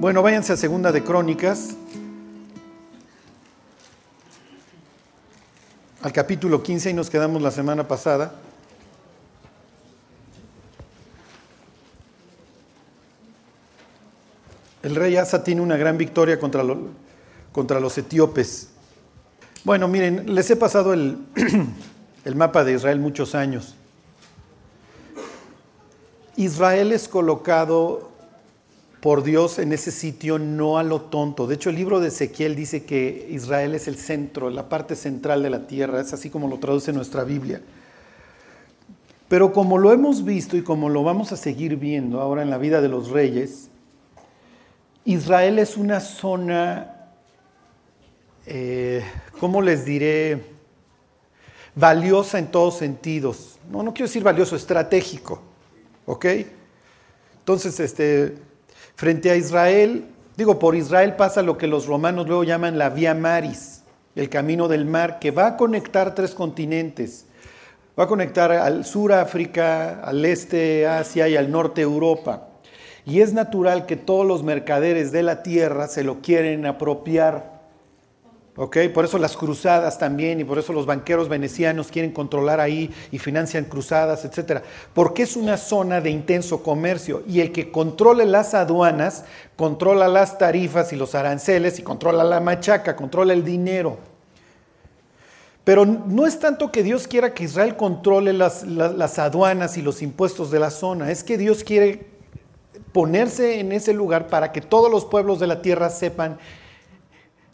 Bueno, 0.00 0.22
váyanse 0.22 0.54
a 0.54 0.56
Segunda 0.56 0.92
de 0.92 1.04
Crónicas, 1.04 1.76
al 6.00 6.10
capítulo 6.10 6.62
15 6.62 6.88
y 6.88 6.94
nos 6.94 7.10
quedamos 7.10 7.42
la 7.42 7.50
semana 7.50 7.86
pasada. 7.86 8.32
El 14.82 14.96
rey 14.96 15.18
Asa 15.18 15.44
tiene 15.44 15.60
una 15.60 15.76
gran 15.76 15.98
victoria 15.98 16.40
contra, 16.40 16.64
contra 17.52 17.78
los 17.78 17.98
etíopes. 17.98 18.70
Bueno, 19.64 19.86
miren, 19.86 20.34
les 20.34 20.50
he 20.50 20.56
pasado 20.56 20.94
el, 20.94 21.18
el 22.24 22.36
mapa 22.36 22.64
de 22.64 22.72
Israel 22.72 23.00
muchos 23.00 23.34
años. 23.34 23.74
Israel 26.36 26.92
es 26.92 27.06
colocado 27.06 28.09
por 29.00 29.22
Dios 29.22 29.58
en 29.58 29.72
ese 29.72 29.90
sitio, 29.90 30.38
no 30.38 30.76
a 30.76 30.82
lo 30.82 31.00
tonto. 31.00 31.46
De 31.46 31.54
hecho, 31.54 31.70
el 31.70 31.76
libro 31.76 32.00
de 32.00 32.08
Ezequiel 32.08 32.54
dice 32.54 32.84
que 32.84 33.28
Israel 33.30 33.74
es 33.74 33.88
el 33.88 33.96
centro, 33.96 34.50
la 34.50 34.68
parte 34.68 34.94
central 34.94 35.42
de 35.42 35.50
la 35.50 35.66
tierra, 35.66 36.00
es 36.00 36.12
así 36.12 36.28
como 36.28 36.48
lo 36.48 36.58
traduce 36.58 36.92
nuestra 36.92 37.24
Biblia. 37.24 37.62
Pero 39.28 39.52
como 39.52 39.78
lo 39.78 39.92
hemos 39.92 40.24
visto 40.24 40.56
y 40.56 40.62
como 40.62 40.88
lo 40.88 41.02
vamos 41.02 41.32
a 41.32 41.36
seguir 41.36 41.76
viendo 41.76 42.20
ahora 42.20 42.42
en 42.42 42.50
la 42.50 42.58
vida 42.58 42.82
de 42.82 42.88
los 42.88 43.10
reyes, 43.10 43.70
Israel 45.04 45.58
es 45.58 45.78
una 45.78 46.00
zona, 46.00 47.08
eh, 48.44 49.02
¿cómo 49.38 49.62
les 49.62 49.86
diré? 49.86 50.44
Valiosa 51.74 52.38
en 52.38 52.50
todos 52.50 52.76
sentidos. 52.76 53.58
No, 53.70 53.82
no 53.82 53.94
quiero 53.94 54.08
decir 54.08 54.22
valioso, 54.22 54.56
estratégico. 54.56 55.40
¿Ok? 56.04 56.26
Entonces, 57.38 57.80
este, 57.80 58.49
Frente 58.94 59.30
a 59.30 59.36
Israel, 59.36 60.06
digo, 60.36 60.58
por 60.58 60.76
Israel 60.76 61.16
pasa 61.16 61.42
lo 61.42 61.56
que 61.56 61.66
los 61.66 61.86
romanos 61.86 62.26
luego 62.26 62.44
llaman 62.44 62.78
la 62.78 62.90
vía 62.90 63.14
maris, 63.14 63.82
el 64.14 64.28
camino 64.28 64.68
del 64.68 64.84
mar, 64.84 65.18
que 65.18 65.30
va 65.30 65.46
a 65.46 65.56
conectar 65.56 66.14
tres 66.14 66.34
continentes. 66.34 67.26
Va 67.98 68.04
a 68.04 68.08
conectar 68.08 68.50
al 68.52 68.84
sur 68.84 69.12
África, 69.12 70.00
al 70.00 70.24
este 70.24 70.86
Asia 70.86 71.28
y 71.28 71.36
al 71.36 71.50
norte 71.50 71.82
Europa. 71.82 72.48
Y 73.04 73.20
es 73.20 73.32
natural 73.32 73.86
que 73.86 73.96
todos 73.96 74.26
los 74.26 74.42
mercaderes 74.42 75.12
de 75.12 75.22
la 75.22 75.42
tierra 75.42 75.88
se 75.88 76.04
lo 76.04 76.20
quieren 76.20 76.66
apropiar. 76.66 77.59
Por 78.68 79.06
eso 79.06 79.18
las 79.18 79.38
cruzadas 79.38 79.98
también 79.98 80.38
y 80.38 80.44
por 80.44 80.58
eso 80.58 80.74
los 80.74 80.84
banqueros 80.84 81.30
venecianos 81.30 81.88
quieren 81.88 82.12
controlar 82.12 82.60
ahí 82.60 82.90
y 83.10 83.18
financian 83.18 83.64
cruzadas, 83.64 84.26
etc. 84.26 84.60
Porque 84.92 85.22
es 85.22 85.34
una 85.34 85.56
zona 85.56 86.02
de 86.02 86.10
intenso 86.10 86.62
comercio 86.62 87.22
y 87.26 87.40
el 87.40 87.52
que 87.52 87.70
controle 87.70 88.26
las 88.26 88.52
aduanas 88.52 89.24
controla 89.56 90.08
las 90.08 90.36
tarifas 90.36 90.92
y 90.92 90.96
los 90.96 91.14
aranceles 91.14 91.78
y 91.78 91.82
controla 91.82 92.22
la 92.22 92.40
machaca, 92.40 92.96
controla 92.96 93.32
el 93.32 93.44
dinero. 93.44 93.96
Pero 95.64 95.86
no 95.86 96.26
es 96.26 96.38
tanto 96.38 96.70
que 96.70 96.82
Dios 96.82 97.08
quiera 97.08 97.32
que 97.32 97.44
Israel 97.44 97.76
controle 97.76 98.34
las, 98.34 98.64
las 98.64 99.18
aduanas 99.18 99.78
y 99.78 99.82
los 99.82 100.02
impuestos 100.02 100.50
de 100.50 100.58
la 100.58 100.70
zona, 100.70 101.10
es 101.10 101.24
que 101.24 101.38
Dios 101.38 101.64
quiere 101.64 102.06
ponerse 102.92 103.60
en 103.60 103.72
ese 103.72 103.94
lugar 103.94 104.26
para 104.26 104.52
que 104.52 104.60
todos 104.60 104.90
los 104.90 105.06
pueblos 105.06 105.38
de 105.40 105.46
la 105.46 105.62
tierra 105.62 105.88
sepan 105.90 106.38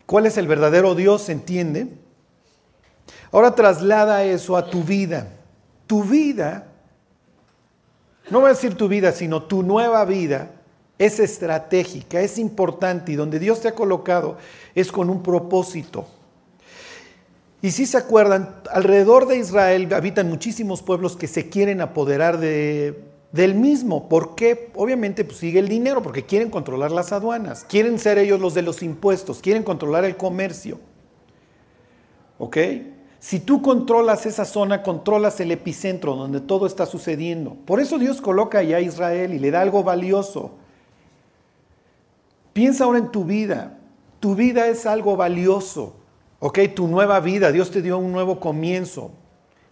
cuál 0.07 0.27
es 0.27 0.39
el 0.39 0.47
verdadero 0.47 0.95
Dios, 0.95 1.29
¿entiende? 1.29 1.89
Ahora 3.33 3.55
traslada 3.55 4.25
eso 4.25 4.57
a 4.57 4.71
tu 4.71 4.83
vida. 4.83 5.29
Tu 5.87 6.03
vida, 6.03 6.69
no 8.31 8.41
voy 8.41 8.51
a 8.51 8.55
decir 8.55 8.75
tu 8.75 8.89
vida, 8.89 9.13
sino 9.13 9.43
tu 9.43 9.63
nueva 9.63 10.05
vida 10.05 10.51
es 10.99 11.21
estratégica, 11.21 12.21
es 12.21 12.39
importante 12.39 13.13
y 13.13 13.17
donde 13.17 13.39
Dios 13.39 13.61
te 13.61 13.69
ha 13.69 13.75
colocado 13.75 14.39
es 14.75 14.91
con 14.91 15.11
un 15.11 15.23
propósito. 15.23 16.07
Y 17.63 17.71
si 17.73 17.87
se 17.87 17.99
acuerdan, 17.99 18.63
alrededor 18.71 19.27
de 19.27 19.39
Israel 19.39 19.93
habitan 19.93 20.29
muchísimos 20.29 20.83
pueblos 20.83 21.17
que 21.17 21.27
se 21.27 21.49
quieren 21.49 21.81
apoderar 21.81 22.39
de, 22.39 23.03
del 23.37 23.55
mismo. 23.55 24.09
¿Por 24.09 24.35
qué? 24.35 24.71
Obviamente 24.75 25.25
pues, 25.25 25.39
sigue 25.39 25.59
el 25.59 25.69
dinero, 25.69 26.03
porque 26.03 26.25
quieren 26.25 26.51
controlar 26.51 26.91
las 26.91 27.13
aduanas, 27.13 27.65
quieren 27.69 27.99
ser 27.99 28.19
ellos 28.19 28.41
los 28.41 28.55
de 28.55 28.63
los 28.63 28.83
impuestos, 28.83 29.41
quieren 29.41 29.63
controlar 29.63 30.05
el 30.05 30.17
comercio. 30.17 30.81
¿Ok? 32.39 32.57
Si 33.19 33.41
tú 33.41 33.63
controlas 33.63 34.27
esa 34.27 34.45
zona, 34.45 34.83
controlas 34.83 35.41
el 35.41 35.51
epicentro 35.51 36.15
donde 36.15 36.41
todo 36.41 36.67
está 36.67 36.87
sucediendo. 36.87 37.57
Por 37.65 37.81
eso 37.81 37.99
Dios 37.99 38.21
coloca 38.21 38.59
allá 38.59 38.77
a 38.77 38.81
Israel 38.81 39.33
y 39.35 39.39
le 39.39 39.51
da 39.51 39.63
algo 39.63 39.83
valioso. 39.83 40.53
Piensa 42.53 42.85
ahora 42.85 42.99
en 42.99 43.11
tu 43.11 43.25
vida. 43.25 43.79
Tu 44.21 44.35
vida 44.35 44.69
es 44.69 44.87
algo 44.87 45.17
valioso. 45.17 45.97
¿Ok? 46.39 46.61
Tu 46.75 46.87
nueva 46.87 47.21
vida. 47.21 47.53
Dios 47.53 47.71
te 47.71 47.83
dio 47.83 47.99
un 47.99 48.13
nuevo 48.13 48.39
comienzo. 48.39 49.11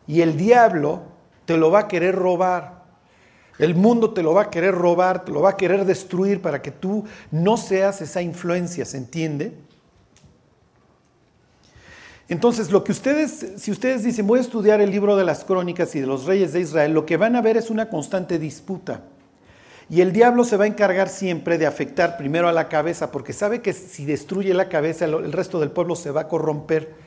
Y 0.06 0.22
el 0.22 0.36
diablo 0.36 1.02
te 1.44 1.56
lo 1.56 1.70
va 1.70 1.80
a 1.80 1.88
querer 1.88 2.14
robar. 2.14 2.73
El 3.58 3.74
mundo 3.74 4.12
te 4.12 4.22
lo 4.22 4.34
va 4.34 4.42
a 4.42 4.50
querer 4.50 4.74
robar, 4.74 5.24
te 5.24 5.32
lo 5.32 5.40
va 5.40 5.50
a 5.50 5.56
querer 5.56 5.84
destruir 5.84 6.42
para 6.42 6.60
que 6.60 6.70
tú 6.70 7.04
no 7.30 7.56
seas 7.56 8.00
esa 8.00 8.20
influencia, 8.20 8.84
¿se 8.84 8.96
entiende? 8.96 9.52
Entonces, 12.28 12.70
lo 12.70 12.82
que 12.82 12.92
ustedes, 12.92 13.52
si 13.56 13.70
ustedes 13.70 14.02
dicen, 14.02 14.26
voy 14.26 14.38
a 14.38 14.42
estudiar 14.42 14.80
el 14.80 14.90
libro 14.90 15.14
de 15.14 15.24
las 15.24 15.44
crónicas 15.44 15.94
y 15.94 16.00
de 16.00 16.06
los 16.06 16.24
reyes 16.24 16.52
de 16.52 16.60
Israel, 16.60 16.92
lo 16.92 17.04
que 17.04 17.16
van 17.16 17.36
a 17.36 17.42
ver 17.42 17.56
es 17.56 17.70
una 17.70 17.88
constante 17.88 18.38
disputa. 18.38 19.02
Y 19.90 20.00
el 20.00 20.12
diablo 20.12 20.44
se 20.44 20.56
va 20.56 20.64
a 20.64 20.66
encargar 20.68 21.10
siempre 21.10 21.58
de 21.58 21.66
afectar 21.66 22.16
primero 22.16 22.48
a 22.48 22.52
la 22.52 22.68
cabeza, 22.68 23.12
porque 23.12 23.34
sabe 23.34 23.60
que 23.60 23.74
si 23.74 24.06
destruye 24.06 24.54
la 24.54 24.70
cabeza, 24.70 25.04
el 25.04 25.32
resto 25.32 25.60
del 25.60 25.70
pueblo 25.70 25.94
se 25.94 26.10
va 26.10 26.22
a 26.22 26.28
corromper. 26.28 27.03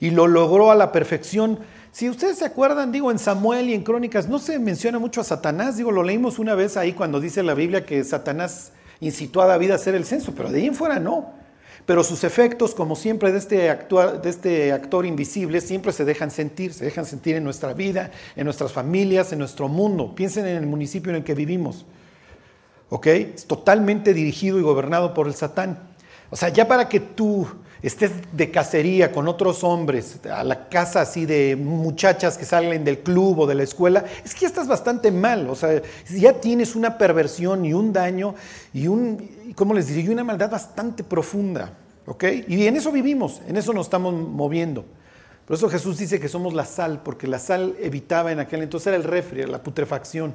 Y 0.00 0.10
lo 0.10 0.26
logró 0.26 0.70
a 0.70 0.74
la 0.74 0.92
perfección 0.92 1.58
si 1.98 2.08
ustedes 2.08 2.38
se 2.38 2.44
acuerdan, 2.44 2.92
digo, 2.92 3.10
en 3.10 3.18
Samuel 3.18 3.70
y 3.70 3.74
en 3.74 3.82
Crónicas 3.82 4.28
no 4.28 4.38
se 4.38 4.58
menciona 4.58 4.98
mucho 4.98 5.20
a 5.20 5.24
Satanás, 5.24 5.76
digo, 5.76 5.90
lo 5.90 6.02
leímos 6.02 6.38
una 6.38 6.54
vez 6.54 6.76
ahí 6.76 6.92
cuando 6.92 7.18
dice 7.18 7.42
la 7.42 7.54
Biblia 7.54 7.84
que 7.84 8.04
Satanás 8.04 8.72
incitó 9.00 9.40
a 9.42 9.46
David 9.46 9.72
a 9.72 9.76
hacer 9.76 9.94
el 9.94 10.04
censo, 10.04 10.32
pero 10.36 10.50
de 10.50 10.60
ahí 10.60 10.66
en 10.66 10.74
fuera 10.74 11.00
no. 11.00 11.32
Pero 11.86 12.04
sus 12.04 12.22
efectos, 12.22 12.74
como 12.74 12.94
siempre 12.94 13.32
de 13.32 13.38
este, 13.38 13.56
de 13.56 14.30
este 14.30 14.72
actor 14.72 15.06
invisible, 15.06 15.60
siempre 15.62 15.90
se 15.92 16.04
dejan 16.04 16.30
sentir, 16.30 16.74
se 16.74 16.84
dejan 16.84 17.06
sentir 17.06 17.34
en 17.34 17.42
nuestra 17.44 17.72
vida, 17.72 18.10
en 18.36 18.44
nuestras 18.44 18.72
familias, 18.72 19.32
en 19.32 19.38
nuestro 19.38 19.68
mundo. 19.68 20.14
Piensen 20.14 20.46
en 20.46 20.56
el 20.56 20.66
municipio 20.66 21.10
en 21.10 21.16
el 21.16 21.24
que 21.24 21.34
vivimos. 21.34 21.86
¿Ok? 22.90 23.06
Es 23.06 23.46
totalmente 23.46 24.12
dirigido 24.12 24.58
y 24.58 24.62
gobernado 24.62 25.14
por 25.14 25.26
el 25.26 25.34
Satán. 25.34 25.80
O 26.30 26.36
sea, 26.36 26.50
ya 26.50 26.68
para 26.68 26.88
que 26.88 27.00
tú 27.00 27.46
estés 27.82 28.10
de 28.32 28.50
cacería 28.50 29.12
con 29.12 29.28
otros 29.28 29.62
hombres, 29.64 30.18
a 30.30 30.44
la 30.44 30.68
casa 30.68 31.02
así 31.02 31.26
de 31.26 31.56
muchachas 31.56 32.36
que 32.36 32.44
salen 32.44 32.84
del 32.84 33.00
club 33.00 33.40
o 33.40 33.46
de 33.46 33.54
la 33.54 33.62
escuela, 33.62 34.04
es 34.24 34.34
que 34.34 34.40
ya 34.40 34.48
estás 34.48 34.66
bastante 34.66 35.10
mal, 35.10 35.48
o 35.48 35.54
sea, 35.54 35.80
ya 36.10 36.34
tienes 36.40 36.74
una 36.74 36.98
perversión 36.98 37.64
y 37.64 37.72
un 37.72 37.92
daño 37.92 38.34
y 38.72 38.88
un, 38.88 39.54
¿cómo 39.54 39.74
les 39.74 39.86
diría? 39.86 40.04
Y 40.04 40.08
una 40.08 40.24
maldad 40.24 40.50
bastante 40.50 41.04
profunda, 41.04 41.72
¿ok? 42.06 42.24
Y 42.48 42.66
en 42.66 42.76
eso 42.76 42.90
vivimos, 42.90 43.40
en 43.46 43.56
eso 43.56 43.72
nos 43.72 43.86
estamos 43.86 44.12
moviendo. 44.12 44.84
Por 45.46 45.56
eso 45.56 45.70
Jesús 45.70 45.96
dice 45.96 46.20
que 46.20 46.28
somos 46.28 46.52
la 46.52 46.66
sal, 46.66 47.00
porque 47.02 47.26
la 47.26 47.38
sal 47.38 47.74
evitaba 47.80 48.32
en 48.32 48.40
aquel 48.40 48.62
entonces 48.62 48.88
era 48.88 48.96
el 48.96 49.04
refri, 49.04 49.46
la 49.46 49.62
putrefacción. 49.62 50.34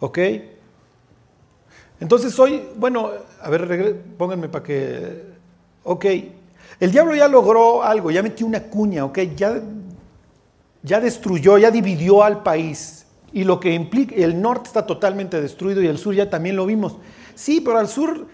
¿Ok? 0.00 0.18
Entonces 2.02 2.38
hoy, 2.38 2.62
bueno, 2.76 3.10
a 3.40 3.48
ver, 3.48 4.02
pónganme 4.18 4.48
para 4.48 4.64
que 4.64 5.32
Ok, 5.84 6.06
el 6.78 6.92
diablo 6.92 7.14
ya 7.14 7.26
logró 7.26 7.82
algo, 7.82 8.10
ya 8.10 8.22
metió 8.22 8.46
una 8.46 8.62
cuña, 8.62 9.04
ok, 9.04 9.18
ya, 9.36 9.60
ya 10.82 11.00
destruyó, 11.00 11.58
ya 11.58 11.70
dividió 11.70 12.22
al 12.22 12.42
país. 12.42 13.06
Y 13.32 13.44
lo 13.44 13.58
que 13.58 13.72
implica, 13.72 14.14
el 14.14 14.40
norte 14.40 14.68
está 14.68 14.86
totalmente 14.86 15.40
destruido 15.40 15.82
y 15.82 15.86
el 15.88 15.98
sur 15.98 16.14
ya 16.14 16.30
también 16.30 16.54
lo 16.54 16.66
vimos. 16.66 16.96
Sí, 17.34 17.60
pero 17.60 17.78
al 17.78 17.88
sur, 17.88 18.26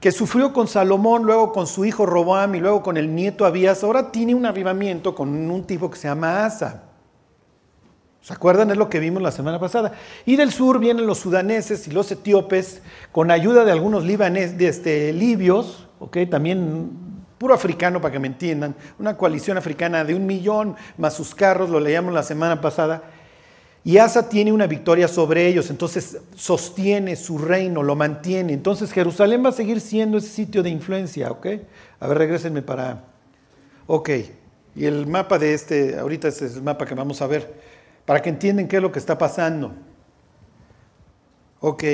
que 0.00 0.10
sufrió 0.10 0.52
con 0.52 0.66
Salomón, 0.66 1.22
luego 1.22 1.52
con 1.52 1.68
su 1.68 1.84
hijo 1.84 2.04
Roboam 2.04 2.56
y 2.56 2.60
luego 2.60 2.82
con 2.82 2.96
el 2.96 3.14
nieto 3.14 3.44
Abías, 3.44 3.84
ahora 3.84 4.10
tiene 4.10 4.34
un 4.34 4.46
avivamiento 4.46 5.14
con 5.14 5.28
un 5.28 5.64
tipo 5.64 5.88
que 5.90 5.98
se 5.98 6.08
llama 6.08 6.44
Asa. 6.44 6.82
¿Se 8.22 8.32
acuerdan? 8.32 8.70
Es 8.70 8.76
lo 8.76 8.88
que 8.88 9.00
vimos 9.00 9.20
la 9.20 9.32
semana 9.32 9.58
pasada. 9.58 9.92
Y 10.24 10.36
del 10.36 10.52
sur 10.52 10.78
vienen 10.78 11.06
los 11.06 11.18
sudaneses 11.18 11.88
y 11.88 11.90
los 11.90 12.10
etíopes, 12.12 12.80
con 13.10 13.30
ayuda 13.30 13.64
de 13.64 13.72
algunos 13.72 14.04
libanes, 14.04 14.56
de 14.56 14.68
este, 14.68 15.12
libios, 15.12 15.88
también 16.30 16.90
puro 17.38 17.54
africano 17.54 18.00
para 18.00 18.12
que 18.12 18.20
me 18.20 18.28
entiendan, 18.28 18.76
una 19.00 19.16
coalición 19.16 19.58
africana 19.58 20.04
de 20.04 20.14
un 20.14 20.26
millón 20.26 20.76
más 20.96 21.14
sus 21.14 21.34
carros, 21.34 21.70
lo 21.70 21.80
leíamos 21.80 22.14
la 22.14 22.22
semana 22.22 22.60
pasada, 22.60 23.02
y 23.82 23.98
Asa 23.98 24.28
tiene 24.28 24.52
una 24.52 24.68
victoria 24.68 25.08
sobre 25.08 25.48
ellos, 25.48 25.68
entonces 25.68 26.18
sostiene 26.36 27.16
su 27.16 27.38
reino, 27.38 27.82
lo 27.82 27.96
mantiene, 27.96 28.52
entonces 28.52 28.92
Jerusalén 28.92 29.44
va 29.44 29.48
a 29.48 29.52
seguir 29.52 29.80
siendo 29.80 30.18
ese 30.18 30.28
sitio 30.28 30.62
de 30.62 30.70
influencia, 30.70 31.32
¿ok? 31.32 31.46
A 31.98 32.06
ver, 32.06 32.18
regrésenme 32.18 32.62
para... 32.62 33.06
Ok, 33.88 34.10
y 34.76 34.84
el 34.84 35.08
mapa 35.08 35.36
de 35.36 35.52
este, 35.52 35.98
ahorita 35.98 36.28
este 36.28 36.46
es 36.46 36.54
el 36.54 36.62
mapa 36.62 36.86
que 36.86 36.94
vamos 36.94 37.20
a 37.22 37.26
ver, 37.26 37.52
para 38.04 38.20
que 38.20 38.30
entiendan 38.30 38.68
qué 38.68 38.76
es 38.76 38.82
lo 38.82 38.92
que 38.92 38.98
está 38.98 39.16
pasando. 39.16 39.72
Ok, 41.60 41.84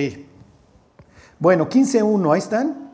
Bueno, 1.38 1.68
15.1, 1.68 2.32
ahí 2.32 2.38
están. 2.38 2.88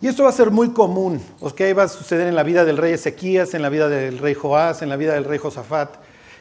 Y 0.00 0.08
esto 0.08 0.24
va 0.24 0.30
a 0.30 0.32
ser 0.32 0.50
muy 0.50 0.70
común, 0.70 1.22
¿ok? 1.40 1.60
Va 1.76 1.84
a 1.84 1.88
suceder 1.88 2.26
en 2.26 2.34
la 2.34 2.42
vida 2.42 2.64
del 2.64 2.76
rey 2.76 2.92
Ezequías, 2.92 3.54
en 3.54 3.62
la 3.62 3.68
vida 3.68 3.88
del 3.88 4.18
rey 4.18 4.34
Joás, 4.34 4.82
en 4.82 4.88
la 4.88 4.96
vida 4.96 5.14
del 5.14 5.24
rey 5.24 5.38
Josafat, 5.38 5.96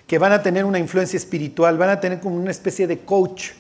que 0.08 0.18
van 0.18 0.32
a 0.34 0.42
tener 0.42 0.66
una 0.66 0.80
influencia 0.80 1.18
espiritual, 1.18 1.78
van 1.78 1.90
a 1.90 2.00
tener 2.00 2.20
como 2.20 2.36
una 2.36 2.52
especie 2.52 2.88
de 2.88 3.00
coach. 3.00 3.52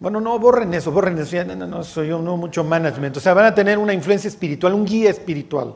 Bueno, 0.00 0.20
no, 0.20 0.38
borren 0.38 0.74
eso, 0.74 0.90
borren 0.90 1.16
eso, 1.18 1.44
no, 1.44 1.54
no, 1.54 1.84
soy 1.84 2.08
yo, 2.08 2.20
no 2.20 2.36
mucho 2.36 2.64
management. 2.64 3.16
O 3.16 3.20
sea, 3.20 3.34
van 3.34 3.46
a 3.46 3.54
tener 3.54 3.78
una 3.78 3.92
influencia 3.92 4.28
espiritual, 4.28 4.74
un 4.74 4.84
guía 4.84 5.10
espiritual, 5.10 5.74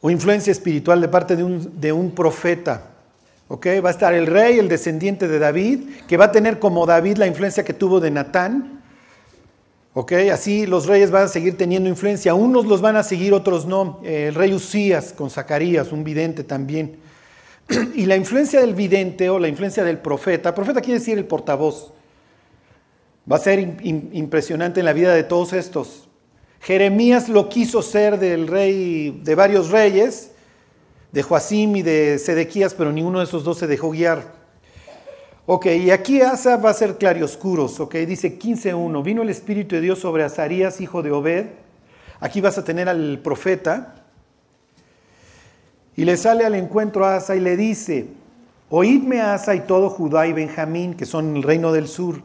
o 0.00 0.10
influencia 0.10 0.50
espiritual 0.50 1.00
de 1.00 1.08
parte 1.08 1.36
de 1.36 1.92
un, 1.92 2.10
profeta. 2.12 2.90
¿ok? 3.48 3.66
Va 3.84 3.88
a 3.88 3.92
estar 3.92 4.14
el 4.14 4.26
rey, 4.26 4.58
el 4.58 4.68
descendiente 4.68 5.28
de 5.28 5.38
David, 5.38 5.80
que 6.06 6.16
va 6.16 6.26
a 6.26 6.32
tener 6.32 6.58
como 6.58 6.86
David 6.86 7.16
la 7.16 7.26
influencia 7.26 7.64
que 7.64 7.74
tuvo 7.74 8.00
de 8.00 8.10
Natán, 8.10 8.78
¿Ok? 9.94 10.12
Así 10.32 10.64
los 10.64 10.86
reyes 10.86 11.10
van 11.10 11.24
a 11.24 11.28
seguir 11.28 11.56
teniendo 11.56 11.88
influencia. 11.88 12.32
Unos 12.32 12.66
los 12.66 12.80
van 12.80 12.94
a 12.94 13.02
seguir, 13.02 13.34
otros 13.34 13.66
no. 13.66 14.00
El 14.04 14.32
rey 14.32 14.54
Usías 14.54 15.12
con 15.12 15.28
Zacarías, 15.28 15.90
un 15.90 16.04
vidente 16.04 16.44
también. 16.44 16.96
Y 17.96 18.06
la 18.06 18.14
influencia 18.14 18.60
del 18.60 18.74
vidente 18.74 19.28
o 19.28 19.40
la 19.40 19.48
influencia 19.48 19.82
del 19.82 19.98
profeta, 19.98 20.54
profeta 20.54 20.80
quiere 20.80 21.00
decir 21.00 21.18
el 21.18 21.24
portavoz, 21.24 21.92
va 23.30 23.36
a 23.36 23.40
ser 23.40 23.58
impresionante 23.58 24.80
en 24.80 24.86
la 24.86 24.92
vida 24.92 25.12
de 25.14 25.24
todos 25.24 25.52
estos. 25.52 26.07
Jeremías 26.60 27.28
lo 27.28 27.48
quiso 27.48 27.82
ser 27.82 28.18
del 28.18 28.46
rey, 28.46 29.20
de 29.22 29.34
varios 29.34 29.70
reyes, 29.70 30.32
de 31.12 31.22
Joacim 31.22 31.76
y 31.76 31.82
de 31.82 32.18
Sedequías, 32.18 32.74
pero 32.74 32.92
ninguno 32.92 33.18
de 33.18 33.24
esos 33.24 33.44
dos 33.44 33.58
se 33.58 33.66
dejó 33.66 33.90
guiar. 33.90 34.38
Ok, 35.46 35.66
y 35.66 35.90
aquí 35.90 36.20
Asa 36.20 36.58
va 36.58 36.70
a 36.70 36.74
ser 36.74 36.98
claroscuros, 36.98 37.80
ok, 37.80 37.94
dice 38.06 38.38
15.1, 38.38 39.02
vino 39.02 39.22
el 39.22 39.30
Espíritu 39.30 39.76
de 39.76 39.80
Dios 39.80 39.98
sobre 39.98 40.22
Azarías, 40.22 40.80
hijo 40.82 41.02
de 41.02 41.10
Obed, 41.10 41.46
aquí 42.20 42.42
vas 42.42 42.58
a 42.58 42.64
tener 42.64 42.86
al 42.86 43.20
profeta, 43.20 43.94
y 45.96 46.04
le 46.04 46.18
sale 46.18 46.44
al 46.44 46.54
encuentro 46.54 47.06
a 47.06 47.16
Asa 47.16 47.34
y 47.34 47.40
le 47.40 47.56
dice, 47.56 48.08
oídme 48.68 49.22
Asa 49.22 49.54
y 49.54 49.60
todo 49.60 49.88
Judá 49.88 50.26
y 50.26 50.34
Benjamín, 50.34 50.92
que 50.92 51.06
son 51.06 51.36
el 51.36 51.42
reino 51.42 51.72
del 51.72 51.88
sur, 51.88 52.22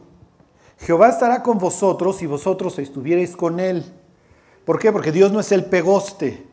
Jehová 0.80 1.08
estará 1.08 1.42
con 1.42 1.56
vosotros 1.56 2.20
y 2.20 2.26
vosotros 2.26 2.78
estuvierais 2.78 3.36
con 3.36 3.58
él. 3.58 3.84
¿Por 4.64 4.78
qué? 4.78 4.92
Porque 4.92 5.12
Dios 5.12 5.30
no 5.32 5.40
es 5.40 5.52
el 5.52 5.64
pegoste. 5.64 6.44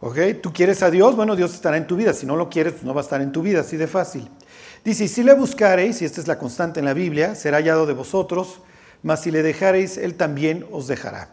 ¿Ok? 0.00 0.18
¿Tú 0.42 0.52
quieres 0.52 0.82
a 0.82 0.90
Dios? 0.90 1.14
Bueno, 1.16 1.36
Dios 1.36 1.52
estará 1.52 1.76
en 1.76 1.86
tu 1.86 1.96
vida. 1.96 2.12
Si 2.12 2.24
no 2.24 2.36
lo 2.36 2.48
quieres, 2.48 2.74
pues 2.74 2.84
no 2.84 2.94
va 2.94 3.00
a 3.00 3.04
estar 3.04 3.20
en 3.20 3.32
tu 3.32 3.42
vida, 3.42 3.60
así 3.60 3.76
de 3.76 3.86
fácil. 3.86 4.28
Dice, 4.84 5.08
si 5.08 5.22
le 5.22 5.34
buscareis, 5.34 6.00
y 6.00 6.06
esta 6.06 6.20
es 6.20 6.26
la 6.26 6.38
constante 6.38 6.80
en 6.80 6.86
la 6.86 6.94
Biblia, 6.94 7.34
será 7.34 7.58
hallado 7.58 7.84
de 7.84 7.92
vosotros, 7.92 8.60
mas 9.02 9.22
si 9.22 9.30
le 9.30 9.42
dejareis, 9.42 9.98
él 9.98 10.14
también 10.14 10.66
os 10.72 10.86
dejará. 10.86 11.28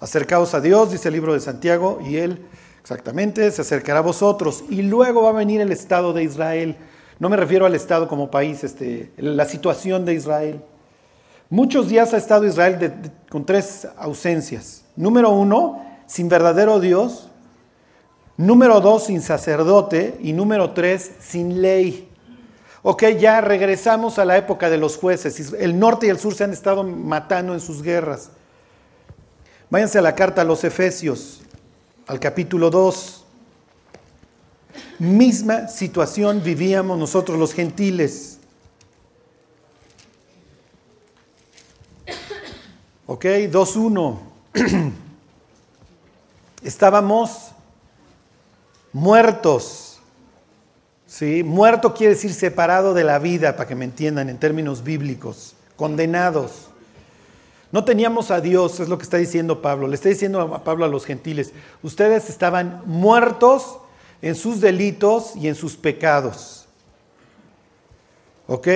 Acercaos 0.00 0.52
a 0.52 0.60
Dios, 0.60 0.92
dice 0.92 1.08
el 1.08 1.14
libro 1.14 1.32
de 1.32 1.40
Santiago, 1.40 1.98
y 2.04 2.16
él 2.16 2.44
exactamente 2.82 3.50
se 3.50 3.62
acercará 3.62 4.00
a 4.00 4.02
vosotros. 4.02 4.64
Y 4.68 4.82
luego 4.82 5.22
va 5.22 5.30
a 5.30 5.32
venir 5.32 5.62
el 5.62 5.72
Estado 5.72 6.12
de 6.12 6.24
Israel. 6.24 6.76
No 7.18 7.30
me 7.30 7.36
refiero 7.38 7.64
al 7.64 7.74
Estado 7.74 8.06
como 8.06 8.30
país, 8.30 8.64
este, 8.64 9.12
la 9.16 9.46
situación 9.46 10.04
de 10.04 10.14
Israel. 10.14 10.60
Muchos 11.50 11.88
días 11.88 12.12
ha 12.12 12.18
estado 12.18 12.46
Israel 12.46 12.92
con 13.30 13.46
tres 13.46 13.88
ausencias. 13.96 14.84
Número 14.98 15.30
uno, 15.30 15.80
sin 16.08 16.28
verdadero 16.28 16.80
Dios. 16.80 17.28
Número 18.36 18.80
dos, 18.80 19.04
sin 19.04 19.22
sacerdote. 19.22 20.18
Y 20.20 20.32
número 20.32 20.72
tres, 20.72 21.12
sin 21.20 21.62
ley. 21.62 22.08
Ok, 22.82 23.04
ya 23.20 23.40
regresamos 23.40 24.18
a 24.18 24.24
la 24.24 24.36
época 24.36 24.68
de 24.68 24.76
los 24.76 24.96
jueces. 24.96 25.52
El 25.52 25.78
norte 25.78 26.06
y 26.06 26.10
el 26.10 26.18
sur 26.18 26.34
se 26.34 26.42
han 26.42 26.52
estado 26.52 26.82
matando 26.82 27.54
en 27.54 27.60
sus 27.60 27.80
guerras. 27.80 28.30
Váyanse 29.70 30.00
a 30.00 30.02
la 30.02 30.16
carta 30.16 30.42
a 30.42 30.44
los 30.44 30.64
Efesios, 30.64 31.42
al 32.08 32.18
capítulo 32.18 32.68
2. 32.68 33.24
Misma 34.98 35.68
situación 35.68 36.42
vivíamos 36.42 36.98
nosotros 36.98 37.38
los 37.38 37.54
gentiles. 37.54 38.40
Ok, 43.06 43.24
2.1. 43.24 44.27
Estábamos 46.62 47.52
muertos 48.92 49.88
¿sí? 51.08 51.42
Muerto 51.42 51.94
quiere 51.94 52.14
decir 52.14 52.32
separado 52.32 52.94
de 52.94 53.02
la 53.02 53.18
vida, 53.18 53.56
para 53.56 53.66
que 53.68 53.74
me 53.74 53.86
entiendan 53.86 54.28
en 54.28 54.38
términos 54.38 54.84
bíblicos, 54.84 55.56
condenados. 55.74 56.68
No 57.72 57.84
teníamos 57.84 58.30
a 58.30 58.40
Dios, 58.40 58.78
es 58.78 58.88
lo 58.88 58.96
que 58.96 59.04
está 59.04 59.16
diciendo 59.16 59.60
Pablo. 59.60 59.88
Le 59.88 59.96
está 59.96 60.08
diciendo 60.08 60.40
a 60.40 60.62
Pablo 60.62 60.84
a 60.84 60.88
los 60.88 61.04
gentiles, 61.04 61.52
ustedes 61.82 62.30
estaban 62.30 62.82
muertos 62.86 63.78
en 64.22 64.34
sus 64.36 64.60
delitos 64.60 65.34
y 65.34 65.48
en 65.48 65.54
sus 65.54 65.76
pecados. 65.76 66.66
¿Ok? 68.46 68.68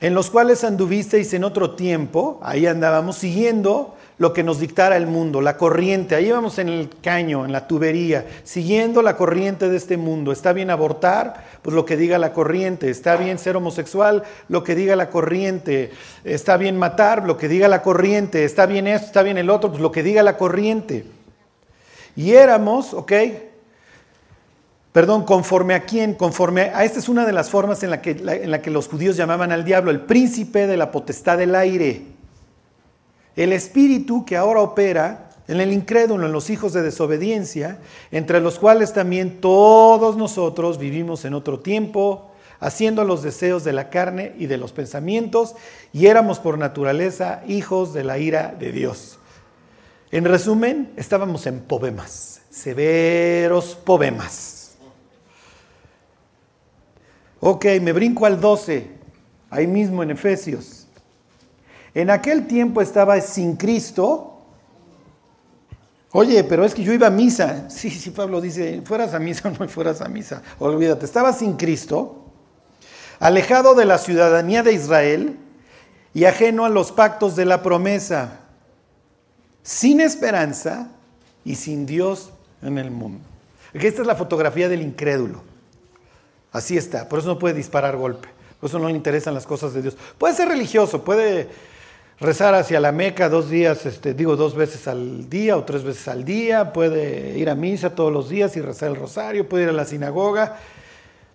En 0.00 0.14
los 0.14 0.30
cuales 0.30 0.64
anduvisteis 0.64 1.32
en 1.34 1.44
otro 1.44 1.76
tiempo, 1.76 2.40
ahí 2.42 2.66
andábamos 2.66 3.16
siguiendo 3.16 3.96
lo 4.16 4.32
que 4.32 4.44
nos 4.44 4.60
dictara 4.60 4.96
el 4.96 5.06
mundo, 5.06 5.40
la 5.40 5.56
corriente. 5.56 6.14
Ahí 6.14 6.30
vamos 6.30 6.58
en 6.58 6.68
el 6.68 6.88
caño, 7.02 7.44
en 7.44 7.52
la 7.52 7.66
tubería, 7.66 8.26
siguiendo 8.44 9.02
la 9.02 9.16
corriente 9.16 9.68
de 9.68 9.76
este 9.76 9.96
mundo. 9.96 10.30
¿Está 10.30 10.52
bien 10.52 10.70
abortar? 10.70 11.44
Pues 11.62 11.74
lo 11.74 11.84
que 11.84 11.96
diga 11.96 12.18
la 12.18 12.32
corriente. 12.32 12.90
¿Está 12.90 13.16
bien 13.16 13.38
ser 13.38 13.56
homosexual? 13.56 14.22
Lo 14.48 14.62
que 14.62 14.74
diga 14.74 14.94
la 14.94 15.10
corriente. 15.10 15.90
¿Está 16.22 16.56
bien 16.56 16.76
matar? 16.76 17.24
Lo 17.26 17.36
que 17.36 17.48
diga 17.48 17.66
la 17.66 17.82
corriente. 17.82 18.44
¿Está 18.44 18.66
bien 18.66 18.86
esto? 18.86 19.06
¿Está 19.06 19.22
bien 19.22 19.38
el 19.38 19.50
otro? 19.50 19.70
Pues 19.70 19.82
lo 19.82 19.90
que 19.90 20.02
diga 20.02 20.22
la 20.22 20.36
corriente. 20.36 21.04
Y 22.14 22.32
éramos, 22.32 22.94
¿ok? 22.94 23.12
Perdón, 24.92 25.24
conforme 25.24 25.74
a 25.74 25.80
quién, 25.80 26.14
conforme 26.14 26.62
a, 26.62 26.84
esta 26.84 27.00
es 27.00 27.08
una 27.08 27.26
de 27.26 27.32
las 27.32 27.50
formas 27.50 27.82
en 27.82 27.90
la, 27.90 28.00
que, 28.00 28.12
en 28.12 28.48
la 28.52 28.62
que 28.62 28.70
los 28.70 28.86
judíos 28.86 29.16
llamaban 29.16 29.50
al 29.50 29.64
diablo, 29.64 29.90
el 29.90 30.02
príncipe 30.02 30.68
de 30.68 30.76
la 30.76 30.92
potestad 30.92 31.36
del 31.36 31.56
aire. 31.56 32.13
El 33.36 33.52
espíritu 33.52 34.24
que 34.24 34.36
ahora 34.36 34.60
opera 34.60 35.30
en 35.48 35.60
el 35.60 35.72
incrédulo, 35.72 36.26
en 36.26 36.32
los 36.32 36.50
hijos 36.50 36.72
de 36.72 36.82
desobediencia, 36.82 37.78
entre 38.10 38.40
los 38.40 38.58
cuales 38.58 38.92
también 38.92 39.40
todos 39.40 40.16
nosotros 40.16 40.78
vivimos 40.78 41.24
en 41.24 41.34
otro 41.34 41.60
tiempo, 41.60 42.30
haciendo 42.60 43.04
los 43.04 43.22
deseos 43.22 43.64
de 43.64 43.72
la 43.72 43.90
carne 43.90 44.32
y 44.38 44.46
de 44.46 44.56
los 44.56 44.72
pensamientos, 44.72 45.54
y 45.92 46.06
éramos 46.06 46.38
por 46.38 46.56
naturaleza 46.56 47.42
hijos 47.46 47.92
de 47.92 48.04
la 48.04 48.18
ira 48.18 48.54
de 48.58 48.72
Dios. 48.72 49.18
En 50.10 50.24
resumen, 50.24 50.92
estábamos 50.96 51.46
en 51.46 51.60
poemas, 51.60 52.42
severos 52.48 53.74
poemas. 53.74 54.76
Ok, 57.40 57.66
me 57.82 57.92
brinco 57.92 58.24
al 58.24 58.40
12, 58.40 58.88
ahí 59.50 59.66
mismo 59.66 60.02
en 60.02 60.12
Efesios. 60.12 60.83
En 61.94 62.10
aquel 62.10 62.46
tiempo 62.46 62.82
estaba 62.82 63.20
sin 63.20 63.56
Cristo. 63.56 64.32
Oye, 66.10 66.42
pero 66.44 66.64
es 66.64 66.74
que 66.74 66.82
yo 66.82 66.92
iba 66.92 67.06
a 67.06 67.10
misa. 67.10 67.66
Sí, 67.70 67.90
sí, 67.90 68.10
Pablo 68.10 68.40
dice, 68.40 68.82
fueras 68.84 69.14
a 69.14 69.18
misa 69.18 69.48
o 69.48 69.52
no 69.52 69.68
fueras 69.68 70.00
a 70.00 70.08
misa. 70.08 70.42
Olvídate, 70.58 71.04
estaba 71.04 71.32
sin 71.32 71.54
Cristo, 71.54 72.24
alejado 73.20 73.74
de 73.74 73.84
la 73.84 73.98
ciudadanía 73.98 74.62
de 74.62 74.72
Israel 74.72 75.38
y 76.12 76.24
ajeno 76.24 76.64
a 76.64 76.68
los 76.68 76.92
pactos 76.92 77.36
de 77.36 77.44
la 77.44 77.62
promesa, 77.62 78.40
sin 79.62 80.00
esperanza 80.00 80.88
y 81.44 81.56
sin 81.56 81.86
Dios 81.86 82.30
en 82.62 82.78
el 82.78 82.90
mundo. 82.90 83.24
Esta 83.72 84.02
es 84.02 84.06
la 84.06 84.14
fotografía 84.14 84.68
del 84.68 84.82
incrédulo. 84.82 85.42
Así 86.52 86.76
está, 86.76 87.08
por 87.08 87.18
eso 87.18 87.28
no 87.28 87.38
puede 87.38 87.54
disparar 87.54 87.96
golpe, 87.96 88.28
por 88.60 88.68
eso 88.68 88.78
no 88.78 88.86
le 88.86 88.94
interesan 88.94 89.34
las 89.34 89.46
cosas 89.46 89.74
de 89.74 89.82
Dios. 89.82 89.96
Puede 90.18 90.34
ser 90.34 90.48
religioso, 90.48 91.02
puede 91.02 91.48
rezar 92.20 92.54
hacia 92.54 92.80
la 92.80 92.92
Meca 92.92 93.28
dos 93.28 93.50
días, 93.50 93.86
este, 93.86 94.14
digo 94.14 94.36
dos 94.36 94.54
veces 94.54 94.86
al 94.88 95.28
día 95.28 95.56
o 95.56 95.64
tres 95.64 95.82
veces 95.82 96.08
al 96.08 96.24
día, 96.24 96.72
puede 96.72 97.38
ir 97.38 97.50
a 97.50 97.54
misa 97.54 97.94
todos 97.94 98.12
los 98.12 98.28
días 98.28 98.56
y 98.56 98.60
rezar 98.60 98.90
el 98.90 98.96
rosario, 98.96 99.48
puede 99.48 99.64
ir 99.64 99.70
a 99.70 99.72
la 99.72 99.84
sinagoga 99.84 100.56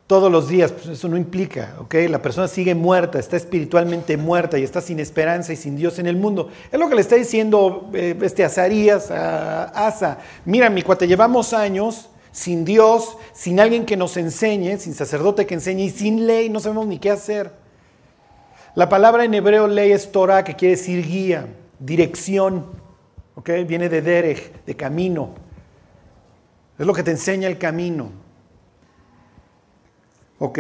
todos 0.10 0.32
los 0.32 0.50
días, 0.50 0.72
pues 0.72 0.88
eso 0.88 1.08
no 1.08 1.18
implica, 1.18 1.76
¿ok? 1.82 1.94
La 2.10 2.20
persona 2.20 2.48
sigue 2.48 2.74
muerta, 2.74 3.20
está 3.20 3.38
espiritualmente 3.38 4.18
muerta 4.18 4.58
y 4.58 4.64
está 4.64 4.82
sin 4.82 5.00
esperanza 5.00 5.54
y 5.54 5.56
sin 5.56 5.76
Dios 5.76 6.00
en 6.00 6.08
el 6.08 6.16
mundo. 6.16 6.50
Es 6.72 6.80
lo 6.80 6.90
que 6.90 6.96
le 6.96 7.02
está 7.02 7.16
diciendo 7.16 7.92
eh, 7.94 8.18
este 8.24 8.44
Azarías 8.44 9.12
a 9.12 9.66
Asa. 9.66 10.18
Mira, 10.46 10.72
mi 10.72 10.82
cuate, 10.82 11.08
llevamos 11.08 11.54
años 11.54 12.10
sin 12.32 12.66
Dios, 12.66 13.18
sin 13.34 13.60
alguien 13.60 13.86
que 13.86 13.98
nos 13.98 14.18
enseñe, 14.18 14.80
sin 14.80 14.96
sacerdote 14.96 15.46
que 15.46 15.54
enseñe 15.54 15.84
y 15.84 15.90
sin 15.92 16.26
ley, 16.26 16.50
no 16.50 16.60
sabemos 16.60 16.88
ni 16.88 16.98
qué 16.98 17.12
hacer. 17.12 17.52
La 18.80 18.88
palabra 18.88 19.26
en 19.26 19.34
hebreo 19.34 19.68
ley 19.68 19.92
es 19.92 20.10
Torah, 20.10 20.46
que 20.46 20.56
quiere 20.56 20.78
decir 20.78 21.06
guía, 21.06 21.48
dirección. 21.80 22.66
Viene 23.68 23.90
de 23.90 24.02
derech, 24.02 24.64
de 24.64 24.74
camino. 24.78 25.32
Es 26.78 26.88
lo 26.88 26.94
que 26.94 27.04
te 27.04 27.12
enseña 27.12 27.50
el 27.50 27.58
camino. 27.58 28.10
¿Ok? 30.38 30.60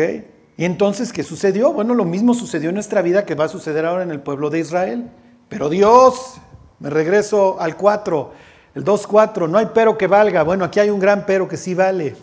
Y 0.57 0.65
entonces, 0.65 1.13
¿qué 1.13 1.23
sucedió? 1.23 1.71
Bueno, 1.71 1.93
lo 1.93 2.03
mismo 2.03 2.33
sucedió 2.33 2.67
en 2.67 2.75
nuestra 2.75 3.01
vida 3.01 3.25
que 3.25 3.35
va 3.35 3.45
a 3.45 3.47
suceder 3.47 3.85
ahora 3.85 4.03
en 4.03 4.11
el 4.11 4.19
pueblo 4.19 4.49
de 4.49 4.59
Israel. 4.59 5.09
Pero 5.47 5.69
Dios, 5.69 6.41
me 6.79 6.89
regreso 6.89 7.55
al 7.61 7.77
4, 7.77 8.33
el 8.75 8.83
2.4, 8.83 9.49
no 9.49 9.57
hay 9.59 9.69
pero 9.73 9.97
que 9.97 10.07
valga. 10.07 10.43
Bueno, 10.43 10.65
aquí 10.65 10.81
hay 10.81 10.89
un 10.89 10.99
gran 10.99 11.25
pero 11.25 11.47
que 11.47 11.55
sí 11.55 11.73
vale. 11.73 12.17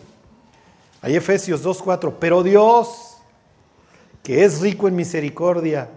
Hay 1.00 1.16
Efesios 1.16 1.64
2.4, 1.64 2.16
pero 2.20 2.42
Dios, 2.42 3.15
que 4.26 4.44
es 4.44 4.60
rico 4.60 4.88
en 4.88 4.96
misericordia, 4.96 5.88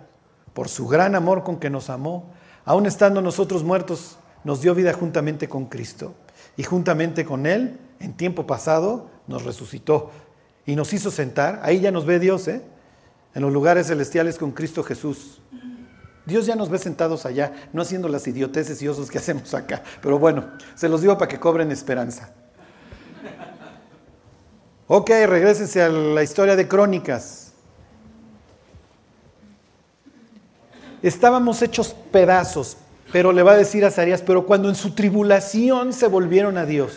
por 0.53 0.69
su 0.69 0.87
gran 0.87 1.15
amor 1.15 1.43
con 1.43 1.59
que 1.59 1.71
nos 1.71 1.89
amó, 1.89 2.31
aun 2.63 2.85
estando 2.85 3.23
nosotros 3.23 3.63
muertos, 3.63 4.19
nos 4.43 4.61
dio 4.61 4.75
vida 4.75 4.93
juntamente 4.93 5.49
con 5.49 5.65
Cristo. 5.65 6.13
Y 6.55 6.61
juntamente 6.61 7.25
con 7.25 7.47
Él, 7.47 7.79
en 7.99 8.13
tiempo 8.13 8.45
pasado, 8.45 9.09
nos 9.25 9.45
resucitó 9.45 10.11
y 10.67 10.75
nos 10.75 10.93
hizo 10.93 11.09
sentar, 11.09 11.59
ahí 11.63 11.79
ya 11.79 11.89
nos 11.89 12.05
ve 12.05 12.19
Dios, 12.19 12.47
¿eh? 12.47 12.61
en 13.33 13.41
los 13.41 13.51
lugares 13.51 13.87
celestiales 13.87 14.37
con 14.37 14.51
Cristo 14.51 14.83
Jesús. 14.83 15.41
Dios 16.27 16.45
ya 16.45 16.55
nos 16.55 16.69
ve 16.69 16.77
sentados 16.77 17.25
allá, 17.25 17.51
no 17.73 17.81
haciendo 17.81 18.09
las 18.09 18.27
idioteces 18.27 18.79
y 18.83 18.87
osos 18.87 19.09
que 19.09 19.17
hacemos 19.17 19.55
acá. 19.55 19.81
Pero 20.03 20.19
bueno, 20.19 20.51
se 20.75 20.87
los 20.87 21.01
digo 21.01 21.17
para 21.17 21.29
que 21.29 21.39
cobren 21.39 21.71
esperanza. 21.71 22.31
Ok, 24.85 25.09
regresense 25.25 25.81
a 25.81 25.89
la 25.89 26.21
historia 26.21 26.55
de 26.55 26.67
Crónicas. 26.67 27.48
Estábamos 31.01 31.61
hechos 31.61 31.95
pedazos, 32.11 32.77
pero 33.11 33.31
le 33.31 33.43
va 33.43 33.53
a 33.53 33.57
decir 33.57 33.85
a 33.85 33.91
Zarías, 33.91 34.21
pero 34.21 34.45
cuando 34.45 34.69
en 34.69 34.75
su 34.75 34.91
tribulación 34.91 35.93
se 35.93 36.07
volvieron 36.07 36.57
a 36.57 36.65
Dios. 36.65 36.93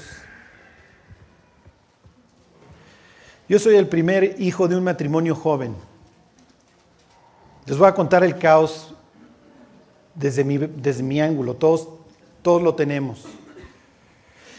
Yo 3.49 3.59
soy 3.59 3.77
el 3.77 3.89
primer 3.89 4.37
hijo 4.41 4.67
de 4.67 4.77
un 4.77 4.85
matrimonio 4.85 5.35
joven. 5.35 5.75
Les 7.67 7.79
voy 7.79 7.87
a 7.87 7.95
contar 7.95 8.25
el 8.25 8.39
caos 8.39 8.95
desde 10.15 10.45
mi, 10.45 11.21
ángulo, 11.21 11.55
todos, 11.55 11.89
todos 12.43 12.63
lo 12.63 12.75
tenemos. 12.75 13.25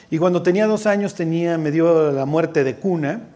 Y 0.10 0.18
cuando 0.18 0.44
tenía 0.44 0.68
dos 0.68 0.86
años 0.86 1.16
tenía, 1.16 1.58
me 1.58 1.72
dio 1.72 2.12
la 2.12 2.26
muerte 2.26 2.64
de 2.64 2.76
cuna. 2.76 3.33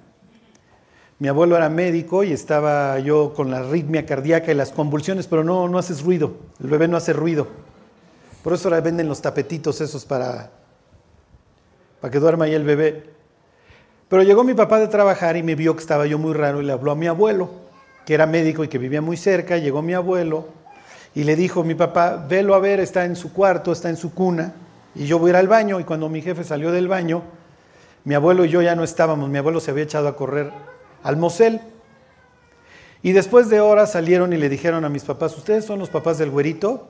Mi 1.19 1.27
abuelo 1.29 1.57
era 1.57 1.67
médico 1.67 2.24
y 2.24 2.31
estaba 2.31 3.00
yo 3.00 3.33
con 3.33 3.50
la 3.50 3.57
arritmia 3.57 4.05
cardíaca 4.05 4.51
y 4.51 4.55
las 4.55 4.71
convulsiones, 4.71 5.25
pero 5.25 5.43
no, 5.43 5.67
no 5.67 5.79
haces 5.79 6.03
ruido, 6.03 6.38
el 6.62 6.69
bebé 6.69 6.88
no 6.88 6.95
hace 6.95 7.12
ruido. 7.12 7.47
Por 8.43 8.53
eso 8.53 8.67
ahora 8.67 8.81
venden 8.81 9.09
los 9.09 9.19
tapetitos 9.19 9.81
esos 9.81 10.05
para, 10.05 10.51
para 12.00 12.12
que 12.12 12.19
duerma 12.19 12.45
ahí 12.45 12.53
el 12.53 12.63
bebé. 12.63 13.09
Pero 14.07 14.21
llegó 14.21 14.43
mi 14.43 14.53
papá 14.53 14.79
de 14.79 14.88
trabajar 14.88 15.38
y 15.38 15.43
me 15.43 15.55
vio 15.55 15.75
que 15.75 15.81
estaba 15.81 16.05
yo 16.05 16.19
muy 16.19 16.33
raro 16.33 16.62
y 16.62 16.65
le 16.65 16.71
habló 16.71 16.91
a 16.91 16.95
mi 16.95 17.07
abuelo, 17.07 17.50
que 18.05 18.13
era 18.13 18.27
médico 18.27 18.63
y 18.63 18.67
que 18.67 18.77
vivía 18.77 19.01
muy 19.01 19.17
cerca. 19.17 19.57
Llegó 19.57 19.81
mi 19.81 19.95
abuelo 19.95 20.45
y 21.15 21.24
le 21.24 21.36
dijo, 21.36 21.63
mi 21.63 21.74
papá, 21.74 22.27
velo 22.29 22.53
a 22.53 22.59
ver, 22.59 22.79
está 22.79 23.05
en 23.05 23.15
su 23.15 23.33
cuarto, 23.33 23.71
está 23.71 23.89
en 23.89 23.97
su 23.97 24.13
cuna, 24.13 24.53
y 24.93 25.07
yo 25.07 25.17
voy 25.17 25.29
a 25.29 25.31
ir 25.31 25.36
al 25.38 25.47
baño. 25.47 25.79
Y 25.79 25.83
cuando 25.83 26.09
mi 26.09 26.21
jefe 26.21 26.43
salió 26.43 26.71
del 26.71 26.88
baño, 26.88 27.24
mi 28.05 28.13
abuelo 28.13 28.45
y 28.45 28.50
yo 28.50 28.62
ya 28.62 28.75
no 28.75 28.83
estábamos, 28.83 29.29
mi 29.29 29.39
abuelo 29.39 29.59
se 29.59 29.71
había 29.71 29.83
echado 29.83 30.07
a 30.07 30.15
correr 30.15 30.76
al 31.08 31.16
mosel. 31.16 31.62
Y 33.02 33.14
después 33.14 33.50
de 33.50 33.62
horas 33.62 33.94
salieron 33.94 34.34
y 34.34 34.38
le 34.38 34.50
dijeron 34.50 34.84
a 34.84 34.90
mis 34.90 35.04
papás, 35.04 35.38
¿ustedes 35.38 35.64
son 35.64 35.80
los 35.80 35.90
papás 35.90 36.18
del 36.18 36.30
güerito? 36.30 36.90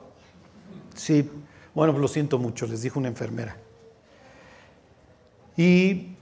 Sí, 0.96 1.30
bueno, 1.72 1.96
lo 1.96 2.08
siento 2.08 2.38
mucho, 2.38 2.66
les 2.66 2.82
dijo 2.82 2.98
una 2.98 3.06
enfermera. 3.06 3.56
Y 5.56 6.16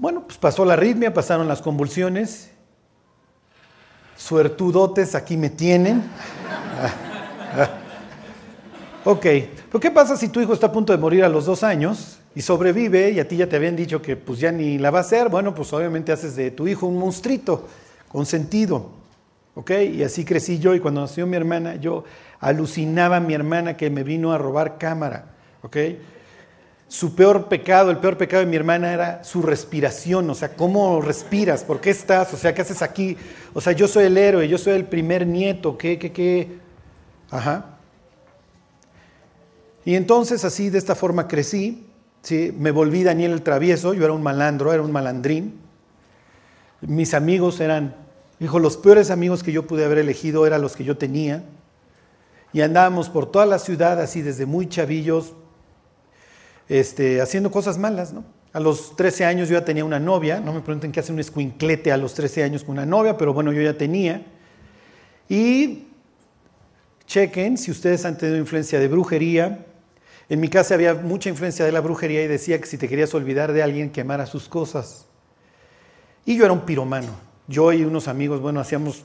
bueno, 0.00 0.22
pues 0.22 0.38
pasó 0.38 0.64
la 0.64 0.72
arritmia, 0.72 1.12
pasaron 1.12 1.46
las 1.46 1.60
convulsiones. 1.60 2.50
Suertudotes, 4.16 5.14
aquí 5.14 5.36
me 5.36 5.50
tienen. 5.50 5.98
ok, 9.04 9.26
pero 9.68 9.80
¿qué 9.80 9.90
pasa 9.90 10.16
si 10.16 10.28
tu 10.28 10.40
hijo 10.40 10.54
está 10.54 10.68
a 10.68 10.72
punto 10.72 10.94
de 10.94 10.98
morir 10.98 11.22
a 11.22 11.28
los 11.28 11.44
dos 11.44 11.62
años 11.62 12.20
y 12.34 12.42
sobrevive 12.42 13.10
y 13.10 13.20
a 13.20 13.28
ti 13.28 13.36
ya 13.36 13.48
te 13.48 13.56
habían 13.56 13.76
dicho 13.76 14.02
que 14.02 14.16
pues 14.16 14.40
ya 14.40 14.50
ni 14.50 14.78
la 14.78 14.90
va 14.90 14.98
a 14.98 15.02
hacer? 15.02 15.28
Bueno, 15.28 15.54
pues 15.54 15.72
obviamente 15.72 16.12
haces 16.12 16.36
de 16.36 16.50
tu 16.50 16.66
hijo 16.66 16.86
un 16.86 16.98
monstruito 16.98 17.66
con 18.08 18.26
sentido. 18.26 18.90
¿Ok? 19.56 19.70
Y 19.92 20.02
así 20.02 20.24
crecí 20.24 20.58
yo 20.58 20.74
y 20.74 20.80
cuando 20.80 21.00
nació 21.00 21.26
mi 21.26 21.36
hermana, 21.36 21.76
yo 21.76 22.04
alucinaba 22.40 23.16
a 23.16 23.20
mi 23.20 23.34
hermana 23.34 23.76
que 23.76 23.88
me 23.88 24.02
vino 24.02 24.32
a 24.32 24.38
robar 24.38 24.78
cámara. 24.78 25.26
¿Ok? 25.62 25.76
su 26.94 27.16
peor 27.16 27.48
pecado, 27.48 27.90
el 27.90 27.98
peor 27.98 28.16
pecado 28.16 28.44
de 28.44 28.48
mi 28.48 28.54
hermana 28.54 28.92
era 28.92 29.24
su 29.24 29.42
respiración, 29.42 30.28
o 30.30 30.34
sea, 30.34 30.54
¿cómo 30.54 31.00
respiras? 31.00 31.64
¿Por 31.64 31.80
qué 31.80 31.90
estás? 31.90 32.32
O 32.32 32.36
sea, 32.36 32.54
¿qué 32.54 32.62
haces 32.62 32.82
aquí? 32.82 33.16
O 33.52 33.60
sea, 33.60 33.72
yo 33.72 33.88
soy 33.88 34.04
el 34.04 34.16
héroe, 34.16 34.46
yo 34.46 34.58
soy 34.58 34.74
el 34.74 34.84
primer 34.84 35.26
nieto, 35.26 35.76
¿qué, 35.76 35.98
qué, 35.98 36.12
qué? 36.12 36.58
Ajá. 37.30 37.78
Y 39.84 39.96
entonces 39.96 40.44
así, 40.44 40.70
de 40.70 40.78
esta 40.78 40.94
forma 40.94 41.26
crecí, 41.26 41.84
¿sí? 42.24 42.52
me 42.58 42.72
volví 42.72 43.04
Daniel 43.04 43.32
el 43.32 43.42
travieso, 43.42 43.94
yo 43.94 44.04
era 44.04 44.12
un 44.12 44.22
malandro, 44.22 44.72
era 44.72 44.82
un 44.82 44.90
malandrín. 44.90 45.60
Mis 46.80 47.14
amigos 47.14 47.60
eran, 47.60 47.94
dijo, 48.40 48.58
los 48.58 48.76
peores 48.76 49.10
amigos 49.10 49.44
que 49.44 49.52
yo 49.52 49.66
pude 49.66 49.84
haber 49.84 49.98
elegido 49.98 50.46
eran 50.46 50.60
los 50.60 50.74
que 50.74 50.82
yo 50.82 50.96
tenía. 50.96 51.44
Y 52.52 52.60
andábamos 52.60 53.08
por 53.08 53.30
toda 53.30 53.46
la 53.46 53.58
ciudad 53.58 54.00
así 54.00 54.22
desde 54.22 54.46
muy 54.46 54.68
chavillos, 54.68 55.34
este, 56.68 57.20
haciendo 57.20 57.50
cosas 57.50 57.78
malas, 57.78 58.12
¿no? 58.12 58.24
A 58.52 58.60
los 58.60 58.94
13 58.96 59.24
años 59.24 59.48
yo 59.48 59.58
ya 59.58 59.64
tenía 59.64 59.84
una 59.84 59.98
novia, 59.98 60.38
no 60.40 60.52
me 60.52 60.60
pregunten 60.60 60.92
qué 60.92 61.00
hace 61.00 61.12
un 61.12 61.18
escuinclete 61.18 61.90
a 61.90 61.96
los 61.96 62.14
13 62.14 62.44
años 62.44 62.62
con 62.62 62.74
una 62.74 62.86
novia, 62.86 63.16
pero 63.16 63.34
bueno, 63.34 63.52
yo 63.52 63.60
ya 63.60 63.76
tenía. 63.76 64.24
Y 65.28 65.88
chequen 67.06 67.58
si 67.58 67.70
ustedes 67.70 68.04
han 68.04 68.16
tenido 68.16 68.38
influencia 68.38 68.78
de 68.78 68.88
brujería. 68.88 69.66
En 70.28 70.40
mi 70.40 70.48
casa 70.48 70.74
había 70.74 70.94
mucha 70.94 71.28
influencia 71.28 71.64
de 71.64 71.72
la 71.72 71.80
brujería 71.80 72.22
y 72.22 72.26
decía 72.26 72.58
que 72.58 72.66
si 72.66 72.78
te 72.78 72.88
querías 72.88 73.12
olvidar 73.14 73.52
de 73.52 73.62
alguien, 73.62 73.90
quemara 73.90 74.26
sus 74.26 74.48
cosas. 74.48 75.06
Y 76.24 76.36
yo 76.36 76.44
era 76.44 76.52
un 76.52 76.62
piromano. 76.62 77.12
Yo 77.46 77.72
y 77.72 77.84
unos 77.84 78.08
amigos, 78.08 78.40
bueno, 78.40 78.58
hacíamos, 78.58 79.04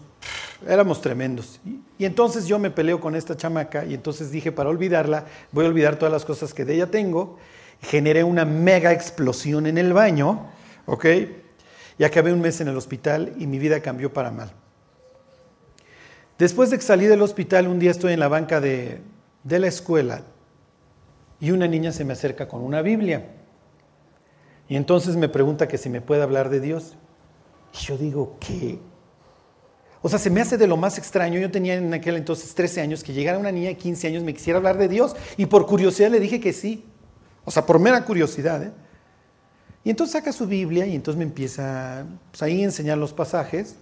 éramos 0.65 1.01
tremendos. 1.01 1.59
Y, 1.97 2.05
entonces 2.05 2.47
yo 2.47 2.57
me 2.57 2.71
peleo 2.71 3.01
con 3.01 3.15
esta 3.15 3.35
chamaca 3.35 3.83
y 3.83 3.93
entonces 3.93 4.31
dije, 4.31 4.53
para 4.53 4.69
olvidarla, 4.69 5.25
voy 5.51 5.65
a 5.65 5.67
olvidar 5.67 5.97
todas 5.97 6.13
las 6.13 6.23
cosas 6.23 6.53
que 6.53 6.63
de 6.63 6.75
ella 6.75 6.87
tengo. 6.87 7.37
Generé 7.81 8.23
una 8.23 8.45
mega 8.45 8.93
explosión 8.93 9.67
en 9.67 9.77
el 9.77 9.91
baño, 9.91 10.47
¿ok? 10.85 11.05
Y 11.97 12.05
acabé 12.05 12.31
un 12.31 12.39
mes 12.39 12.61
en 12.61 12.69
el 12.69 12.77
hospital 12.77 13.33
y 13.37 13.45
mi 13.45 13.59
vida 13.59 13.81
cambió 13.81 14.13
para 14.13 14.31
mal. 14.31 14.53
Después 16.37 16.69
de 16.69 16.77
que 16.77 16.83
salí 16.83 17.07
del 17.07 17.21
hospital, 17.21 17.67
un 17.67 17.79
día 17.79 17.91
estoy 17.91 18.13
en 18.13 18.21
la 18.21 18.29
banca 18.29 18.61
de, 18.61 19.01
de 19.43 19.59
la 19.59 19.67
escuela 19.67 20.23
y 21.39 21.51
una 21.51 21.67
niña 21.67 21.91
se 21.91 22.03
me 22.03 22.13
acerca 22.13 22.47
con 22.47 22.61
una 22.61 22.81
Biblia. 22.81 23.25
Y 24.67 24.75
entonces 24.75 25.15
me 25.15 25.29
pregunta 25.29 25.67
que 25.67 25.77
si 25.77 25.89
me 25.89 26.01
puede 26.01 26.21
hablar 26.21 26.49
de 26.49 26.59
Dios. 26.59 26.95
Y 27.73 27.77
yo 27.85 27.97
digo, 27.97 28.37
¿qué? 28.39 28.79
O 30.01 30.09
sea, 30.09 30.19
se 30.19 30.29
me 30.29 30.41
hace 30.41 30.57
de 30.57 30.67
lo 30.67 30.77
más 30.77 30.97
extraño. 30.97 31.39
Yo 31.39 31.51
tenía 31.51 31.75
en 31.75 31.93
aquel 31.93 32.15
entonces 32.15 32.53
13 32.53 32.81
años, 32.81 33.03
que 33.03 33.13
llegara 33.13 33.37
una 33.37 33.51
niña 33.51 33.69
de 33.69 33.77
15 33.77 34.07
años, 34.07 34.23
me 34.23 34.33
quisiera 34.33 34.57
hablar 34.57 34.77
de 34.77 34.87
Dios. 34.87 35.15
Y 35.37 35.47
por 35.47 35.65
curiosidad 35.65 36.11
le 36.11 36.19
dije 36.19 36.39
que 36.39 36.53
sí. 36.53 36.85
O 37.45 37.51
sea, 37.51 37.65
por 37.65 37.79
mera 37.79 38.05
curiosidad. 38.05 38.63
¿eh? 38.63 38.71
Y 39.83 39.89
entonces 39.89 40.13
saca 40.13 40.31
su 40.31 40.45
Biblia 40.45 40.85
y 40.85 40.95
entonces 40.95 41.17
me 41.17 41.23
empieza 41.23 42.05
pues, 42.31 42.43
ahí 42.43 42.61
a 42.61 42.65
enseñar 42.65 42.97
los 42.97 43.11
pasajes. 43.11 43.75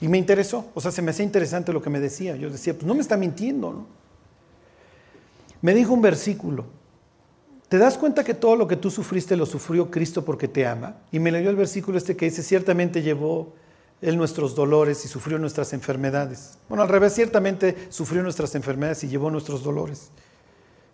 Y 0.00 0.08
me 0.08 0.18
interesó. 0.18 0.66
O 0.74 0.80
sea, 0.80 0.90
se 0.90 1.00
me 1.00 1.12
hacía 1.12 1.24
interesante 1.24 1.72
lo 1.72 1.80
que 1.80 1.88
me 1.88 2.00
decía. 2.00 2.36
Yo 2.36 2.50
decía, 2.50 2.74
pues 2.74 2.84
no 2.84 2.94
me 2.94 3.00
está 3.00 3.16
mintiendo, 3.16 3.72
¿no? 3.72 3.86
Me 5.62 5.74
dijo 5.74 5.94
un 5.94 6.02
versículo. 6.02 6.66
¿Te 7.68 7.78
das 7.78 7.98
cuenta 7.98 8.22
que 8.22 8.34
todo 8.34 8.54
lo 8.54 8.68
que 8.68 8.76
tú 8.76 8.90
sufriste 8.90 9.36
lo 9.36 9.44
sufrió 9.44 9.90
Cristo 9.90 10.24
porque 10.24 10.46
te 10.46 10.66
ama? 10.66 10.96
Y 11.10 11.18
me 11.18 11.32
leyó 11.32 11.50
el 11.50 11.56
versículo 11.56 11.98
este 11.98 12.16
que 12.16 12.26
dice, 12.26 12.42
ciertamente 12.42 13.02
llevó 13.02 13.54
Él 14.00 14.16
nuestros 14.16 14.54
dolores 14.54 15.04
y 15.04 15.08
sufrió 15.08 15.38
nuestras 15.38 15.72
enfermedades. 15.72 16.58
Bueno, 16.68 16.82
al 16.82 16.88
revés, 16.88 17.14
ciertamente 17.14 17.88
sufrió 17.88 18.22
nuestras 18.22 18.54
enfermedades 18.54 19.02
y 19.02 19.08
llevó 19.08 19.30
nuestros 19.30 19.64
dolores. 19.64 20.10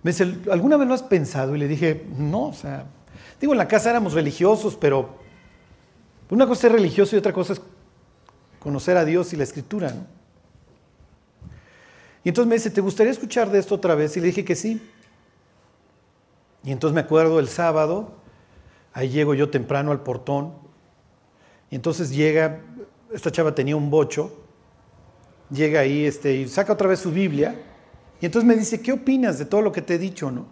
Me 0.02 0.12
dice, 0.12 0.34
¿alguna 0.50 0.78
vez 0.78 0.88
lo 0.88 0.94
has 0.94 1.02
pensado? 1.02 1.54
Y 1.54 1.58
le 1.58 1.68
dije, 1.68 2.06
no, 2.16 2.48
o 2.48 2.54
sea, 2.54 2.86
digo, 3.38 3.52
en 3.52 3.58
la 3.58 3.68
casa 3.68 3.90
éramos 3.90 4.14
religiosos, 4.14 4.74
pero 4.74 5.10
una 6.30 6.46
cosa 6.46 6.68
es 6.68 6.72
religioso 6.72 7.14
y 7.14 7.18
otra 7.18 7.34
cosa 7.34 7.52
es 7.52 7.60
conocer 8.58 8.96
a 8.96 9.04
Dios 9.04 9.34
y 9.34 9.36
la 9.36 9.44
escritura. 9.44 9.90
¿no? 9.90 10.06
Y 12.24 12.30
entonces 12.30 12.48
me 12.48 12.54
dice, 12.54 12.70
¿te 12.70 12.80
gustaría 12.80 13.12
escuchar 13.12 13.50
de 13.50 13.58
esto 13.58 13.74
otra 13.74 13.94
vez? 13.94 14.16
Y 14.16 14.20
le 14.20 14.28
dije 14.28 14.44
que 14.44 14.56
sí. 14.56 14.80
Y 16.64 16.72
entonces 16.72 16.94
me 16.94 17.00
acuerdo 17.00 17.40
el 17.40 17.48
sábado, 17.48 18.12
ahí 18.92 19.08
llego 19.08 19.34
yo 19.34 19.50
temprano 19.50 19.90
al 19.90 20.02
portón, 20.02 20.54
y 21.70 21.76
entonces 21.76 22.10
llega, 22.10 22.60
esta 23.12 23.30
chava 23.30 23.54
tenía 23.54 23.76
un 23.76 23.90
bocho, 23.90 24.32
llega 25.50 25.80
ahí 25.80 26.04
este, 26.04 26.34
y 26.36 26.48
saca 26.48 26.72
otra 26.72 26.88
vez 26.88 27.00
su 27.00 27.10
Biblia, 27.10 27.56
y 28.20 28.26
entonces 28.26 28.46
me 28.46 28.54
dice, 28.54 28.80
¿qué 28.80 28.92
opinas 28.92 29.38
de 29.38 29.44
todo 29.46 29.62
lo 29.62 29.72
que 29.72 29.82
te 29.82 29.94
he 29.94 29.98
dicho? 29.98 30.30
¿no? 30.30 30.46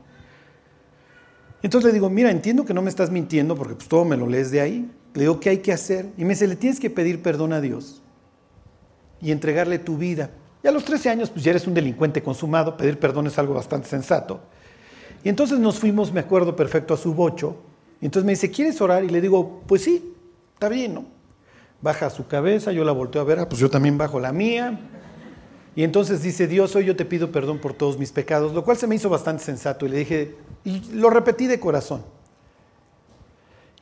Entonces 1.62 1.88
le 1.88 1.92
digo, 1.92 2.10
mira, 2.10 2.30
entiendo 2.30 2.64
que 2.64 2.74
no 2.74 2.82
me 2.82 2.90
estás 2.90 3.10
mintiendo 3.10 3.54
porque 3.54 3.74
pues 3.74 3.88
todo 3.88 4.04
me 4.04 4.16
lo 4.16 4.26
lees 4.26 4.50
de 4.50 4.60
ahí. 4.60 4.90
Le 5.14 5.20
digo, 5.20 5.40
¿qué 5.40 5.50
hay 5.50 5.58
que 5.58 5.72
hacer? 5.72 6.06
Y 6.16 6.24
me 6.24 6.30
dice, 6.30 6.46
le 6.46 6.56
tienes 6.56 6.80
que 6.80 6.90
pedir 6.90 7.22
perdón 7.22 7.52
a 7.52 7.60
Dios. 7.60 8.02
y 9.22 9.32
entregarle 9.32 9.78
tu 9.78 9.98
vida. 9.98 10.30
Y 10.64 10.68
a 10.68 10.70
los 10.70 10.84
13 10.84 11.10
años, 11.10 11.30
pues 11.30 11.44
ya 11.44 11.50
eres 11.50 11.66
un 11.66 11.74
delincuente 11.74 12.22
consumado, 12.22 12.76
pedir 12.76 12.98
perdón 12.98 13.26
es 13.26 13.38
algo 13.38 13.52
bastante 13.52 13.86
sensato. 13.86 14.40
Y 15.22 15.28
entonces 15.28 15.58
nos 15.58 15.78
fuimos, 15.78 16.12
me 16.12 16.20
acuerdo 16.20 16.56
perfecto, 16.56 16.94
a 16.94 16.96
su 16.96 17.14
bocho. 17.14 17.56
Y 18.00 18.06
entonces 18.06 18.24
me 18.24 18.32
dice, 18.32 18.50
¿quieres 18.50 18.80
orar? 18.80 19.04
Y 19.04 19.08
le 19.08 19.20
digo, 19.20 19.62
pues 19.66 19.82
sí, 19.82 20.14
está 20.54 20.68
bien, 20.68 20.94
¿no? 20.94 21.04
Baja 21.82 22.10
su 22.10 22.26
cabeza, 22.26 22.72
yo 22.72 22.84
la 22.84 22.92
volteo 22.92 23.20
a 23.20 23.24
ver, 23.24 23.38
ah, 23.38 23.48
pues 23.48 23.60
yo 23.60 23.70
también 23.70 23.98
bajo 23.98 24.18
la 24.20 24.32
mía. 24.32 24.80
Y 25.76 25.82
entonces 25.82 26.22
dice, 26.22 26.46
Dios, 26.46 26.74
hoy 26.74 26.86
yo 26.86 26.96
te 26.96 27.04
pido 27.04 27.30
perdón 27.30 27.58
por 27.58 27.74
todos 27.74 27.98
mis 27.98 28.12
pecados, 28.12 28.52
lo 28.54 28.64
cual 28.64 28.76
se 28.76 28.86
me 28.86 28.94
hizo 28.94 29.08
bastante 29.08 29.44
sensato. 29.44 29.86
Y 29.86 29.90
le 29.90 29.98
dije, 29.98 30.36
y 30.64 30.80
lo 30.92 31.10
repetí 31.10 31.46
de 31.46 31.60
corazón. 31.60 32.02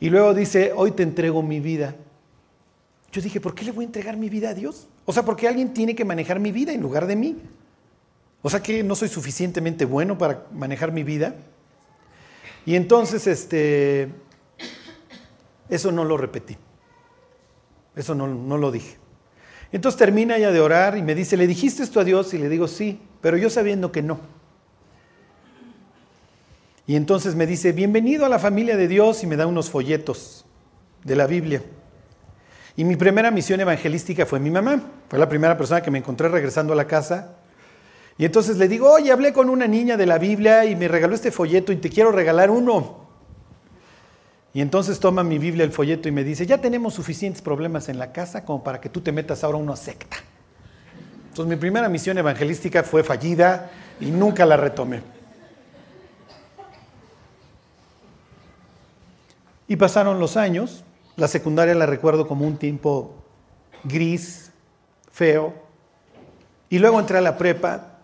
Y 0.00 0.10
luego 0.10 0.34
dice, 0.34 0.72
hoy 0.74 0.92
te 0.92 1.02
entrego 1.02 1.42
mi 1.42 1.60
vida. 1.60 1.94
Yo 3.10 3.22
dije, 3.22 3.40
¿por 3.40 3.54
qué 3.54 3.64
le 3.64 3.72
voy 3.72 3.84
a 3.84 3.86
entregar 3.86 4.16
mi 4.16 4.28
vida 4.28 4.50
a 4.50 4.54
Dios? 4.54 4.86
O 5.06 5.12
sea, 5.12 5.24
porque 5.24 5.48
alguien 5.48 5.72
tiene 5.72 5.94
que 5.94 6.04
manejar 6.04 6.38
mi 6.40 6.52
vida 6.52 6.72
en 6.72 6.80
lugar 6.80 7.06
de 7.06 7.16
mí. 7.16 7.36
O 8.42 8.50
sea 8.50 8.62
que 8.62 8.82
no 8.82 8.94
soy 8.94 9.08
suficientemente 9.08 9.84
bueno 9.84 10.16
para 10.16 10.46
manejar 10.52 10.92
mi 10.92 11.02
vida. 11.02 11.34
Y 12.64 12.76
entonces, 12.76 13.26
este, 13.26 14.10
eso 15.68 15.92
no 15.92 16.04
lo 16.04 16.16
repetí. 16.16 16.56
Eso 17.96 18.14
no, 18.14 18.28
no 18.28 18.58
lo 18.58 18.70
dije. 18.70 18.96
Entonces 19.72 19.98
termina 19.98 20.38
ya 20.38 20.50
de 20.50 20.60
orar 20.60 20.96
y 20.96 21.02
me 21.02 21.14
dice, 21.14 21.36
¿le 21.36 21.46
dijiste 21.46 21.82
esto 21.82 22.00
a 22.00 22.04
Dios? 22.04 22.32
Y 22.32 22.38
le 22.38 22.48
digo, 22.48 22.68
sí, 22.68 23.00
pero 23.20 23.36
yo 23.36 23.50
sabiendo 23.50 23.92
que 23.92 24.02
no. 24.02 24.20
Y 26.86 26.96
entonces 26.96 27.34
me 27.34 27.46
dice, 27.46 27.72
bienvenido 27.72 28.24
a 28.24 28.30
la 28.30 28.38
familia 28.38 28.76
de 28.76 28.88
Dios 28.88 29.22
y 29.22 29.26
me 29.26 29.36
da 29.36 29.46
unos 29.46 29.68
folletos 29.68 30.46
de 31.04 31.16
la 31.16 31.26
Biblia. 31.26 31.62
Y 32.76 32.84
mi 32.84 32.96
primera 32.96 33.30
misión 33.30 33.60
evangelística 33.60 34.24
fue 34.24 34.40
mi 34.40 34.50
mamá. 34.50 34.80
Fue 35.10 35.18
la 35.18 35.28
primera 35.28 35.58
persona 35.58 35.82
que 35.82 35.90
me 35.90 35.98
encontré 35.98 36.28
regresando 36.28 36.72
a 36.72 36.76
la 36.76 36.86
casa. 36.86 37.36
Y 38.18 38.24
entonces 38.24 38.56
le 38.56 38.66
digo, 38.66 38.90
oye, 38.90 39.12
hablé 39.12 39.32
con 39.32 39.48
una 39.48 39.68
niña 39.68 39.96
de 39.96 40.04
la 40.04 40.18
Biblia 40.18 40.64
y 40.64 40.74
me 40.74 40.88
regaló 40.88 41.14
este 41.14 41.30
folleto 41.30 41.70
y 41.70 41.76
te 41.76 41.88
quiero 41.88 42.10
regalar 42.10 42.50
uno. 42.50 43.06
Y 44.52 44.60
entonces 44.60 44.98
toma 44.98 45.22
mi 45.22 45.38
Biblia 45.38 45.64
el 45.64 45.70
folleto 45.70 46.08
y 46.08 46.12
me 46.12 46.24
dice, 46.24 46.44
ya 46.44 46.58
tenemos 46.58 46.94
suficientes 46.94 47.40
problemas 47.40 47.88
en 47.88 47.96
la 47.96 48.10
casa 48.12 48.44
como 48.44 48.64
para 48.64 48.80
que 48.80 48.88
tú 48.88 49.00
te 49.00 49.12
metas 49.12 49.44
ahora 49.44 49.58
a 49.58 49.60
una 49.60 49.76
secta. 49.76 50.16
Entonces 51.28 51.46
mi 51.46 51.54
primera 51.54 51.88
misión 51.88 52.18
evangelística 52.18 52.82
fue 52.82 53.04
fallida 53.04 53.70
y 54.00 54.06
nunca 54.06 54.44
la 54.44 54.56
retomé. 54.56 55.00
Y 59.68 59.76
pasaron 59.76 60.18
los 60.18 60.36
años, 60.36 60.82
la 61.14 61.28
secundaria 61.28 61.74
la 61.76 61.86
recuerdo 61.86 62.26
como 62.26 62.44
un 62.44 62.56
tiempo 62.56 63.14
gris, 63.84 64.50
feo, 65.12 65.54
y 66.70 66.80
luego 66.80 66.98
entré 66.98 67.18
a 67.18 67.20
la 67.20 67.36
prepa, 67.36 67.97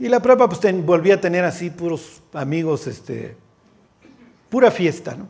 y 0.00 0.08
la 0.08 0.20
prepa 0.20 0.48
pues 0.48 0.60
volví 0.84 1.12
a 1.12 1.20
tener 1.20 1.44
así 1.44 1.70
puros 1.70 2.22
amigos, 2.32 2.88
este, 2.88 3.36
pura 4.48 4.70
fiesta, 4.70 5.14
¿no? 5.14 5.28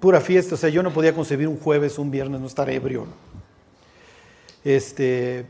Pura 0.00 0.20
fiesta, 0.20 0.54
o 0.54 0.58
sea, 0.58 0.68
yo 0.68 0.82
no 0.82 0.92
podía 0.92 1.14
concebir 1.14 1.48
un 1.48 1.58
jueves, 1.58 1.98
un 1.98 2.10
viernes, 2.10 2.40
no 2.40 2.46
estar 2.46 2.68
ebrio, 2.68 3.06
¿no? 3.06 3.30
Este, 4.64 5.46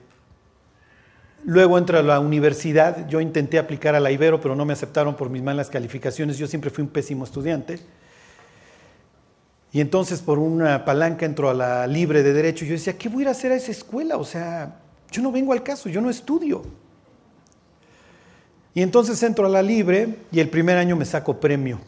Luego 1.45 1.79
entra 1.79 2.01
a 2.01 2.03
la 2.03 2.21
universidad, 2.21 3.09
yo 3.09 3.21
intenté 3.21 3.59
aplicar 3.59 3.95
a 3.95 4.01
la 4.01 4.11
Ibero, 4.11 4.41
pero 4.41 4.55
no 4.55 4.67
me 4.67 4.75
aceptaron 4.75 5.17
por 5.17 5.31
mis 5.31 5.43
malas 5.43 5.71
calificaciones, 5.71 6.37
yo 6.37 6.47
siempre 6.47 6.71
fui 6.71 6.83
un 6.85 6.91
pésimo 6.91 7.25
estudiante. 7.25 7.81
Y 9.73 9.81
entonces 9.81 10.21
por 10.21 10.39
una 10.39 10.85
palanca 10.85 11.25
entro 11.25 11.49
a 11.49 11.55
la 11.55 11.87
libre 11.87 12.23
de 12.23 12.33
derecho 12.33 12.65
y 12.65 12.69
yo 12.69 12.75
decía, 12.75 12.99
¿qué 12.99 13.09
voy 13.09 13.21
a 13.21 13.23
ir 13.23 13.29
a 13.29 13.31
hacer 13.31 13.53
a 13.53 13.55
esa 13.55 13.71
escuela? 13.71 14.19
O 14.19 14.25
sea, 14.25 14.81
yo 15.11 15.23
no 15.23 15.33
vengo 15.33 15.53
al 15.53 15.63
caso, 15.63 15.89
yo 15.89 16.01
no 16.01 16.11
estudio. 16.11 16.63
Y 18.75 18.83
entonces 18.83 19.23
entro 19.23 19.47
a 19.47 19.49
la 19.49 19.63
libre 19.63 20.19
y 20.31 20.41
el 20.41 20.49
primer 20.49 20.77
año 20.77 20.97
me 20.97 21.05
saco 21.05 21.41
premio. 21.41 21.81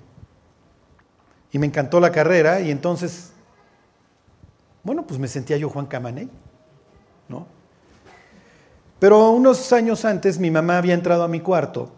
Y 1.52 1.58
me 1.58 1.66
encantó 1.66 2.00
la 2.00 2.10
carrera 2.10 2.60
y 2.60 2.70
entonces, 2.70 3.32
bueno, 4.82 5.06
pues 5.06 5.20
me 5.20 5.28
sentía 5.28 5.56
yo 5.56 5.68
Juan 5.68 5.86
Camaney, 5.86 6.28
¿no? 7.28 7.46
Pero 8.98 9.30
unos 9.30 9.72
años 9.72 10.04
antes 10.04 10.38
mi 10.38 10.50
mamá 10.50 10.78
había 10.78 10.94
entrado 10.94 11.24
a 11.24 11.28
mi 11.28 11.40
cuarto, 11.40 11.92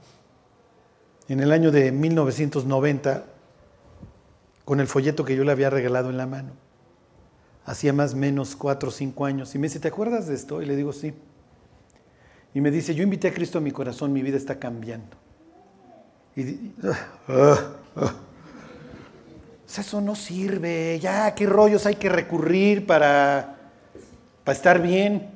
en 1.29 1.41
el 1.41 1.53
año 1.53 1.71
de 1.71 1.93
1990, 1.93 3.25
con 4.65 4.81
el 4.81 4.87
folleto 4.87 5.25
que 5.25 5.37
yo 5.37 5.45
le 5.45 5.53
había 5.53 5.71
regalado 5.71 6.11
en 6.11 6.17
la 6.17 6.27
mano. 6.27 6.53
Hacía 7.67 7.93
más 7.93 8.15
o 8.15 8.17
menos 8.17 8.57
cuatro 8.57 8.89
o 8.89 8.93
cinco 8.93 9.25
años. 9.25 9.55
Y 9.55 9.59
me 9.59 9.69
dice, 9.69 9.81
¿te 9.81 9.89
acuerdas 9.89 10.27
de 10.27 10.35
esto? 10.35 10.61
Y 10.61 10.67
le 10.67 10.77
digo, 10.77 10.93
sí. 10.93 11.15
Y 12.55 12.61
me 12.61 12.71
dice, 12.71 12.95
yo 12.95 13.03
invité 13.03 13.29
a 13.29 13.35
Cristo 13.35 13.59
a 13.59 13.61
mi 13.61 13.73
corazón, 13.73 14.13
mi 14.13 14.23
vida 14.23 14.37
está 14.37 14.59
cambiando. 14.59 15.17
Y 16.37 16.73
ah, 16.85 17.73
ah. 17.97 18.15
eso 19.77 20.01
no 20.01 20.15
sirve, 20.15 20.99
ya, 21.01 21.35
¿qué 21.35 21.47
rollos 21.47 21.85
hay 21.85 21.97
que 21.97 22.09
recurrir 22.09 22.87
para, 22.87 23.57
para 24.45 24.57
estar 24.57 24.81
bien? 24.81 25.31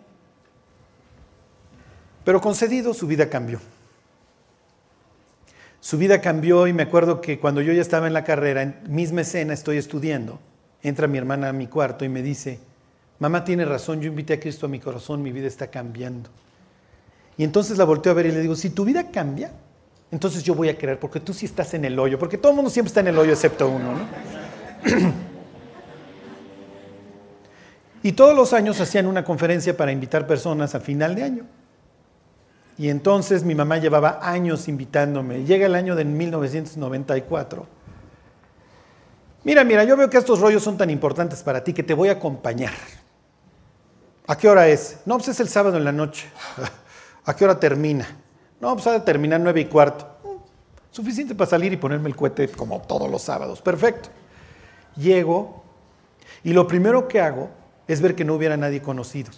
Pero 2.24 2.40
concedido, 2.40 2.94
su 2.94 3.06
vida 3.08 3.28
cambió. 3.28 3.60
Su 5.80 5.98
vida 5.98 6.20
cambió 6.20 6.66
y 6.66 6.72
me 6.72 6.82
acuerdo 6.82 7.20
que 7.20 7.38
cuando 7.38 7.60
yo 7.62 7.72
ya 7.72 7.80
estaba 7.80 8.06
en 8.06 8.12
la 8.12 8.24
carrera, 8.24 8.62
en 8.62 8.76
misma 8.88 9.22
escena, 9.22 9.54
estoy 9.54 9.76
estudiando, 9.76 10.38
entra 10.82 11.06
mi 11.06 11.18
hermana 11.18 11.48
a 11.48 11.52
mi 11.52 11.66
cuarto 11.66 12.04
y 12.04 12.08
me 12.08 12.22
dice, 12.22 12.60
mamá 13.18 13.44
tiene 13.44 13.64
razón, 13.64 14.00
yo 14.00 14.08
invité 14.08 14.34
a 14.34 14.40
Cristo 14.40 14.66
a 14.66 14.68
mi 14.68 14.78
corazón, 14.80 15.22
mi 15.22 15.32
vida 15.32 15.46
está 15.46 15.68
cambiando. 15.68 16.30
Y 17.38 17.44
entonces 17.44 17.78
la 17.78 17.84
volteo 17.84 18.12
a 18.12 18.14
ver 18.16 18.26
y 18.26 18.32
le 18.32 18.40
digo, 18.40 18.56
si 18.56 18.70
tu 18.70 18.84
vida 18.84 19.10
cambia, 19.10 19.52
entonces 20.10 20.42
yo 20.42 20.56
voy 20.56 20.68
a 20.68 20.76
creer, 20.76 20.98
porque 20.98 21.20
tú 21.20 21.32
sí 21.32 21.46
estás 21.46 21.72
en 21.72 21.84
el 21.84 21.98
hoyo, 21.98 22.18
porque 22.18 22.36
todo 22.36 22.50
el 22.50 22.56
mundo 22.56 22.70
siempre 22.70 22.88
está 22.88 23.00
en 23.00 23.06
el 23.06 23.18
hoyo 23.18 23.32
excepto 23.32 23.68
uno. 23.68 23.92
¿no? 23.92 23.98
y 28.02 28.12
todos 28.12 28.34
los 28.34 28.52
años 28.52 28.80
hacían 28.80 29.06
una 29.06 29.24
conferencia 29.24 29.76
para 29.76 29.92
invitar 29.92 30.26
personas 30.26 30.74
a 30.74 30.80
final 30.80 31.14
de 31.14 31.22
año. 31.22 31.46
Y 32.76 32.88
entonces 32.88 33.44
mi 33.44 33.54
mamá 33.54 33.78
llevaba 33.78 34.18
años 34.20 34.66
invitándome. 34.66 35.44
Llega 35.44 35.66
el 35.66 35.74
año 35.76 35.94
de 35.94 36.04
1994. 36.04 37.66
Mira, 39.44 39.62
mira, 39.62 39.84
yo 39.84 39.96
veo 39.96 40.10
que 40.10 40.18
estos 40.18 40.40
rollos 40.40 40.62
son 40.62 40.76
tan 40.76 40.90
importantes 40.90 41.42
para 41.42 41.62
ti 41.62 41.72
que 41.72 41.82
te 41.82 41.94
voy 41.94 42.08
a 42.08 42.12
acompañar. 42.12 42.72
¿A 44.26 44.36
qué 44.36 44.48
hora 44.48 44.68
es? 44.68 44.98
No, 45.06 45.16
pues 45.16 45.28
es 45.28 45.40
el 45.40 45.48
sábado 45.48 45.76
en 45.76 45.84
la 45.84 45.92
noche. 45.92 46.26
¿A 47.24 47.34
qué 47.34 47.44
hora 47.44 47.58
termina? 47.58 48.06
No, 48.60 48.74
pues 48.74 48.86
ha 48.86 48.92
de 48.92 49.00
terminar 49.00 49.40
nueve 49.40 49.60
y 49.60 49.64
cuarto. 49.66 50.06
Suficiente 50.90 51.34
para 51.34 51.50
salir 51.50 51.72
y 51.72 51.76
ponerme 51.76 52.08
el 52.08 52.16
cohete 52.16 52.48
como 52.48 52.80
todos 52.80 53.10
los 53.10 53.22
sábados. 53.22 53.60
Perfecto. 53.60 54.08
Llego 54.96 55.62
y 56.42 56.52
lo 56.52 56.66
primero 56.66 57.06
que 57.06 57.20
hago 57.20 57.50
es 57.86 58.00
ver 58.00 58.14
que 58.14 58.24
no 58.24 58.34
hubiera 58.34 58.56
nadie 58.56 58.82
conocido. 58.82 59.30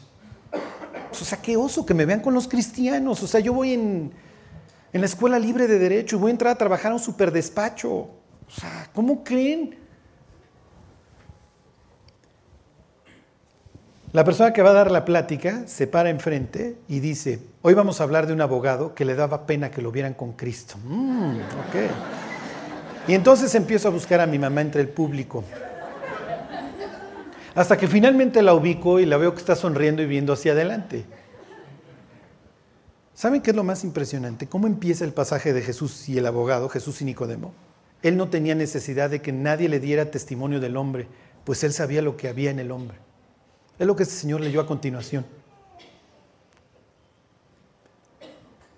Pues, 1.08 1.22
o 1.22 1.24
sea, 1.24 1.42
qué 1.42 1.56
oso 1.56 1.84
que 1.84 1.94
me 1.94 2.04
vean 2.04 2.20
con 2.20 2.34
los 2.34 2.46
cristianos. 2.46 3.22
O 3.22 3.26
sea, 3.26 3.40
yo 3.40 3.52
voy 3.52 3.74
en, 3.74 4.12
en 4.92 5.00
la 5.00 5.06
escuela 5.06 5.38
libre 5.38 5.66
de 5.66 5.78
derecho 5.78 6.16
y 6.16 6.18
voy 6.20 6.30
a 6.30 6.32
entrar 6.32 6.52
a 6.52 6.58
trabajar 6.58 6.92
a 6.92 6.94
un 6.94 7.00
superdespacho. 7.00 7.90
O 7.90 8.50
sea, 8.50 8.88
¿cómo 8.94 9.22
creen? 9.24 9.79
La 14.12 14.24
persona 14.24 14.52
que 14.52 14.62
va 14.62 14.70
a 14.70 14.74
dar 14.74 14.90
la 14.90 15.04
plática 15.04 15.62
se 15.66 15.86
para 15.86 16.10
enfrente 16.10 16.76
y 16.88 16.98
dice, 16.98 17.38
hoy 17.62 17.74
vamos 17.74 18.00
a 18.00 18.04
hablar 18.04 18.26
de 18.26 18.32
un 18.32 18.40
abogado 18.40 18.92
que 18.92 19.04
le 19.04 19.14
daba 19.14 19.46
pena 19.46 19.70
que 19.70 19.82
lo 19.82 19.92
vieran 19.92 20.14
con 20.14 20.32
Cristo. 20.32 20.74
Mm, 20.84 21.36
y 23.06 23.14
entonces 23.14 23.54
empiezo 23.54 23.86
a 23.86 23.92
buscar 23.92 24.20
a 24.20 24.26
mi 24.26 24.36
mamá 24.36 24.62
entre 24.62 24.80
el 24.80 24.88
público. 24.88 25.44
Hasta 27.54 27.76
que 27.76 27.86
finalmente 27.86 28.42
la 28.42 28.52
ubico 28.52 28.98
y 28.98 29.06
la 29.06 29.16
veo 29.16 29.32
que 29.32 29.40
está 29.40 29.54
sonriendo 29.54 30.02
y 30.02 30.06
viendo 30.06 30.32
hacia 30.32 30.52
adelante. 30.52 31.04
¿Saben 33.14 33.42
qué 33.42 33.50
es 33.50 33.56
lo 33.56 33.62
más 33.62 33.84
impresionante? 33.84 34.48
¿Cómo 34.48 34.66
empieza 34.66 35.04
el 35.04 35.12
pasaje 35.12 35.52
de 35.52 35.62
Jesús 35.62 36.08
y 36.08 36.18
el 36.18 36.26
abogado, 36.26 36.68
Jesús 36.68 37.00
y 37.00 37.04
Nicodemo? 37.04 37.52
Él 38.02 38.16
no 38.16 38.28
tenía 38.28 38.56
necesidad 38.56 39.08
de 39.08 39.22
que 39.22 39.30
nadie 39.30 39.68
le 39.68 39.78
diera 39.78 40.10
testimonio 40.10 40.58
del 40.58 40.76
hombre, 40.76 41.06
pues 41.44 41.62
él 41.62 41.72
sabía 41.72 42.02
lo 42.02 42.16
que 42.16 42.28
había 42.28 42.50
en 42.50 42.58
el 42.58 42.72
hombre. 42.72 42.96
Es 43.80 43.86
lo 43.86 43.96
que 43.96 44.02
este 44.02 44.14
Señor 44.14 44.42
leyó 44.42 44.60
a 44.60 44.66
continuación. 44.66 45.24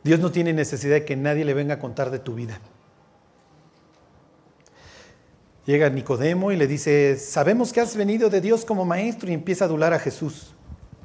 Dios 0.05 0.21
no 0.21 0.31
tiene 0.31 0.53
necesidad 0.53 0.95
de 0.95 1.05
que 1.05 1.17
nadie 1.17 1.45
le 1.45 1.55
venga 1.55 1.75
a 1.75 1.79
contar 1.81 2.13
de 2.13 2.21
tu 2.21 2.37
vida. 2.37 2.61
Llega 5.67 5.91
Nicodemo 5.91 6.53
y 6.53 6.57
le 6.57 6.69
dice, 6.69 7.17
sabemos 7.17 7.73
que 7.73 7.81
has 7.81 7.97
venido 7.97 8.31
de 8.31 8.41
Dios 8.41 8.65
como 8.65 8.85
maestro 8.85 9.29
y 9.29 9.35
empieza 9.35 9.65
a 9.65 9.67
adular 9.67 9.93
a 9.93 9.99
Jesús. 9.99 10.55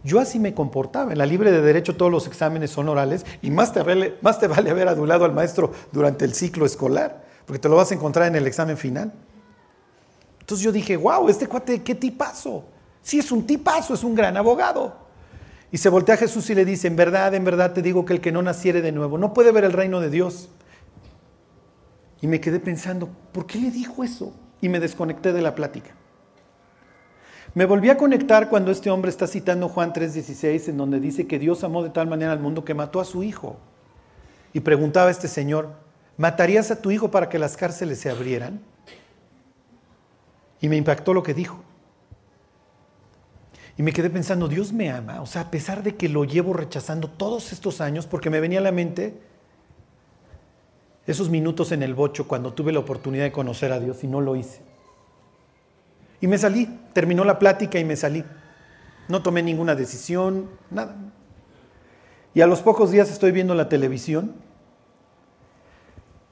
Yo 0.03 0.19
así 0.19 0.37
me 0.37 0.53
comportaba. 0.53 1.11
En 1.11 1.17
la 1.17 1.25
libre 1.25 1.51
de 1.51 1.61
derecho 1.61 1.97
todos 1.97 2.11
los 2.11 2.27
exámenes 2.27 2.69
son 2.69 2.89
orales 2.89 3.25
y 3.41 3.49
más 3.49 3.73
te, 3.73 3.81
vale, 3.81 4.13
más 4.21 4.39
te 4.39 4.45
vale 4.45 4.69
haber 4.69 4.89
adulado 4.89 5.25
al 5.25 5.33
maestro 5.33 5.71
durante 5.91 6.23
el 6.23 6.35
ciclo 6.35 6.67
escolar, 6.67 7.25
porque 7.47 7.57
te 7.57 7.67
lo 7.67 7.75
vas 7.75 7.89
a 7.89 7.95
encontrar 7.95 8.27
en 8.27 8.35
el 8.35 8.45
examen 8.45 8.77
final. 8.77 9.11
Entonces 10.39 10.63
yo 10.63 10.71
dije, 10.71 10.97
wow, 10.97 11.27
este 11.29 11.47
cuate, 11.47 11.81
qué 11.81 11.95
tipazo. 11.95 12.76
Sí, 13.07 13.19
es 13.19 13.31
un 13.31 13.47
tipazo, 13.47 13.93
es 13.93 14.03
un 14.03 14.15
gran 14.15 14.35
abogado. 14.35 14.93
Y 15.71 15.77
se 15.77 15.87
voltea 15.87 16.15
a 16.15 16.17
Jesús 16.17 16.49
y 16.49 16.55
le 16.55 16.65
dice, 16.65 16.89
en 16.89 16.97
verdad, 16.97 17.33
en 17.35 17.45
verdad 17.45 17.71
te 17.71 17.81
digo 17.81 18.03
que 18.03 18.11
el 18.11 18.19
que 18.19 18.33
no 18.33 18.41
naciere 18.41 18.81
de 18.81 18.91
nuevo 18.91 19.17
no 19.17 19.33
puede 19.33 19.53
ver 19.53 19.63
el 19.63 19.71
reino 19.71 20.01
de 20.01 20.09
Dios. 20.09 20.49
Y 22.19 22.27
me 22.27 22.41
quedé 22.41 22.59
pensando, 22.59 23.07
¿por 23.31 23.47
qué 23.47 23.59
le 23.59 23.71
dijo 23.71 24.03
eso? 24.03 24.33
Y 24.59 24.67
me 24.67 24.81
desconecté 24.81 25.31
de 25.31 25.41
la 25.41 25.55
plática. 25.55 25.91
Me 27.53 27.65
volví 27.65 27.89
a 27.89 27.95
conectar 27.95 28.49
cuando 28.49 28.71
este 28.71 28.89
hombre 28.89 29.09
está 29.09 29.25
citando 29.25 29.69
Juan 29.69 29.93
3:16, 29.93 30.67
en 30.67 30.75
donde 30.75 30.99
dice 30.99 31.27
que 31.27 31.39
Dios 31.39 31.63
amó 31.63 31.83
de 31.83 31.91
tal 31.91 32.07
manera 32.07 32.33
al 32.33 32.41
mundo 32.41 32.65
que 32.65 32.73
mató 32.73 32.99
a 32.99 33.05
su 33.05 33.23
hijo. 33.23 33.55
Y 34.51 34.59
preguntaba 34.59 35.07
a 35.07 35.11
este 35.11 35.29
señor, 35.29 35.69
¿matarías 36.17 36.71
a 36.71 36.81
tu 36.81 36.91
hijo 36.91 37.09
para 37.09 37.29
que 37.29 37.39
las 37.39 37.55
cárceles 37.55 38.01
se 38.01 38.09
abrieran? 38.09 38.59
Y 40.59 40.67
me 40.67 40.75
impactó 40.75 41.13
lo 41.13 41.23
que 41.23 41.33
dijo. 41.33 41.63
Y 43.77 43.83
me 43.83 43.93
quedé 43.93 44.09
pensando, 44.09 44.47
Dios 44.47 44.73
me 44.73 44.89
ama, 44.89 45.21
o 45.21 45.27
sea, 45.27 45.43
a 45.43 45.51
pesar 45.51 45.83
de 45.83 45.95
que 45.95 46.09
lo 46.09 46.25
llevo 46.25 46.53
rechazando 46.53 47.09
todos 47.09 47.53
estos 47.53 47.79
años, 47.79 48.07
porque 48.07 48.31
me 48.31 48.39
venía 48.39 48.57
a 48.57 48.63
la 48.63 48.71
mente 48.71 49.13
esos 51.05 51.29
minutos 51.29 51.71
en 51.71 51.83
el 51.83 51.93
bocho 51.93 52.27
cuando 52.27 52.53
tuve 52.53 52.73
la 52.73 52.79
oportunidad 52.79 53.23
de 53.23 53.31
conocer 53.31 53.71
a 53.71 53.79
Dios 53.79 54.03
y 54.03 54.07
no 54.07 54.19
lo 54.19 54.35
hice. 54.35 54.61
Y 56.19 56.27
me 56.27 56.39
salí, 56.39 56.67
terminó 56.93 57.23
la 57.23 57.37
plática 57.37 57.79
y 57.79 57.85
me 57.85 57.95
salí. 57.95 58.23
No 59.07 59.21
tomé 59.21 59.43
ninguna 59.43 59.75
decisión, 59.75 60.49
nada. 60.71 60.95
Y 62.33 62.41
a 62.41 62.47
los 62.47 62.61
pocos 62.61 62.91
días 62.91 63.11
estoy 63.11 63.31
viendo 63.31 63.53
la 63.53 63.69
televisión. 63.69 64.33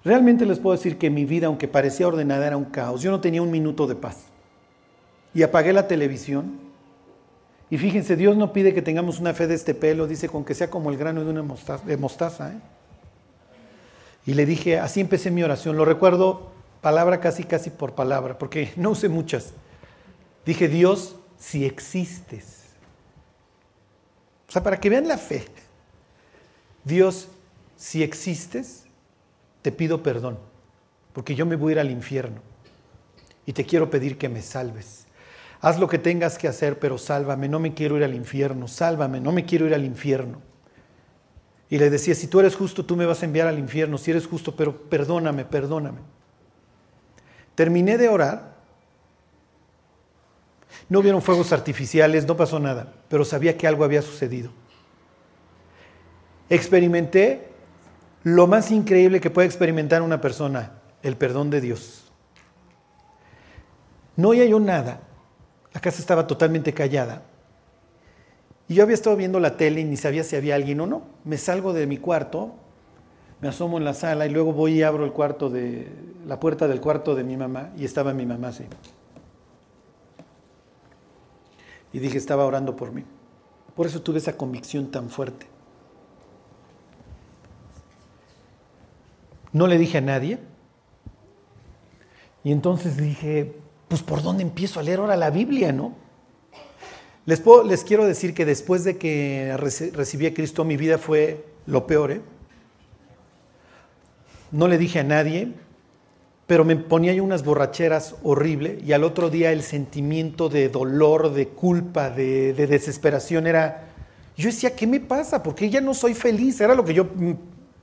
Realmente 0.04 0.46
les 0.46 0.60
puedo 0.60 0.76
decir 0.76 0.98
que 0.98 1.12
mi 1.12 1.26
vida, 1.26 1.48
aunque 1.48 1.68
parecía 1.68 2.08
ordenada, 2.08 2.48
era 2.48 2.58
un 2.58 2.66
caos. 2.66 3.02
Yo 3.02 3.12
no 3.12 3.22
tenía 3.22 3.44
un 3.44 3.52
minuto 3.52 3.86
de 3.86 3.96
paz. 3.96 4.26
Y 5.34 5.44
apagué 5.44 5.72
la 5.74 5.88
televisión 5.88 6.65
y 7.70 7.78
fíjense, 7.78 8.16
Dios 8.16 8.38
no 8.38 8.54
pide 8.54 8.74
que 8.74 8.82
tengamos 8.82 9.20
una 9.20 9.34
fe 9.34 9.48
de 9.48 9.56
este 9.56 9.74
pelo, 9.74 10.08
dice 10.08 10.30
con 10.30 10.46
que 10.46 10.54
sea 10.54 10.70
como 10.70 10.92
el 10.92 10.98
grano 10.98 11.24
de 11.24 11.30
una 11.30 11.42
mostaza. 11.42 12.52
¿eh? 12.52 12.60
Y 14.26 14.34
le 14.34 14.46
dije, 14.46 14.80
así 14.80 15.02
empecé 15.02 15.32
mi 15.32 15.44
oración, 15.44 15.76
lo 15.76 15.86
recuerdo 15.86 16.52
palabra 16.82 17.20
casi, 17.20 17.44
casi 17.44 17.72
por 17.72 17.96
palabra, 17.96 18.38
porque 18.38 18.72
no 18.76 18.92
usé 18.92 19.10
muchas. 19.10 19.54
Dije, 20.46 20.68
Dios, 20.68 21.16
si 21.40 21.66
existes. 21.66 22.66
O 24.48 24.52
sea, 24.52 24.62
para 24.62 24.80
que 24.80 24.90
vean 24.90 25.08
la 25.08 25.18
fe. 25.18 25.46
Dios, 26.84 27.28
si 27.76 28.04
existes, 28.04 28.84
te 29.64 29.72
pido 29.72 30.04
perdón, 30.04 30.38
porque 31.14 31.34
yo 31.34 31.48
me 31.48 31.56
voy 31.56 31.72
a 31.72 31.74
ir 31.74 31.80
al 31.80 31.90
infierno 31.90 32.42
y 33.48 33.54
te 33.54 33.66
quiero 33.66 33.90
pedir 33.90 34.20
que 34.20 34.30
me 34.30 34.44
salves. 34.44 35.05
Haz 35.66 35.80
lo 35.80 35.88
que 35.88 35.98
tengas 35.98 36.38
que 36.38 36.48
hacer, 36.48 36.78
pero 36.78 37.00
sálvame, 37.00 37.50
no 37.50 37.58
me 37.58 37.74
quiero 37.74 37.98
ir 37.98 38.04
al 38.04 38.14
infierno, 38.14 38.68
sálvame, 38.68 39.20
no 39.20 39.32
me 39.32 39.46
quiero 39.46 39.66
ir 39.66 39.74
al 39.74 39.84
infierno. 39.84 40.40
Y 41.72 41.80
le 41.80 41.90
decía, 41.90 42.14
si 42.14 42.28
tú 42.28 42.40
eres 42.40 42.56
justo, 42.56 42.86
tú 42.86 42.96
me 42.96 43.08
vas 43.08 43.24
a 43.24 43.26
enviar 43.26 43.48
al 43.48 43.58
infierno, 43.58 43.98
si 43.98 44.12
eres 44.12 44.28
justo, 44.28 44.56
pero 44.56 44.80
perdóname, 44.80 45.44
perdóname. 45.44 46.02
Terminé 47.56 47.98
de 47.98 48.10
orar. 48.10 48.58
No 50.88 51.00
hubieron 51.00 51.24
fuegos 51.24 51.52
artificiales, 51.52 52.28
no 52.28 52.38
pasó 52.38 52.60
nada, 52.60 52.94
pero 53.10 53.26
sabía 53.26 53.58
que 53.58 53.66
algo 53.66 53.84
había 53.84 54.04
sucedido. 54.04 54.52
Experimenté 56.48 57.50
lo 58.22 58.46
más 58.46 58.70
increíble 58.70 59.20
que 59.20 59.32
puede 59.32 59.48
experimentar 59.48 60.04
una 60.04 60.22
persona, 60.22 60.74
el 61.02 61.18
perdón 61.18 61.50
de 61.50 61.62
Dios. 61.62 62.14
No 64.16 64.30
oía 64.30 64.46
yo 64.46 64.60
nada, 64.60 65.02
la 65.76 65.82
casa 65.82 66.00
estaba 66.00 66.26
totalmente 66.26 66.74
callada. 66.74 67.22
Y 68.70 68.76
yo 68.76 68.84
había 68.84 68.94
estado 68.94 69.18
viendo 69.18 69.42
la 69.42 69.58
tele 69.58 69.82
y 69.82 69.84
ni 69.84 69.98
sabía 69.98 70.24
si 70.24 70.38
había 70.38 70.56
alguien 70.56 70.80
o 70.80 70.88
no. 70.88 71.02
Me 71.26 71.38
salgo 71.38 71.74
de 71.74 71.86
mi 71.86 71.98
cuarto, 71.98 72.54
me 73.42 73.50
asomo 73.50 73.78
en 73.78 73.84
la 73.84 73.94
sala 73.94 74.26
y 74.26 74.30
luego 74.30 74.54
voy 74.54 74.80
y 74.80 74.84
abro 74.84 75.04
el 75.04 75.12
cuarto 75.12 75.50
de 75.50 75.92
la 76.26 76.40
puerta 76.40 76.70
del 76.70 76.80
cuarto 76.80 77.14
de 77.14 77.26
mi 77.26 77.36
mamá 77.36 77.74
y 77.76 77.84
estaba 77.84 78.14
mi 78.14 78.26
mamá 78.26 78.48
así. 78.48 78.64
Y 81.92 82.00
dije, 82.00 82.18
estaba 82.18 82.46
orando 82.46 82.78
por 82.78 82.94
mí. 82.94 83.04
Por 83.76 83.86
eso 83.86 84.02
tuve 84.02 84.20
esa 84.20 84.38
convicción 84.38 84.90
tan 84.92 85.10
fuerte. 85.10 85.46
No 89.52 89.68
le 89.68 89.78
dije 89.78 89.98
a 89.98 90.02
nadie. 90.02 90.40
Y 92.46 92.54
entonces 92.54 92.96
dije, 92.96 93.65
pues 93.88 94.02
por 94.02 94.22
dónde 94.22 94.44
empiezo 94.44 94.80
a 94.80 94.84
leer 94.84 95.00
ahora 95.00 95.16
la 95.16 95.30
Biblia, 95.30 95.72
¿no? 95.72 95.94
Les, 97.26 97.84
quiero 97.84 98.06
decir 98.06 98.34
que 98.34 98.46
después 98.46 98.84
de 98.84 98.98
que 98.98 99.56
recibí 99.58 100.28
a 100.28 100.34
Cristo, 100.34 100.64
mi 100.64 100.78
vida 100.78 100.98
fue 101.00 101.44
lo 101.66 101.88
peor, 101.88 102.12
¿eh? 102.12 102.22
No 104.52 104.68
le 104.68 104.78
dije 104.78 105.00
a 105.00 105.04
nadie, 105.04 105.54
pero 106.46 106.64
me 106.64 106.76
ponía 106.76 107.14
yo 107.14 107.24
unas 107.24 107.44
borracheras 107.44 108.16
horrible 108.22 108.80
y 108.86 108.94
al 108.94 109.04
otro 109.04 109.32
día 109.32 109.52
el 109.52 109.64
sentimiento 109.64 110.50
de 110.50 110.70
dolor, 110.70 111.34
de 111.34 111.48
culpa, 111.48 112.12
de, 112.12 112.54
de 112.54 112.68
desesperación 112.68 113.48
era, 113.48 113.86
yo 114.38 114.48
decía, 114.48 114.76
¿qué 114.76 114.86
me 114.86 115.00
pasa? 115.00 115.42
¿Por 115.42 115.56
qué 115.56 115.70
ya 115.72 115.82
no 115.82 115.96
soy 115.96 116.14
feliz? 116.14 116.62
Era 116.62 116.76
lo 116.76 116.86
que 116.86 116.94
yo 116.94 117.08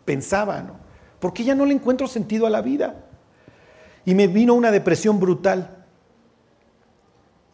pensaba, 0.05 0.62
¿no? 0.62 0.77
¿Por 1.19 1.33
qué 1.33 1.43
ya 1.43 1.55
no 1.55 1.67
le 1.67 1.75
encuentro 1.75 2.07
sentido 2.07 2.47
a 2.47 2.51
la 2.51 2.62
vida? 2.62 3.05
Y 4.05 4.15
me 4.15 4.29
vino 4.29 4.55
una 4.55 4.71
depresión 4.71 5.19
brutal. 5.21 5.82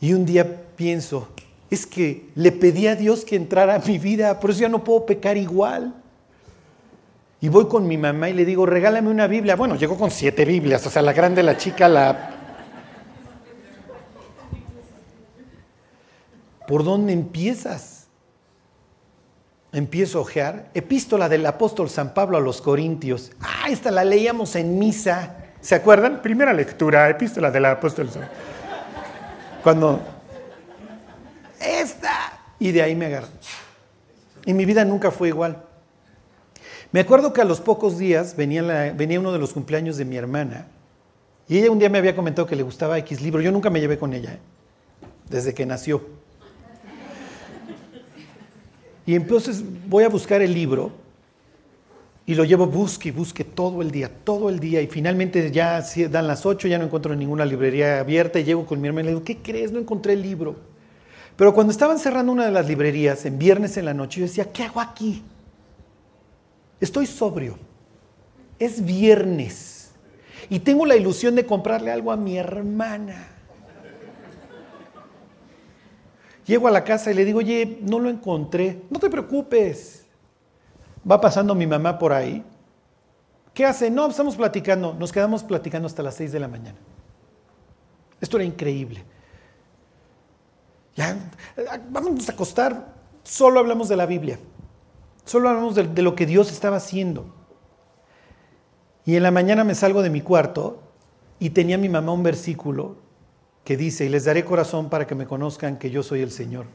Y 0.01 0.13
un 0.13 0.25
día 0.25 0.63
pienso, 0.77 1.29
es 1.71 1.87
que 1.87 2.29
le 2.35 2.53
pedí 2.53 2.87
a 2.87 2.95
Dios 2.95 3.25
que 3.25 3.37
entrara 3.37 3.75
a 3.75 3.79
mi 3.81 3.99
vida, 3.99 4.39
por 4.41 4.51
eso 4.51 4.61
ya 4.61 4.69
no 4.69 4.85
puedo 4.85 5.05
pecar 5.07 5.37
igual. 5.37 5.95
Y 7.41 7.49
voy 7.49 7.67
con 7.69 7.87
mi 7.87 7.97
mamá 7.97 8.31
y 8.31 8.33
le 8.33 8.45
digo, 8.45 8.67
regálame 8.67 9.11
una 9.11 9.27
Biblia. 9.27 9.55
Bueno, 9.55 9.77
llegó 9.77 9.97
con 9.97 10.11
siete 10.11 10.45
Biblias, 10.45 10.85
o 10.87 10.91
sea, 10.91 11.03
la 11.03 11.13
grande, 11.13 11.43
la 11.43 11.57
chica, 11.57 11.89
la... 11.89 12.35
¿Por 16.67 16.85
dónde 16.85 17.13
empiezas? 17.13 18.09
Empiezo 19.73 20.19
a 20.19 20.23
ojear. 20.23 20.71
Epístola 20.75 21.29
del 21.29 21.47
apóstol 21.47 21.89
San 21.89 22.13
Pablo 22.13 22.37
a 22.37 22.41
los 22.41 22.61
Corintios. 22.61 23.33
Ah, 23.41 23.71
esta 23.71 23.91
la 23.91 24.05
leíamos 24.05 24.57
en 24.57 24.79
misa. 24.79 25.37
¿Se 25.61 25.75
acuerdan? 25.75 26.21
Primera 26.23 26.53
lectura, 26.53 27.09
epístola 27.09 27.51
del 27.51 27.67
apóstol 27.67 28.11
San 28.11 28.29
cuando, 29.69 30.01
esta, 31.61 32.41
y 32.59 32.73
de 32.73 32.81
ahí 32.81 32.97
me 32.97 33.05
agarró. 33.05 33.29
Y 34.47 34.55
mi 34.55 34.65
vida 34.65 34.83
nunca 34.87 35.11
fue 35.11 35.29
igual. 35.29 35.63
Me 36.91 37.01
acuerdo 37.01 37.35
que 37.35 37.43
a 37.43 37.45
los 37.45 37.61
pocos 37.61 37.99
días 37.99 38.35
venía, 38.35 38.63
uno 39.21 39.31
de 39.31 39.39
los 39.39 39.53
cumpleaños 39.53 39.99
de 39.99 40.07
mi 40.07 40.17
hermana 40.17 40.69
y 41.47 41.59
ella 41.59 41.71
un 41.71 41.79
día 41.79 41.91
me 41.91 41.99
había 41.99 42.17
comentado 42.17 42.49
que 42.49 42.57
le 42.57 42.63
gustaba 42.63 42.97
X 42.97 43.21
libro. 43.21 43.43
Yo 43.43 43.53
nunca 43.53 43.69
me 43.69 43.79
llevé 43.79 43.99
con 43.99 44.15
ella, 44.15 44.33
¿eh? 44.33 44.39
desde 45.29 45.53
que 45.53 45.67
nació. 45.67 46.01
Y 49.05 49.17
entonces 49.17 49.63
voy 49.87 50.05
a 50.05 50.09
buscar 50.09 50.41
el 50.41 50.55
libro 50.55 50.93
y 52.29 52.35
lo 52.35 52.45
llevo, 52.45 52.67
busque 52.67 53.09
y 53.09 53.11
busque 53.11 53.43
todo 53.43 53.81
el 53.81 53.91
día, 53.91 54.11
todo 54.23 54.51
el 54.51 54.61
día. 54.61 54.83
Y 54.83 54.87
finalmente 54.87 55.51
ya 55.51 55.83
dan 56.11 56.27
las 56.27 56.45
8, 56.45 56.69
ya 56.69 56.77
no 56.77 56.85
encuentro 56.85 57.17
ninguna 57.17 57.47
librería 57.47 58.01
abierta. 58.01 58.39
Y 58.39 58.45
llego 58.45 58.67
con 58.67 58.83
mi 58.83 58.87
hermana 58.87 59.05
y 59.05 59.07
le 59.07 59.11
digo, 59.13 59.25
¿qué 59.25 59.39
crees? 59.39 59.73
No 59.73 59.79
encontré 59.79 60.13
el 60.13 60.21
libro. 60.21 60.57
Pero 61.37 61.55
cuando 61.55 61.71
estaban 61.71 61.99
cerrando 61.99 62.31
una 62.31 62.45
de 62.45 62.53
las 62.53 62.69
librerías, 62.69 63.25
en 63.25 63.39
viernes 63.39 63.79
en 63.79 63.87
la 63.87 63.95
noche, 63.95 64.21
yo 64.21 64.27
decía, 64.27 64.53
¿qué 64.53 64.65
hago 64.65 64.79
aquí? 64.79 65.23
Estoy 66.83 67.07
sobrio. 67.07 67.59
Es 68.59 68.85
viernes. 68.85 69.93
Y 70.51 70.59
tengo 70.59 70.85
la 70.85 70.97
ilusión 70.97 71.35
de 71.35 71.47
comprarle 71.47 71.91
algo 71.91 72.13
a 72.13 72.19
mi 72.19 72.37
hermana. 72.37 73.27
Llego 76.45 76.69
a 76.69 76.71
la 76.71 76.85
casa 76.85 77.11
y 77.11 77.15
le 77.15 77.25
digo, 77.25 77.39
oye, 77.39 77.79
no 77.81 77.99
lo 77.99 78.11
encontré. 78.11 78.83
No 78.91 78.99
te 78.99 79.09
preocupes 79.09 80.05
va 81.11 81.21
pasando 81.21 81.55
mi 81.55 81.67
mamá 81.67 81.99
por 81.99 82.13
ahí. 82.13 82.45
¿Qué 83.55 83.65
hace? 83.65 83.91
No, 83.91 84.09
estamos 84.09 84.37
platicando. 84.37 84.95
Nos 84.95 85.13
quedamos 85.13 85.43
platicando 85.43 85.87
hasta 85.87 86.03
las 86.03 86.15
6 86.15 86.33
de 86.33 86.41
la 86.41 86.49
mañana. 86.49 86.79
Esto 88.21 88.37
era 88.37 88.45
increíble. 88.45 89.05
Ya, 90.97 91.17
vamos 91.91 92.29
a 92.29 92.33
acostar. 92.33 92.95
Solo 93.23 93.61
hablamos 93.61 93.89
de 93.89 93.97
la 93.97 94.07
Biblia. 94.07 94.39
Solo 95.25 95.49
hablamos 95.49 95.75
de, 95.75 95.85
de 95.85 96.03
lo 96.03 96.15
que 96.15 96.27
Dios 96.27 96.51
estaba 96.51 96.77
haciendo. 96.77 97.27
Y 99.05 99.17
en 99.17 99.23
la 99.23 99.31
mañana 99.31 99.65
me 99.65 99.75
salgo 99.75 100.03
de 100.03 100.11
mi 100.11 100.21
cuarto 100.21 100.83
y 101.39 101.51
tenía 101.51 101.79
mi 101.79 101.89
mamá 101.89 102.13
un 102.13 102.23
versículo 102.23 102.97
que 103.65 103.77
dice, 103.77 104.05
y 104.05 104.09
les 104.09 104.25
daré 104.25 104.45
corazón 104.45 104.89
para 104.89 105.07
que 105.07 105.15
me 105.15 105.27
conozcan 105.27 105.79
que 105.79 105.91
yo 105.91 106.03
soy 106.03 106.21
el 106.23 106.31
Señor 106.31 106.67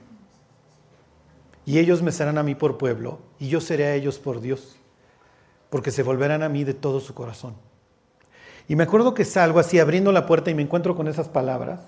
y 1.65 1.79
ellos 1.79 2.01
me 2.01 2.11
serán 2.11 2.37
a 2.37 2.43
mí 2.43 2.55
por 2.55 2.77
pueblo, 2.77 3.19
y 3.39 3.47
yo 3.47 3.61
seré 3.61 3.85
a 3.85 3.95
ellos 3.95 4.19
por 4.19 4.41
Dios, 4.41 4.75
porque 5.69 5.91
se 5.91 6.03
volverán 6.03 6.43
a 6.43 6.49
mí 6.49 6.63
de 6.63 6.73
todo 6.73 6.99
su 6.99 7.13
corazón. 7.13 7.55
Y 8.67 8.75
me 8.75 8.83
acuerdo 8.83 9.13
que 9.13 9.25
salgo 9.25 9.59
así 9.59 9.79
abriendo 9.79 10.11
la 10.11 10.25
puerta 10.25 10.49
y 10.49 10.55
me 10.55 10.61
encuentro 10.61 10.95
con 10.95 11.07
esas 11.07 11.29
palabras, 11.29 11.81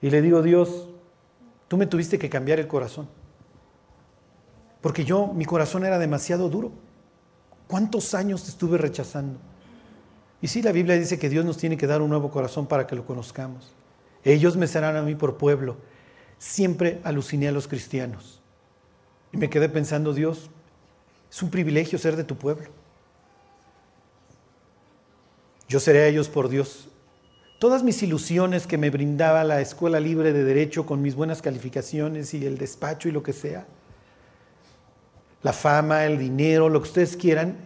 y 0.00 0.10
le 0.10 0.20
digo, 0.20 0.42
Dios, 0.42 0.88
tú 1.68 1.76
me 1.76 1.86
tuviste 1.86 2.18
que 2.18 2.28
cambiar 2.28 2.60
el 2.60 2.66
corazón. 2.66 3.08
Porque 4.82 5.04
yo, 5.06 5.28
mi 5.28 5.46
corazón 5.46 5.86
era 5.86 5.98
demasiado 5.98 6.50
duro. 6.50 6.72
¿Cuántos 7.66 8.12
años 8.12 8.44
te 8.44 8.50
estuve 8.50 8.76
rechazando? 8.76 9.38
Y 10.42 10.48
sí, 10.48 10.60
la 10.60 10.72
Biblia 10.72 10.98
dice 10.98 11.18
que 11.18 11.30
Dios 11.30 11.46
nos 11.46 11.56
tiene 11.56 11.78
que 11.78 11.86
dar 11.86 12.02
un 12.02 12.10
nuevo 12.10 12.30
corazón 12.30 12.66
para 12.66 12.86
que 12.86 12.94
lo 12.94 13.06
conozcamos. 13.06 13.72
Ellos 14.24 14.58
me 14.58 14.66
serán 14.66 14.94
a 14.96 15.00
mí 15.00 15.14
por 15.14 15.38
pueblo. 15.38 15.78
Siempre 16.38 17.00
aluciné 17.04 17.48
a 17.48 17.52
los 17.52 17.68
cristianos. 17.68 18.40
Y 19.32 19.36
me 19.36 19.50
quedé 19.50 19.68
pensando, 19.68 20.12
Dios, 20.12 20.50
es 21.30 21.42
un 21.42 21.50
privilegio 21.50 21.98
ser 21.98 22.16
de 22.16 22.24
tu 22.24 22.36
pueblo. 22.36 22.68
Yo 25.68 25.80
seré 25.80 26.04
a 26.04 26.06
ellos 26.06 26.28
por 26.28 26.48
Dios. 26.48 26.88
Todas 27.58 27.82
mis 27.82 28.02
ilusiones 28.02 28.66
que 28.66 28.78
me 28.78 28.90
brindaba 28.90 29.42
la 29.44 29.60
escuela 29.60 29.98
libre 29.98 30.32
de 30.32 30.44
derecho 30.44 30.86
con 30.86 31.00
mis 31.02 31.14
buenas 31.14 31.40
calificaciones 31.40 32.34
y 32.34 32.44
el 32.44 32.58
despacho 32.58 33.08
y 33.08 33.12
lo 33.12 33.22
que 33.22 33.32
sea, 33.32 33.66
la 35.42 35.52
fama, 35.52 36.04
el 36.04 36.18
dinero, 36.18 36.68
lo 36.68 36.80
que 36.82 36.88
ustedes 36.88 37.16
quieran, 37.16 37.56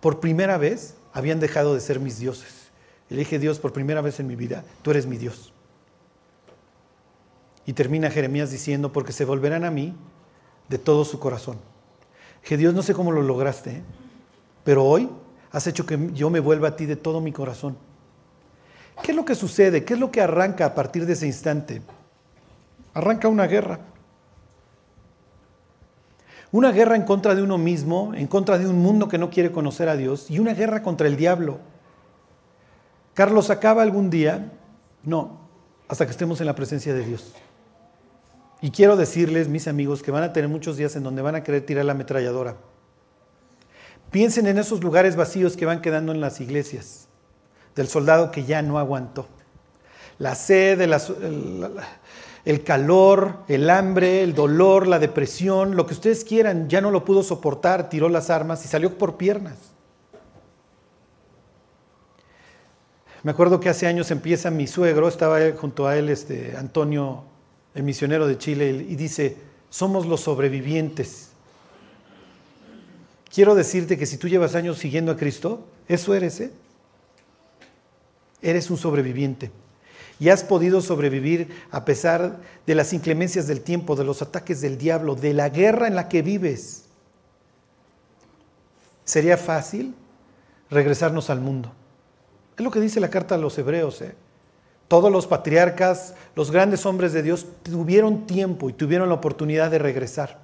por 0.00 0.20
primera 0.20 0.58
vez 0.58 0.96
habían 1.12 1.40
dejado 1.40 1.74
de 1.74 1.80
ser 1.80 2.00
mis 2.00 2.18
dioses. 2.18 2.62
Y 3.10 3.38
Dios, 3.38 3.58
por 3.58 3.72
primera 3.72 4.00
vez 4.00 4.20
en 4.20 4.26
mi 4.26 4.36
vida, 4.36 4.64
tú 4.82 4.90
eres 4.90 5.06
mi 5.06 5.18
Dios. 5.18 5.51
Y 7.66 7.74
termina 7.74 8.10
Jeremías 8.10 8.50
diciendo, 8.50 8.92
porque 8.92 9.12
se 9.12 9.24
volverán 9.24 9.64
a 9.64 9.70
mí 9.70 9.94
de 10.68 10.78
todo 10.78 11.04
su 11.04 11.18
corazón. 11.18 11.58
Que 12.42 12.56
Dios 12.56 12.74
no 12.74 12.82
sé 12.82 12.94
cómo 12.94 13.12
lo 13.12 13.22
lograste, 13.22 13.70
¿eh? 13.70 13.82
pero 14.64 14.84
hoy 14.84 15.08
has 15.52 15.66
hecho 15.66 15.86
que 15.86 16.10
yo 16.12 16.30
me 16.30 16.40
vuelva 16.40 16.68
a 16.68 16.76
ti 16.76 16.86
de 16.86 16.96
todo 16.96 17.20
mi 17.20 17.32
corazón. 17.32 17.76
¿Qué 19.02 19.12
es 19.12 19.16
lo 19.16 19.24
que 19.24 19.34
sucede? 19.34 19.84
¿Qué 19.84 19.94
es 19.94 20.00
lo 20.00 20.10
que 20.10 20.20
arranca 20.20 20.66
a 20.66 20.74
partir 20.74 21.06
de 21.06 21.12
ese 21.12 21.26
instante? 21.26 21.82
Arranca 22.94 23.28
una 23.28 23.46
guerra. 23.46 23.80
Una 26.50 26.70
guerra 26.70 26.96
en 26.96 27.04
contra 27.04 27.34
de 27.34 27.42
uno 27.42 27.58
mismo, 27.58 28.12
en 28.14 28.26
contra 28.26 28.58
de 28.58 28.66
un 28.66 28.78
mundo 28.80 29.08
que 29.08 29.18
no 29.18 29.30
quiere 29.30 29.52
conocer 29.52 29.88
a 29.88 29.96
Dios 29.96 30.30
y 30.30 30.38
una 30.38 30.52
guerra 30.52 30.82
contra 30.82 31.06
el 31.06 31.16
diablo. 31.16 31.58
Carlos, 33.14 33.50
¿acaba 33.50 33.82
algún 33.82 34.10
día? 34.10 34.52
No, 35.02 35.38
hasta 35.88 36.04
que 36.04 36.12
estemos 36.12 36.40
en 36.40 36.46
la 36.46 36.54
presencia 36.54 36.92
de 36.92 37.04
Dios. 37.04 37.32
Y 38.62 38.70
quiero 38.70 38.96
decirles, 38.96 39.48
mis 39.48 39.66
amigos, 39.66 40.04
que 40.04 40.12
van 40.12 40.22
a 40.22 40.32
tener 40.32 40.48
muchos 40.48 40.76
días 40.76 40.94
en 40.94 41.02
donde 41.02 41.20
van 41.20 41.34
a 41.34 41.42
querer 41.42 41.66
tirar 41.66 41.84
la 41.84 41.92
ametralladora. 41.92 42.56
Piensen 44.12 44.46
en 44.46 44.56
esos 44.56 44.84
lugares 44.84 45.16
vacíos 45.16 45.56
que 45.56 45.66
van 45.66 45.82
quedando 45.82 46.12
en 46.12 46.20
las 46.20 46.40
iglesias, 46.40 47.08
del 47.74 47.88
soldado 47.88 48.30
que 48.30 48.44
ya 48.44 48.62
no 48.62 48.78
aguantó. 48.78 49.26
La 50.18 50.36
sed, 50.36 50.80
el, 50.80 52.62
calor, 52.62 53.38
el 53.48 53.68
hambre, 53.68 54.22
el 54.22 54.32
dolor, 54.32 54.86
la 54.86 55.00
depresión, 55.00 55.74
lo 55.74 55.84
que 55.86 55.94
ustedes 55.94 56.24
quieran, 56.24 56.68
ya 56.68 56.80
no 56.80 56.92
lo 56.92 57.04
pudo 57.04 57.24
soportar, 57.24 57.88
tiró 57.88 58.08
las 58.08 58.30
armas 58.30 58.64
y 58.64 58.68
salió 58.68 58.96
por 58.96 59.16
piernas. 59.16 59.56
Me 63.24 63.32
acuerdo 63.32 63.58
que 63.58 63.68
hace 63.68 63.88
años 63.88 64.12
empieza 64.12 64.52
mi 64.52 64.68
suegro, 64.68 65.08
estaba 65.08 65.38
junto 65.58 65.88
a 65.88 65.96
él 65.96 66.10
este, 66.10 66.56
Antonio, 66.56 67.24
el 67.74 67.82
misionero 67.82 68.26
de 68.26 68.38
Chile, 68.38 68.70
y 68.70 68.96
dice, 68.96 69.36
somos 69.70 70.06
los 70.06 70.20
sobrevivientes 70.20 71.32
Quiero 73.32 73.54
decirte 73.54 73.96
que 73.96 74.04
si 74.04 74.18
tú 74.18 74.28
llevas 74.28 74.54
años 74.54 74.78
siguiendo 74.78 75.10
a 75.10 75.16
Cristo, 75.16 75.66
eso 75.88 76.14
eres, 76.14 76.38
¿eh? 76.40 76.52
Eres 78.42 78.70
un 78.70 78.76
sobreviviente. 78.76 79.50
Y 80.20 80.28
has 80.28 80.44
podido 80.44 80.82
sobrevivir 80.82 81.48
a 81.70 81.86
pesar 81.86 82.40
de 82.66 82.74
las 82.74 82.92
inclemencias 82.92 83.46
del 83.46 83.62
tiempo, 83.62 83.96
de 83.96 84.04
los 84.04 84.20
ataques 84.20 84.60
del 84.60 84.76
diablo, 84.76 85.14
de 85.14 85.32
la 85.32 85.48
guerra 85.48 85.86
en 85.88 85.94
la 85.94 86.10
que 86.10 86.20
vives. 86.20 86.84
Sería 89.04 89.38
fácil 89.38 89.94
regresarnos 90.70 91.30
al 91.30 91.40
mundo. 91.40 91.72
Es 92.58 92.62
lo 92.62 92.70
que 92.70 92.80
dice 92.80 93.00
la 93.00 93.08
carta 93.08 93.36
a 93.36 93.38
los 93.38 93.56
hebreos. 93.56 94.02
¿eh? 94.02 94.14
Todos 94.92 95.10
los 95.10 95.26
patriarcas, 95.26 96.14
los 96.36 96.50
grandes 96.50 96.84
hombres 96.84 97.14
de 97.14 97.22
Dios 97.22 97.46
tuvieron 97.62 98.26
tiempo 98.26 98.68
y 98.68 98.74
tuvieron 98.74 99.08
la 99.08 99.14
oportunidad 99.14 99.70
de 99.70 99.78
regresar. 99.78 100.40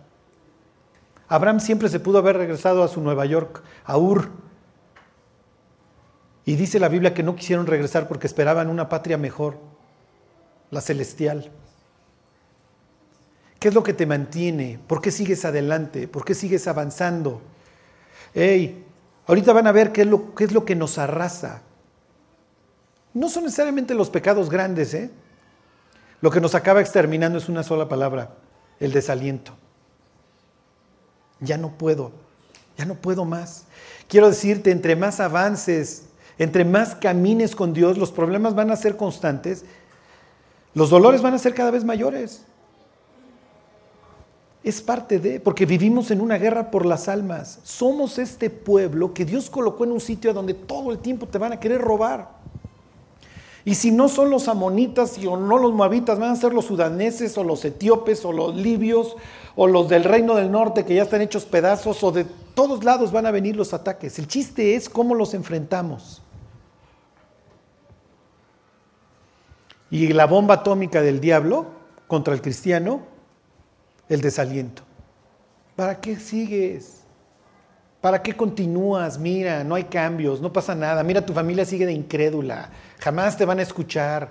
Abraham 1.28 1.60
siempre 1.60 1.90
se 1.90 2.00
pudo 2.00 2.16
haber 2.16 2.38
regresado 2.38 2.82
a 2.82 2.88
su 2.88 3.02
Nueva 3.02 3.26
York, 3.26 3.62
a 3.84 3.98
Ur. 3.98 4.30
Y 6.46 6.56
dice 6.56 6.80
la 6.80 6.88
Biblia 6.88 7.12
que 7.12 7.22
no 7.22 7.36
quisieron 7.36 7.66
regresar 7.66 8.08
porque 8.08 8.26
esperaban 8.26 8.70
una 8.70 8.88
patria 8.88 9.18
mejor, 9.18 9.58
la 10.70 10.80
celestial. 10.80 11.50
¿Qué 13.60 13.68
es 13.68 13.74
lo 13.74 13.82
que 13.82 13.92
te 13.92 14.06
mantiene? 14.06 14.80
¿Por 14.86 15.02
qué 15.02 15.10
sigues 15.10 15.44
adelante? 15.44 16.08
¿Por 16.08 16.24
qué 16.24 16.32
sigues 16.32 16.66
avanzando? 16.68 17.42
Hey, 18.32 18.82
ahorita 19.26 19.52
van 19.52 19.66
a 19.66 19.72
ver 19.72 19.92
qué 19.92 20.00
es 20.00 20.06
lo, 20.06 20.34
qué 20.34 20.44
es 20.44 20.52
lo 20.52 20.64
que 20.64 20.74
nos 20.74 20.96
arrasa. 20.96 21.64
No 23.14 23.28
son 23.28 23.44
necesariamente 23.44 23.94
los 23.94 24.10
pecados 24.10 24.50
grandes, 24.50 24.94
¿eh? 24.94 25.10
Lo 26.20 26.30
que 26.30 26.40
nos 26.40 26.54
acaba 26.54 26.80
exterminando 26.80 27.38
es 27.38 27.48
una 27.48 27.62
sola 27.62 27.88
palabra, 27.88 28.30
el 28.80 28.92
desaliento 28.92 29.54
ya 31.40 31.56
no 31.56 31.70
puedo, 31.70 32.12
ya 32.76 32.84
no 32.84 32.94
puedo 32.94 33.24
más. 33.24 33.64
Quiero 34.08 34.28
decirte, 34.28 34.70
entre 34.70 34.96
más 34.96 35.20
avances, 35.20 36.06
entre 36.38 36.64
más 36.64 36.94
camines 36.94 37.54
con 37.54 37.72
Dios, 37.72 37.98
los 37.98 38.12
problemas 38.12 38.54
van 38.54 38.70
a 38.70 38.76
ser 38.76 38.96
constantes, 38.96 39.64
los 40.74 40.90
dolores 40.90 41.22
van 41.22 41.34
a 41.34 41.38
ser 41.38 41.54
cada 41.54 41.70
vez 41.70 41.84
mayores. 41.84 42.44
Es 44.64 44.82
parte 44.82 45.18
de, 45.18 45.40
porque 45.40 45.66
vivimos 45.66 46.10
en 46.10 46.20
una 46.20 46.36
guerra 46.36 46.70
por 46.70 46.84
las 46.84 47.08
almas. 47.08 47.60
Somos 47.62 48.18
este 48.18 48.50
pueblo 48.50 49.14
que 49.14 49.24
Dios 49.24 49.48
colocó 49.48 49.84
en 49.84 49.92
un 49.92 50.00
sitio 50.00 50.34
donde 50.34 50.52
todo 50.52 50.90
el 50.90 50.98
tiempo 50.98 51.26
te 51.26 51.38
van 51.38 51.52
a 51.52 51.60
querer 51.60 51.80
robar. 51.80 52.37
Y 53.68 53.74
si 53.74 53.90
no 53.90 54.08
son 54.08 54.30
los 54.30 54.48
amonitas 54.48 55.18
y 55.18 55.26
o 55.26 55.36
no 55.36 55.58
los 55.58 55.74
moabitas, 55.74 56.18
van 56.18 56.30
a 56.30 56.36
ser 56.36 56.54
los 56.54 56.64
sudaneses 56.64 57.36
o 57.36 57.44
los 57.44 57.62
etíopes 57.66 58.24
o 58.24 58.32
los 58.32 58.56
libios 58.56 59.14
o 59.56 59.66
los 59.66 59.90
del 59.90 60.04
reino 60.04 60.36
del 60.36 60.50
norte 60.50 60.86
que 60.86 60.94
ya 60.94 61.02
están 61.02 61.20
hechos 61.20 61.44
pedazos 61.44 62.02
o 62.02 62.10
de 62.10 62.24
todos 62.54 62.82
lados 62.82 63.12
van 63.12 63.26
a 63.26 63.30
venir 63.30 63.56
los 63.56 63.74
ataques. 63.74 64.18
El 64.18 64.26
chiste 64.26 64.74
es 64.74 64.88
cómo 64.88 65.14
los 65.14 65.34
enfrentamos. 65.34 66.22
Y 69.90 70.14
la 70.14 70.24
bomba 70.24 70.54
atómica 70.54 71.02
del 71.02 71.20
diablo 71.20 71.66
contra 72.06 72.32
el 72.32 72.40
cristiano, 72.40 73.02
el 74.08 74.22
desaliento. 74.22 74.80
¿Para 75.76 76.00
qué 76.00 76.16
sigues? 76.16 77.02
¿Para 78.08 78.22
qué 78.22 78.34
continúas? 78.34 79.18
Mira, 79.18 79.62
no 79.64 79.74
hay 79.74 79.84
cambios, 79.84 80.40
no 80.40 80.50
pasa 80.50 80.74
nada. 80.74 81.02
Mira, 81.02 81.26
tu 81.26 81.34
familia 81.34 81.66
sigue 81.66 81.84
de 81.84 81.92
incrédula. 81.92 82.70
Jamás 83.00 83.36
te 83.36 83.44
van 83.44 83.58
a 83.58 83.62
escuchar. 83.62 84.30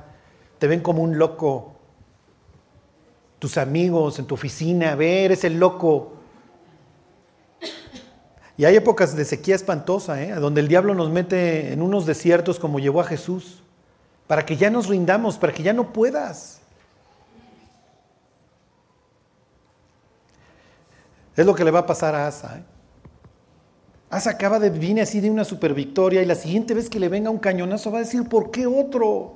Te 0.58 0.66
ven 0.66 0.80
como 0.80 1.04
un 1.04 1.20
loco. 1.20 1.76
Tus 3.38 3.56
amigos 3.56 4.18
en 4.18 4.26
tu 4.26 4.34
oficina, 4.34 4.96
ve, 4.96 5.26
eres 5.26 5.44
el 5.44 5.60
loco. 5.60 6.14
Y 8.58 8.66
hay 8.66 8.76
épocas 8.76 9.16
de 9.16 9.26
sequía 9.26 9.54
espantosa, 9.54 10.24
¿eh? 10.24 10.34
donde 10.34 10.62
el 10.62 10.68
diablo 10.68 10.96
nos 10.96 11.12
mete 11.12 11.72
en 11.72 11.84
unos 11.84 12.08
desiertos 12.08 12.58
como 12.58 12.80
llevó 12.80 13.02
a 13.02 13.04
Jesús, 13.04 13.62
para 14.26 14.44
que 14.44 14.58
ya 14.58 14.72
nos 14.72 14.88
rindamos, 14.88 15.38
para 15.38 15.54
que 15.54 15.62
ya 15.62 15.74
no 15.74 15.94
puedas. 15.94 16.62
Es 21.36 21.46
lo 21.46 21.54
que 21.54 21.64
le 21.64 21.70
va 21.70 21.82
a 21.82 21.86
pasar 21.86 22.16
a 22.16 22.26
Asa. 22.26 22.58
¿eh? 22.58 22.77
Asa 24.10 24.30
acaba 24.32 24.60
de 24.60 25.02
así 25.02 25.20
de 25.20 25.30
una 25.30 25.44
super 25.44 25.74
victoria 25.74 26.22
y 26.22 26.26
la 26.26 26.36
siguiente 26.36 26.74
vez 26.74 26.90
que 26.90 27.00
le 27.00 27.10
venga 27.10 27.30
un 27.30 27.40
cañonazo 27.40 27.92
va 27.92 27.98
a 27.98 28.02
decir, 28.02 28.28
¿por 28.30 28.52
qué 28.52 28.66
otro? 28.66 29.36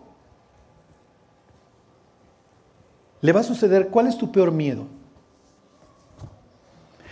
Le 3.19 3.33
va 3.33 3.41
a 3.41 3.43
suceder, 3.43 3.89
¿cuál 3.89 4.07
es 4.07 4.17
tu 4.17 4.31
peor 4.31 4.51
miedo? 4.51 4.87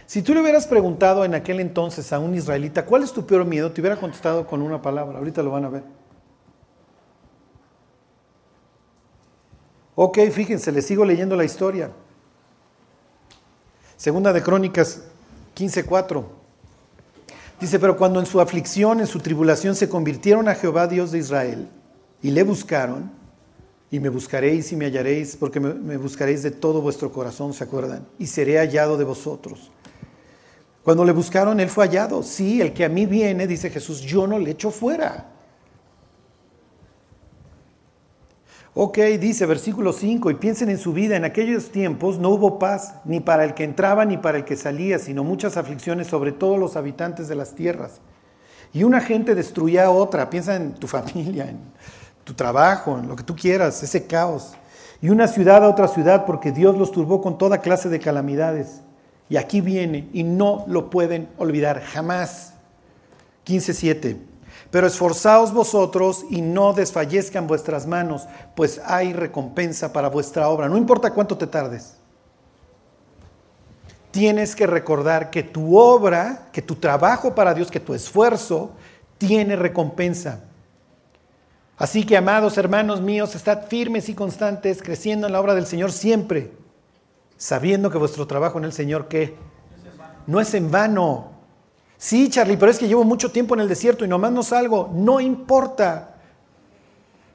Si 0.05 0.23
tú 0.23 0.33
le 0.33 0.41
hubieras 0.41 0.65
preguntado 0.65 1.23
en 1.25 1.35
aquel 1.35 1.59
entonces 1.59 2.11
a 2.13 2.19
un 2.19 2.33
israelita, 2.33 2.85
¿cuál 2.85 3.03
es 3.03 3.11
tu 3.11 3.25
peor 3.27 3.45
miedo? 3.45 3.71
Te 3.71 3.81
hubiera 3.81 3.97
contestado 3.97 4.47
con 4.47 4.61
una 4.61 4.81
palabra, 4.81 5.19
ahorita 5.19 5.43
lo 5.43 5.51
van 5.51 5.65
a 5.65 5.69
ver. 5.69 5.83
Ok, 9.95 10.17
fíjense, 10.31 10.71
les 10.71 10.85
sigo 10.85 11.03
leyendo 11.03 11.35
la 11.35 11.43
historia. 11.43 11.91
Segunda 13.97 14.31
de 14.31 14.41
Crónicas 14.41 15.03
15:4. 15.55 16.38
Dice, 17.59 17.79
pero 17.79 17.97
cuando 17.97 18.19
en 18.19 18.25
su 18.25 18.39
aflicción, 18.39 19.01
en 19.01 19.07
su 19.07 19.19
tribulación 19.19 19.75
se 19.75 19.89
convirtieron 19.89 20.47
a 20.47 20.55
Jehová 20.55 20.87
Dios 20.87 21.11
de 21.11 21.19
Israel 21.19 21.67
y 22.21 22.31
le 22.31 22.43
buscaron, 22.43 23.11
y 23.91 23.99
me 23.99 24.09
buscaréis 24.09 24.71
y 24.71 24.75
me 24.75 24.85
hallaréis, 24.85 25.35
porque 25.35 25.59
me, 25.59 25.97
buscaréis 25.97 26.43
de 26.43 26.51
todo 26.51 26.81
vuestro 26.81 27.11
corazón, 27.11 27.53
¿se 27.53 27.63
acuerdan? 27.63 28.05
Y 28.19 28.27
seré 28.27 28.57
hallado 28.57 28.97
de 28.97 29.03
vosotros. 29.03 29.71
Cuando 30.83 31.03
le 31.03 31.11
buscaron, 31.11 31.59
él 31.59 31.69
fue 31.69 31.85
hallado. 31.85 32.23
Sí, 32.23 32.61
el 32.61 32.71
que 32.71 32.85
a 32.85 32.89
mí 32.89 33.05
viene, 33.05 33.47
dice 33.47 33.69
Jesús, 33.69 34.01
yo 34.01 34.27
no 34.27 34.39
le 34.39 34.51
echo 34.51 34.71
fuera. 34.71 35.38
Ok, 38.81 38.97
dice 39.19 39.45
versículo 39.45 39.91
5, 39.91 40.31
y 40.31 40.35
piensen 40.35 40.69
en 40.69 40.77
su 40.77 40.93
vida, 40.93 41.17
en 41.17 41.25
aquellos 41.25 41.69
tiempos 41.69 42.17
no 42.17 42.29
hubo 42.29 42.59
paz, 42.59 42.95
ni 43.03 43.19
para 43.19 43.43
el 43.43 43.53
que 43.53 43.65
entraba 43.65 44.05
ni 44.05 44.15
para 44.15 44.37
el 44.37 44.45
que 44.45 44.55
salía, 44.55 44.99
sino 44.99 45.25
muchas 45.25 45.57
aflicciones 45.57 46.07
sobre 46.07 46.31
todos 46.31 46.57
los 46.57 46.77
habitantes 46.77 47.27
de 47.27 47.35
las 47.35 47.55
tierras. 47.55 47.99
Y 48.71 48.85
una 48.85 49.01
gente 49.01 49.35
destruía 49.35 49.87
a 49.87 49.89
otra, 49.89 50.29
piensa 50.29 50.55
en 50.55 50.75
tu 50.75 50.87
familia, 50.87 51.49
en 51.49 51.59
tu 52.23 52.35
trabajo, 52.35 52.97
en 52.97 53.09
lo 53.09 53.17
que 53.17 53.23
tú 53.23 53.35
quieras, 53.35 53.83
ese 53.83 54.07
caos. 54.07 54.53
Y 55.01 55.09
una 55.09 55.27
ciudad 55.27 55.65
a 55.65 55.67
otra 55.67 55.89
ciudad, 55.89 56.25
porque 56.25 56.53
Dios 56.53 56.77
los 56.77 56.93
turbó 56.93 57.19
con 57.19 57.37
toda 57.37 57.57
clase 57.57 57.89
de 57.89 57.99
calamidades. 57.99 58.79
Y 59.27 59.35
aquí 59.35 59.59
viene, 59.59 60.07
y 60.13 60.23
no 60.23 60.63
lo 60.69 60.89
pueden 60.89 61.27
olvidar 61.37 61.81
jamás. 61.81 62.53
15.7. 63.45 64.28
Pero 64.71 64.85
esforzaos 64.85 65.51
vosotros 65.51 66.25
y 66.29 66.41
no 66.41 66.73
desfallezcan 66.73 67.47
vuestras 67.47 67.87
manos, 67.87 68.27
pues 68.55 68.79
hay 68.85 69.13
recompensa 69.13 69.91
para 69.91 70.09
vuestra 70.09 70.47
obra. 70.47 70.69
No 70.69 70.77
importa 70.77 71.11
cuánto 71.11 71.37
te 71.37 71.47
tardes. 71.47 71.95
Tienes 74.11 74.55
que 74.55 74.67
recordar 74.67 75.29
que 75.31 75.43
tu 75.43 75.77
obra, 75.77 76.49
que 76.51 76.61
tu 76.61 76.75
trabajo 76.75 77.33
para 77.33 77.53
Dios, 77.53 77.71
que 77.71 77.79
tu 77.79 77.93
esfuerzo 77.93 78.71
tiene 79.17 79.55
recompensa. 79.55 80.41
Así 81.77 82.05
que, 82.05 82.17
amados 82.17 82.57
hermanos 82.57 83.01
míos, 83.01 83.35
estad 83.35 83.67
firmes 83.67 84.09
y 84.09 84.13
constantes, 84.13 84.83
creciendo 84.83 85.27
en 85.27 85.33
la 85.33 85.39
obra 85.39 85.55
del 85.55 85.65
Señor 85.65 85.91
siempre, 85.91 86.51
sabiendo 87.37 87.89
que 87.89 87.97
vuestro 87.97 88.27
trabajo 88.27 88.57
en 88.57 88.65
el 88.65 88.73
Señor, 88.73 89.07
¿qué? 89.07 89.35
No 90.27 90.39
es 90.39 90.53
en 90.53 90.69
vano. 90.69 91.38
Sí, 92.01 92.29
Charlie, 92.29 92.55
pero 92.55 92.71
es 92.71 92.79
que 92.79 92.87
llevo 92.87 93.03
mucho 93.03 93.29
tiempo 93.29 93.55
en 93.55 93.59
el 93.59 93.67
desierto 93.67 94.05
y 94.05 94.07
nomás 94.07 94.31
no 94.31 94.41
salgo. 94.41 94.89
No 94.93 95.19
importa. 95.19 96.15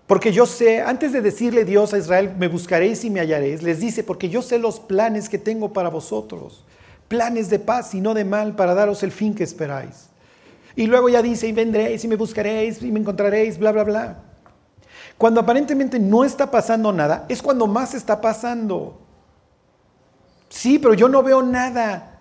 Porque 0.06 0.32
yo 0.32 0.46
sé, 0.46 0.80
antes 0.80 1.12
de 1.12 1.20
decirle 1.20 1.66
Dios 1.66 1.92
a 1.92 1.98
Israel, 1.98 2.34
me 2.38 2.48
buscaréis 2.48 3.04
y 3.04 3.10
me 3.10 3.20
hallaréis, 3.20 3.62
les 3.62 3.78
dice, 3.78 4.02
porque 4.02 4.30
yo 4.30 4.40
sé 4.40 4.58
los 4.58 4.80
planes 4.80 5.28
que 5.28 5.36
tengo 5.36 5.74
para 5.74 5.90
vosotros. 5.90 6.64
Planes 7.08 7.50
de 7.50 7.58
paz 7.58 7.94
y 7.94 8.00
no 8.00 8.14
de 8.14 8.24
mal 8.24 8.56
para 8.56 8.72
daros 8.72 9.02
el 9.02 9.12
fin 9.12 9.34
que 9.34 9.44
esperáis. 9.44 10.08
Y 10.74 10.86
luego 10.86 11.10
ya 11.10 11.20
dice, 11.20 11.46
y 11.46 11.52
vendréis 11.52 12.02
y 12.04 12.08
me 12.08 12.16
buscaréis 12.16 12.80
y 12.82 12.90
me 12.90 13.00
encontraréis, 13.00 13.58
bla, 13.58 13.70
bla, 13.70 13.84
bla. 13.84 14.16
Cuando 15.18 15.42
aparentemente 15.42 15.98
no 15.98 16.24
está 16.24 16.50
pasando 16.50 16.90
nada, 16.90 17.26
es 17.28 17.42
cuando 17.42 17.66
más 17.66 17.92
está 17.92 18.18
pasando. 18.18 18.98
Sí, 20.48 20.78
pero 20.78 20.94
yo 20.94 21.06
no 21.06 21.22
veo 21.22 21.42
nada. 21.42 22.18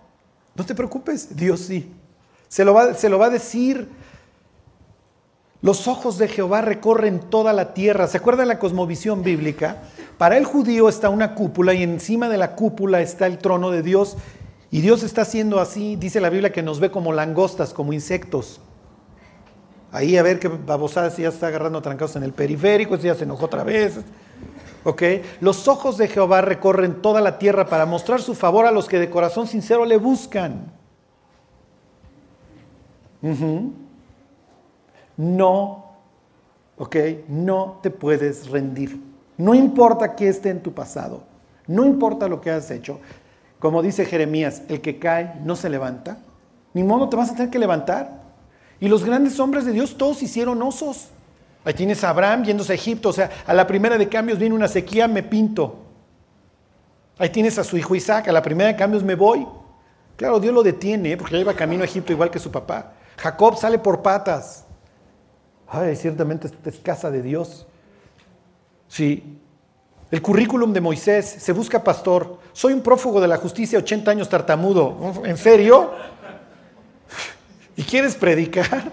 No 0.55 0.65
te 0.65 0.75
preocupes, 0.75 1.33
Dios 1.33 1.61
sí. 1.61 1.89
Se 2.53 2.63
lo, 2.63 2.75
va, 2.75 3.25
a 3.25 3.29
decir. 3.31 3.89
Los 5.63 5.87
ojos 5.87 6.19
de 6.19 6.27
Jehová 6.27 6.61
recorren 6.61 7.19
toda 7.19 7.51
la 7.51 7.73
tierra. 7.73 8.05
¿Se 8.05 8.17
acuerdan 8.17 8.47
la 8.47 8.59
cosmovisión 8.59 9.23
bíblica? 9.23 9.85
Para 10.19 10.37
el 10.37 10.45
judío 10.45 10.87
está 10.87 11.09
una 11.09 11.33
cúpula 11.33 11.73
y 11.73 11.81
encima 11.81 12.29
de 12.29 12.37
la 12.37 12.55
cúpula 12.55 13.01
está 13.01 13.25
el 13.25 13.39
trono 13.39 13.71
de 13.71 13.81
Dios. 13.81 14.17
Y 14.69 14.81
Dios 14.81 15.01
está 15.01 15.23
haciendo 15.23 15.59
así, 15.59 15.95
dice 15.95 16.21
la 16.21 16.29
Biblia, 16.29 16.51
que 16.51 16.61
nos 16.61 16.79
ve 16.79 16.91
como 16.91 17.11
langostas, 17.11 17.73
como 17.73 17.91
insectos. 17.91 18.61
Ahí 19.91 20.15
a 20.17 20.21
ver 20.21 20.39
qué 20.39 20.47
babosada 20.47 21.09
si 21.09 21.23
ya 21.23 21.29
está 21.29 21.47
agarrando 21.47 21.81
trancados 21.81 22.15
en 22.17 22.21
el 22.21 22.33
periférico, 22.33 22.97
si 22.97 23.07
ya 23.07 23.15
se 23.15 23.23
enojó 23.23 23.45
otra 23.45 23.63
vez. 23.63 23.95
¿Ok? 24.83 25.01
Los 25.41 25.67
ojos 25.67 25.97
de 25.97 26.07
Jehová 26.07 26.41
recorren 26.41 27.01
toda 27.01 27.19
la 27.19 27.39
tierra 27.39 27.65
para 27.65 27.87
mostrar 27.87 28.21
su 28.21 28.35
favor 28.35 28.67
a 28.67 28.71
los 28.71 28.87
que 28.87 28.99
de 28.99 29.09
corazón 29.09 29.47
sincero 29.47 29.85
le 29.85 29.97
buscan. 29.97 30.82
No, 35.17 35.85
ok, 36.77 36.95
no 37.27 37.79
te 37.81 37.89
puedes 37.89 38.49
rendir. 38.49 39.01
No 39.37 39.53
importa 39.55 40.15
qué 40.15 40.27
esté 40.27 40.49
en 40.49 40.61
tu 40.61 40.73
pasado, 40.73 41.23
no 41.67 41.85
importa 41.85 42.27
lo 42.27 42.41
que 42.41 42.51
has 42.51 42.69
hecho. 42.69 42.99
Como 43.59 43.81
dice 43.81 44.05
Jeremías, 44.05 44.63
el 44.67 44.81
que 44.81 44.99
cae 44.99 45.39
no 45.43 45.55
se 45.55 45.69
levanta. 45.69 46.17
Ni 46.73 46.83
modo, 46.83 47.07
te 47.07 47.15
vas 47.15 47.31
a 47.31 47.35
tener 47.35 47.49
que 47.49 47.59
levantar. 47.59 48.21
Y 48.79 48.89
los 48.89 49.05
grandes 49.05 49.39
hombres 49.39 49.63
de 49.63 49.71
Dios 49.71 49.97
todos 49.97 50.21
hicieron 50.21 50.61
osos. 50.61 51.09
Ahí 51.63 51.73
tienes 51.73 52.03
a 52.03 52.09
Abraham 52.09 52.43
yéndose 52.43 52.73
a 52.73 52.75
Egipto, 52.75 53.09
o 53.09 53.13
sea, 53.13 53.29
a 53.45 53.53
la 53.53 53.65
primera 53.65 53.97
de 53.97 54.09
cambios 54.09 54.37
viene 54.37 54.53
una 54.53 54.67
sequía, 54.67 55.07
me 55.07 55.23
pinto. 55.23 55.77
Ahí 57.17 57.29
tienes 57.29 57.57
a 57.57 57.63
su 57.63 57.77
hijo 57.77 57.95
Isaac, 57.95 58.27
a 58.27 58.33
la 58.33 58.41
primera 58.41 58.69
de 58.69 58.75
cambios 58.75 59.03
me 59.03 59.15
voy. 59.15 59.47
Claro, 60.17 60.39
Dios 60.41 60.53
lo 60.53 60.61
detiene, 60.61 61.15
porque 61.15 61.35
ya 61.35 61.39
iba 61.39 61.53
camino 61.53 61.83
a 61.83 61.85
Egipto 61.85 62.11
igual 62.11 62.29
que 62.29 62.39
su 62.39 62.51
papá. 62.51 62.91
Jacob 63.17 63.57
sale 63.57 63.79
por 63.79 64.01
patas. 64.01 64.65
Ay, 65.67 65.95
ciertamente 65.95 66.49
es 66.65 66.79
casa 66.79 67.09
de 67.09 67.21
Dios. 67.21 67.65
Sí. 68.87 69.39
El 70.11 70.21
currículum 70.21 70.71
de 70.73 70.81
Moisés, 70.81 71.25
se 71.25 71.51
busca 71.53 71.83
pastor. 71.83 72.37
Soy 72.51 72.73
un 72.73 72.81
prófugo 72.81 73.19
de 73.19 73.27
la 73.27 73.37
justicia, 73.37 73.79
80 73.79 74.11
años 74.11 74.29
tartamudo. 74.29 75.13
¿En 75.25 75.37
serio? 75.37 75.91
¿Y 77.75 77.83
quieres 77.83 78.13
predicar? 78.15 78.91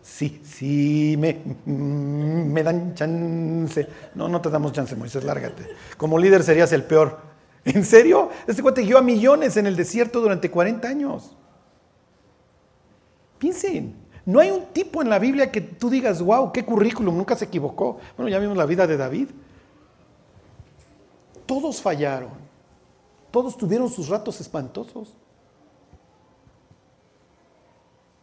Sí, 0.00 0.40
sí, 0.44 1.16
me, 1.16 1.40
me 1.64 2.62
dan 2.62 2.94
chance. 2.94 3.86
No, 4.14 4.28
no 4.28 4.40
te 4.40 4.50
damos 4.50 4.72
chance, 4.72 4.96
Moisés, 4.96 5.22
lárgate. 5.24 5.64
Como 5.96 6.18
líder 6.18 6.42
serías 6.42 6.72
el 6.72 6.84
peor. 6.84 7.18
¿En 7.64 7.84
serio? 7.84 8.30
Este 8.46 8.62
cuate 8.62 8.82
guió 8.82 8.98
a 8.98 9.02
millones 9.02 9.56
en 9.56 9.66
el 9.66 9.76
desierto 9.76 10.20
durante 10.20 10.50
40 10.50 10.88
años. 10.88 11.36
Piensen, 13.38 13.94
no 14.28 14.40
hay 14.40 14.50
un 14.50 14.66
tipo 14.66 15.00
en 15.00 15.08
la 15.08 15.18
Biblia 15.18 15.50
que 15.50 15.60
tú 15.62 15.88
digas, 15.88 16.20
wow, 16.20 16.52
qué 16.52 16.64
currículum, 16.64 17.16
nunca 17.16 17.34
se 17.34 17.46
equivocó. 17.46 17.98
Bueno, 18.16 18.28
ya 18.28 18.38
vimos 18.38 18.58
la 18.58 18.66
vida 18.66 18.86
de 18.86 18.96
David. 18.96 19.28
Todos 21.46 21.80
fallaron, 21.80 22.32
todos 23.30 23.56
tuvieron 23.56 23.88
sus 23.88 24.08
ratos 24.08 24.40
espantosos. 24.40 25.14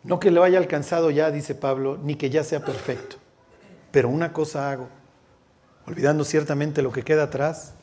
No 0.04 0.19
que 0.19 0.30
le 0.30 0.43
haya 0.43 0.60
alcanzado 0.60 1.10
ya, 1.10 1.32
dice 1.32 1.56
Pablo, 1.56 1.97
ni 2.04 2.13
que 2.13 2.30
ya 2.30 2.43
sea 2.43 2.63
perfecto. 2.63 3.15
Pero 3.91 4.10
una 4.10 4.32
cosa 4.32 4.69
hago, 4.69 4.89
olvidando 5.88 6.23
ciertamente 6.23 6.84
lo 6.84 6.91
que 6.91 7.01
queda 7.01 7.23
atrás, 7.23 7.73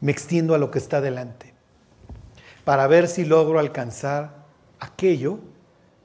me 0.00 0.12
extiendo 0.12 0.54
a 0.54 0.58
lo 0.58 0.70
que 0.70 0.78
está 0.78 1.02
delante, 1.02 1.52
para 2.64 2.86
ver 2.86 3.06
si 3.06 3.26
logro 3.26 3.58
alcanzar 3.58 4.46
aquello 4.78 5.40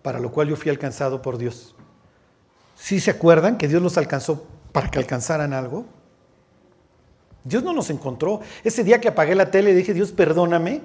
para 0.05 0.19
lo 0.19 0.31
cual 0.31 0.49
yo 0.49 0.55
fui 0.55 0.69
alcanzado 0.69 1.19
por 1.19 1.39
Dios. 1.39 1.73
¿Sí 2.75 2.99
se 2.99 3.09
acuerdan 3.09 3.57
que 3.57 3.67
Dios 3.67 3.81
los 3.81 3.97
alcanzó 3.97 4.45
para 4.71 4.91
que 4.91 4.99
alcanzaran 4.99 5.51
algo? 5.51 5.83
Dios 7.43 7.63
no 7.63 7.73
nos 7.73 7.89
encontró. 7.89 8.39
Ese 8.63 8.83
día 8.83 9.01
que 9.01 9.07
apagué 9.07 9.33
la 9.33 9.49
tele 9.49 9.71
y 9.71 9.73
dije, 9.73 9.95
Dios, 9.95 10.11
perdóname. 10.11 10.83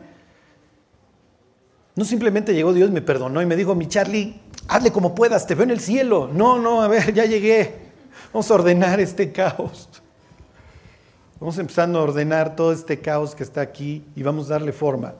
No 1.94 2.06
simplemente 2.06 2.54
llegó 2.54 2.72
Dios, 2.72 2.90
me 2.90 3.02
perdonó 3.02 3.42
y 3.42 3.46
me 3.46 3.56
dijo, 3.56 3.74
mi 3.74 3.88
Charlie, 3.88 4.40
hazle 4.68 4.90
como 4.90 5.14
puedas, 5.14 5.46
te 5.46 5.54
veo 5.54 5.64
en 5.64 5.72
el 5.72 5.80
cielo. 5.80 6.30
No, 6.32 6.58
no, 6.58 6.80
a 6.80 6.88
ver, 6.88 7.12
ya 7.12 7.26
llegué. 7.26 7.74
Vamos 8.32 8.50
a 8.50 8.54
ordenar 8.54 9.00
este 9.00 9.32
caos. 9.32 9.86
Vamos 11.38 11.58
empezando 11.58 11.98
a 11.98 12.04
ordenar 12.04 12.56
todo 12.56 12.72
este 12.72 13.00
caos 13.00 13.34
que 13.34 13.42
está 13.42 13.60
aquí 13.60 14.02
y 14.16 14.22
vamos 14.22 14.46
a 14.46 14.54
darle 14.54 14.72
forma 14.72 15.12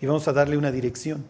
y 0.00 0.06
vamos 0.06 0.26
a 0.28 0.32
darle 0.32 0.56
una 0.56 0.70
dirección. 0.70 1.26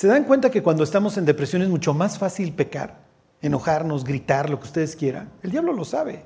¿Se 0.00 0.06
dan 0.06 0.24
cuenta 0.24 0.50
que 0.50 0.62
cuando 0.62 0.82
estamos 0.82 1.18
en 1.18 1.26
depresión 1.26 1.60
es 1.60 1.68
mucho 1.68 1.92
más 1.92 2.18
fácil 2.18 2.54
pecar, 2.54 3.02
enojarnos, 3.42 4.02
gritar, 4.02 4.48
lo 4.48 4.58
que 4.58 4.64
ustedes 4.64 4.96
quieran? 4.96 5.30
El 5.42 5.50
diablo 5.50 5.74
lo 5.74 5.84
sabe. 5.84 6.24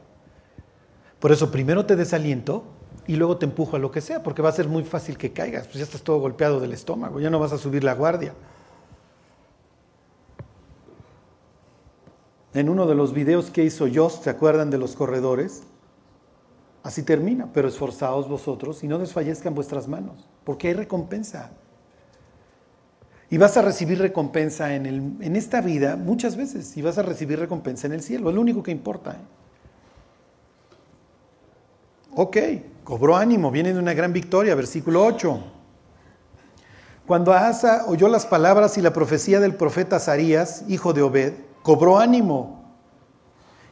Por 1.19 1.33
eso 1.33 1.51
primero 1.51 1.85
te 1.85 1.97
desaliento 1.97 2.63
y 3.09 3.17
luego 3.17 3.37
te 3.37 3.47
empujo 3.47 3.75
a 3.75 3.81
lo 3.81 3.91
que 3.91 4.01
sea, 4.01 4.23
porque 4.23 4.43
va 4.43 4.51
a 4.51 4.53
ser 4.53 4.69
muy 4.69 4.85
fácil 4.85 5.19
que 5.19 5.33
caigas, 5.33 5.65
pues 5.65 5.79
ya 5.79 5.83
estás 5.83 6.03
todo 6.03 6.21
golpeado 6.21 6.61
del 6.61 6.73
estómago, 6.73 7.19
ya 7.19 7.31
no 7.31 7.41
vas 7.41 7.53
a 7.53 7.59
subir 7.59 7.83
la 7.83 7.95
guardia. 7.95 8.33
En 12.53 12.69
uno 12.69 12.87
de 12.87 12.95
los 12.95 13.13
videos 13.13 13.51
que 13.51 13.65
hizo 13.65 13.89
Joss, 13.93 14.21
¿se 14.23 14.31
acuerdan 14.31 14.71
de 14.71 14.79
los 14.79 14.95
corredores? 14.95 15.65
Así 16.85 17.03
termina, 17.03 17.49
pero 17.53 17.67
esforzaos 17.67 18.29
vosotros 18.29 18.85
y 18.85 18.87
no 18.87 19.01
desfallezcan 19.01 19.53
vuestras 19.53 19.89
manos, 19.89 20.29
porque 20.45 20.69
hay 20.69 20.75
recompensa. 20.75 21.51
Y 23.35 23.37
vas 23.37 23.57
a 23.57 23.63
recibir 23.63 23.99
recompensa 23.99 24.77
en, 24.77 24.87
el, 24.87 24.95
en, 25.19 25.35
esta 25.35 25.61
vida 25.61 25.97
muchas 25.97 26.37
veces 26.37 26.77
y 26.77 26.83
vas 26.83 26.99
a 26.99 27.03
recibir 27.03 27.37
recompensa 27.37 27.89
en 27.89 27.93
el 27.93 28.01
cielo. 28.01 28.29
Es 28.29 28.35
lo 28.37 28.41
único 28.41 28.63
que 28.63 28.71
importa. 28.71 29.11
¿eh? 29.11 29.25
Ok, 32.15 32.37
cobró 32.85 33.17
ánimo, 33.17 33.51
viene 33.51 33.73
de 33.73 33.81
una 33.81 33.93
gran 33.93 34.13
victoria, 34.13 34.55
versículo 34.55 35.05
8. 35.05 35.43
Cuando 37.09 37.33
Asa 37.33 37.87
oyó 37.89 38.07
las 38.07 38.25
palabras 38.25 38.79
y 38.79 38.83
la 38.83 38.93
profecía 38.93 39.41
del 39.41 39.57
profeta 39.57 39.97
Azarías, 39.97 40.63
hijo 40.69 40.93
de 40.93 41.03
Obed, 41.03 41.33
cobró 41.65 41.99
ánimo 41.99 42.73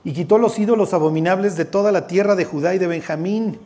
y 0.02 0.12
quitó 0.12 0.38
los 0.38 0.58
ídolos 0.58 0.92
abominables 0.92 1.56
de 1.56 1.66
toda 1.66 1.92
la 1.92 2.08
tierra 2.08 2.34
de 2.34 2.46
Judá 2.46 2.74
y 2.74 2.78
de 2.78 2.88
Benjamín 2.88 3.60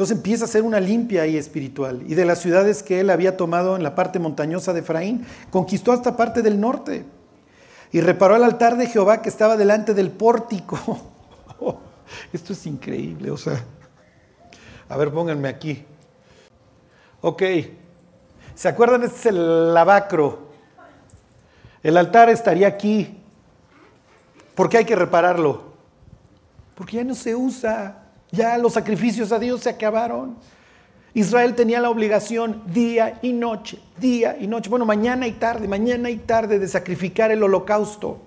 entonces 0.00 0.16
empieza 0.16 0.46
a 0.46 0.48
ser 0.48 0.62
una 0.62 0.80
limpia 0.80 1.20
ahí 1.20 1.36
espiritual. 1.36 2.02
Y 2.06 2.14
de 2.14 2.24
las 2.24 2.38
ciudades 2.38 2.82
que 2.82 3.00
él 3.00 3.10
había 3.10 3.36
tomado 3.36 3.76
en 3.76 3.82
la 3.82 3.94
parte 3.94 4.18
montañosa 4.18 4.72
de 4.72 4.80
Efraín, 4.80 5.26
conquistó 5.50 5.92
hasta 5.92 6.16
parte 6.16 6.40
del 6.40 6.58
norte. 6.58 7.04
Y 7.92 8.00
reparó 8.00 8.34
el 8.34 8.44
altar 8.44 8.78
de 8.78 8.86
Jehová 8.86 9.20
que 9.20 9.28
estaba 9.28 9.58
delante 9.58 9.92
del 9.92 10.10
pórtico. 10.10 10.78
Esto 12.32 12.54
es 12.54 12.64
increíble, 12.64 13.30
o 13.30 13.36
sea. 13.36 13.62
A 14.88 14.96
ver, 14.96 15.12
pónganme 15.12 15.50
aquí. 15.50 15.84
Ok. 17.20 17.42
¿Se 18.54 18.68
acuerdan? 18.68 19.02
Este 19.02 19.18
es 19.18 19.26
el 19.26 19.74
lavacro. 19.74 20.48
El 21.82 21.98
altar 21.98 22.30
estaría 22.30 22.68
aquí. 22.68 23.20
¿Por 24.54 24.70
qué 24.70 24.78
hay 24.78 24.86
que 24.86 24.96
repararlo? 24.96 25.74
Porque 26.74 26.96
ya 26.96 27.04
no 27.04 27.14
se 27.14 27.36
usa. 27.36 28.09
Ya 28.32 28.58
los 28.58 28.74
sacrificios 28.74 29.32
a 29.32 29.38
Dios 29.38 29.62
se 29.62 29.70
acabaron. 29.70 30.36
Israel 31.14 31.54
tenía 31.54 31.80
la 31.80 31.90
obligación 31.90 32.62
día 32.66 33.18
y 33.22 33.32
noche, 33.32 33.80
día 33.98 34.36
y 34.38 34.46
noche, 34.46 34.70
bueno, 34.70 34.86
mañana 34.86 35.26
y 35.26 35.32
tarde, 35.32 35.66
mañana 35.66 36.08
y 36.08 36.18
tarde 36.18 36.58
de 36.60 36.68
sacrificar 36.68 37.32
el 37.32 37.42
holocausto. 37.42 38.20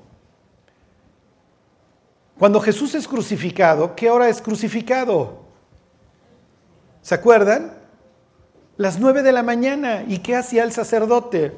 Cuando 2.37 2.59
Jesús 2.59 2.93
es 2.95 3.07
crucificado, 3.07 3.95
¿qué 3.95 4.09
hora 4.09 4.27
es 4.27 4.41
crucificado? 4.41 5.43
¿Se 7.01 7.15
acuerdan? 7.15 7.73
Las 8.75 8.99
nueve 8.99 9.23
de 9.23 9.31
la 9.31 9.43
mañana. 9.43 10.03
¿Y 10.07 10.19
qué 10.19 10.35
hacía 10.35 10.63
el 10.63 10.71
sacerdote? 10.71 11.53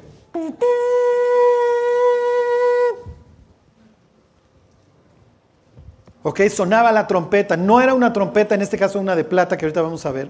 Ok, 6.28 6.40
sonaba 6.48 6.90
la 6.90 7.06
trompeta. 7.06 7.56
No 7.56 7.80
era 7.80 7.94
una 7.94 8.12
trompeta, 8.12 8.56
en 8.56 8.62
este 8.62 8.76
caso 8.76 8.98
una 8.98 9.14
de 9.14 9.22
plata 9.22 9.56
que 9.56 9.64
ahorita 9.64 9.80
vamos 9.80 10.04
a 10.06 10.10
ver. 10.10 10.28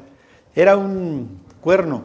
Era 0.54 0.76
un 0.76 1.40
cuerno. 1.62 2.04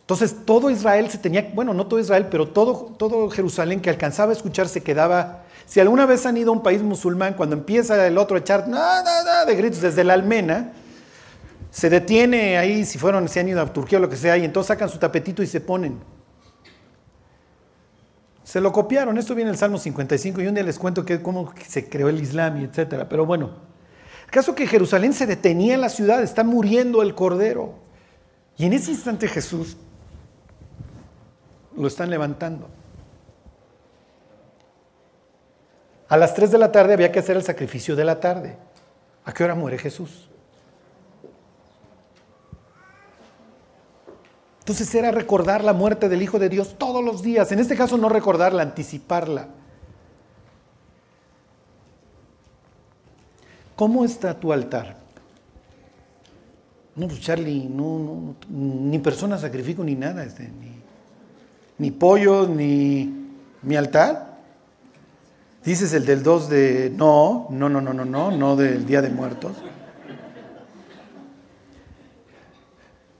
Entonces 0.00 0.34
todo 0.46 0.70
Israel 0.70 1.10
se 1.10 1.18
tenía, 1.18 1.50
bueno, 1.52 1.74
no 1.74 1.86
todo 1.86 2.00
Israel, 2.00 2.28
pero 2.30 2.48
todo, 2.48 2.94
todo 2.96 3.28
Jerusalén 3.28 3.82
que 3.82 3.90
alcanzaba 3.90 4.30
a 4.30 4.34
escuchar 4.34 4.68
se 4.68 4.82
quedaba 4.82 5.42
si 5.66 5.78
alguna 5.78 6.06
vez 6.06 6.24
han 6.24 6.38
ido 6.38 6.48
a 6.48 6.54
un 6.54 6.62
país 6.62 6.80
musulmán, 6.80 7.34
cuando 7.34 7.54
empieza 7.54 8.06
el 8.06 8.16
otro 8.16 8.36
a 8.36 8.40
echar 8.40 8.64
de 8.66 9.54
gritos 9.54 9.82
desde 9.82 10.02
la 10.02 10.14
almena, 10.14 10.72
se 11.70 11.90
detiene 11.90 12.56
ahí, 12.56 12.86
si 12.86 12.96
fueron, 12.96 13.28
si 13.28 13.38
han 13.38 13.50
ido 13.50 13.60
a 13.60 13.70
Turquía 13.70 13.98
o 13.98 14.00
lo 14.00 14.08
que 14.08 14.16
sea, 14.16 14.38
y 14.38 14.46
entonces 14.46 14.68
sacan 14.68 14.88
su 14.88 14.96
tapetito 14.96 15.42
y 15.42 15.46
se 15.46 15.60
ponen. 15.60 16.00
Se 18.46 18.60
lo 18.60 18.70
copiaron, 18.70 19.18
esto 19.18 19.34
viene 19.34 19.50
en 19.50 19.54
el 19.54 19.58
Salmo 19.58 19.76
55, 19.76 20.40
y 20.40 20.46
un 20.46 20.54
día 20.54 20.62
les 20.62 20.78
cuento 20.78 21.04
que, 21.04 21.20
cómo 21.20 21.52
se 21.66 21.88
creó 21.88 22.08
el 22.08 22.22
Islam 22.22 22.58
y 22.60 22.64
etcétera. 22.64 23.08
Pero 23.08 23.26
bueno, 23.26 23.50
el 24.24 24.30
caso 24.30 24.54
que 24.54 24.68
Jerusalén 24.68 25.12
se 25.14 25.26
detenía 25.26 25.74
en 25.74 25.80
la 25.80 25.88
ciudad, 25.88 26.22
está 26.22 26.44
muriendo 26.44 27.02
el 27.02 27.16
Cordero. 27.16 27.74
Y 28.56 28.66
en 28.66 28.72
ese 28.72 28.92
instante 28.92 29.26
Jesús 29.26 29.76
lo 31.76 31.88
están 31.88 32.08
levantando. 32.08 32.68
A 36.08 36.16
las 36.16 36.32
3 36.34 36.52
de 36.52 36.58
la 36.58 36.70
tarde 36.70 36.92
había 36.92 37.10
que 37.10 37.18
hacer 37.18 37.36
el 37.36 37.42
sacrificio 37.42 37.96
de 37.96 38.04
la 38.04 38.20
tarde. 38.20 38.56
¿A 39.24 39.32
qué 39.32 39.42
hora 39.42 39.56
muere 39.56 39.76
Jesús? 39.76 40.30
Entonces 44.66 44.92
era 44.96 45.12
recordar 45.12 45.62
la 45.62 45.72
muerte 45.72 46.08
del 46.08 46.22
Hijo 46.22 46.40
de 46.40 46.48
Dios 46.48 46.74
todos 46.76 47.04
los 47.04 47.22
días. 47.22 47.52
En 47.52 47.60
este 47.60 47.76
caso 47.76 47.96
no 47.98 48.08
recordarla, 48.08 48.62
anticiparla. 48.62 49.46
¿Cómo 53.76 54.04
está 54.04 54.34
tu 54.34 54.52
altar? 54.52 54.96
No, 56.96 57.06
pues 57.06 57.20
Charlie, 57.20 57.68
no, 57.72 58.34
ni 58.48 58.98
persona 58.98 59.38
sacrifico 59.38 59.84
ni 59.84 59.94
nada, 59.94 60.24
este, 60.24 60.48
ni, 60.48 60.72
ni 61.78 61.92
pollo, 61.92 62.48
ni 62.48 63.28
mi 63.62 63.76
altar. 63.76 64.34
Dices 65.64 65.92
el 65.92 66.04
del 66.04 66.24
2 66.24 66.48
de... 66.48 66.92
No, 66.96 67.46
no, 67.50 67.68
no, 67.68 67.80
no, 67.80 67.94
no, 67.94 68.04
no, 68.04 68.32
no 68.32 68.56
del 68.56 68.84
Día 68.84 69.00
de 69.00 69.10
Muertos. 69.10 69.52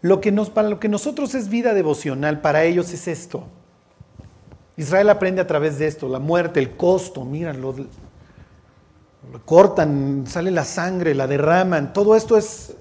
Lo 0.06 0.20
que 0.20 0.30
nos, 0.30 0.50
para 0.50 0.68
lo 0.68 0.78
que 0.78 0.88
nosotros 0.88 1.34
es 1.34 1.48
vida 1.48 1.74
devocional, 1.74 2.40
para 2.40 2.62
ellos 2.62 2.92
es 2.92 3.08
esto. 3.08 3.42
Israel 4.76 5.10
aprende 5.10 5.40
a 5.40 5.48
través 5.48 5.80
de 5.80 5.88
esto, 5.88 6.08
la 6.08 6.20
muerte, 6.20 6.60
el 6.60 6.76
costo, 6.76 7.24
miran, 7.24 7.60
lo, 7.60 7.72
lo 7.72 9.44
cortan, 9.44 10.24
sale 10.28 10.52
la 10.52 10.64
sangre, 10.64 11.12
la 11.12 11.26
derraman, 11.26 11.92
todo 11.92 12.14
esto 12.14 12.36
es, 12.36 12.76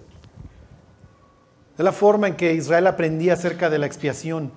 es 1.76 1.84
la 1.84 1.92
forma 1.92 2.28
en 2.28 2.36
que 2.36 2.54
Israel 2.54 2.86
aprendía 2.86 3.34
acerca 3.34 3.72
de 3.72 3.80
la 3.80 3.88
expiación, 3.88 4.52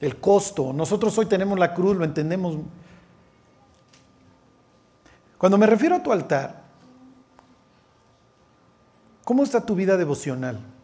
el 0.00 0.16
costo. 0.16 0.72
Nosotros 0.72 1.18
hoy 1.18 1.26
tenemos 1.26 1.58
la 1.58 1.74
cruz, 1.74 1.96
lo 1.98 2.04
entendemos 2.04 2.56
cuando 5.36 5.58
me 5.58 5.66
refiero 5.66 5.96
a 5.96 6.02
tu 6.02 6.12
altar, 6.12 6.62
¿cómo 9.22 9.44
está 9.44 9.64
tu 9.66 9.74
vida 9.74 9.98
devocional? 9.98 10.77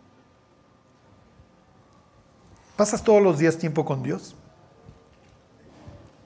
¿Pasas 2.76 3.04
todos 3.04 3.22
los 3.22 3.38
días 3.38 3.56
tiempo 3.58 3.84
con 3.84 4.02
Dios? 4.02 4.34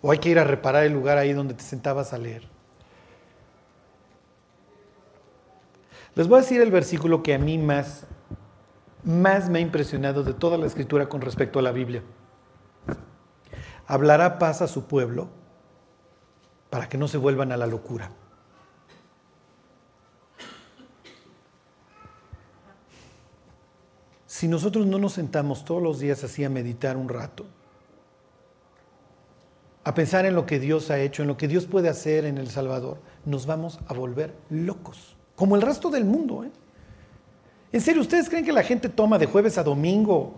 ¿O 0.01 0.11
hay 0.11 0.19
que 0.19 0.31
ir 0.31 0.39
a 0.39 0.45
reparar 0.45 0.85
el 0.85 0.93
lugar 0.93 1.19
ahí 1.19 1.33
donde 1.33 1.55
te 1.55 1.63
sentabas 1.63 2.13
a 2.13 2.19
leer? 2.19 2.49
Les 6.15 6.27
voy 6.27 6.39
a 6.39 6.43
decir 6.43 6.61
el 6.61 6.71
versículo 6.71 7.23
que 7.23 7.35
a 7.35 7.39
mí 7.39 7.59
más, 7.59 8.07
más 9.05 9.51
me 9.51 9.59
ha 9.59 9.63
impresionado 9.63 10.25
de 10.25 10.33
toda 10.33 10.57
la 10.57 10.67
escritura 10.67 11.09
con 11.09 11.21
respecto 11.21 11.59
a 11.59 11.63
la 11.63 11.73
Biblia. 11.73 12.03
Hablará 13.87 14.39
paz 14.39 14.63
a 14.63 14.69
su 14.69 14.85
pueblo 14.85 15.29
para 16.71 16.89
que 16.89 16.99
no 16.99 17.09
se 17.09 17.19
vuelvan 17.19 17.53
a 17.53 17.57
la 17.57 17.67
locura. 17.67 18.11
Si 24.39 24.47
nosotros 24.47 24.87
no 24.87 25.01
nos 25.01 25.15
sentamos 25.15 25.65
todos 25.65 25.83
los 25.83 25.99
días 25.99 26.23
así 26.23 26.45
a 26.45 26.49
meditar 26.49 26.97
un 26.97 27.09
rato, 27.09 27.45
a 29.83 29.93
pensar 29.93 30.27
en 30.27 30.37
lo 30.37 30.47
que 30.47 30.61
Dios 30.61 30.93
ha 30.93 31.01
hecho, 31.01 31.23
en 31.23 31.29
lo 31.29 31.37
que 31.37 31.49
Dios 31.49 31.67
puede 31.67 31.89
hacer 31.89 32.25
en 32.25 32.39
El 32.39 32.49
Salvador, 32.49 32.99
nos 33.25 33.47
vamos 33.47 33.81
a 33.89 33.95
volver 33.95 34.33
locos, 34.49 35.17
como 35.35 35.57
el 35.57 35.63
resto 35.63 35.91
del 35.91 36.05
mundo. 36.05 36.45
¿eh? 36.45 36.53
En 37.73 37.81
serio, 37.81 38.01
¿ustedes 38.01 38.29
creen 38.29 38.45
que 38.45 38.53
la 38.53 38.63
gente 38.63 38.89
toma 38.89 39.19
de 39.19 39.27
jueves 39.27 39.59
a 39.59 39.65
domingo 39.65 40.35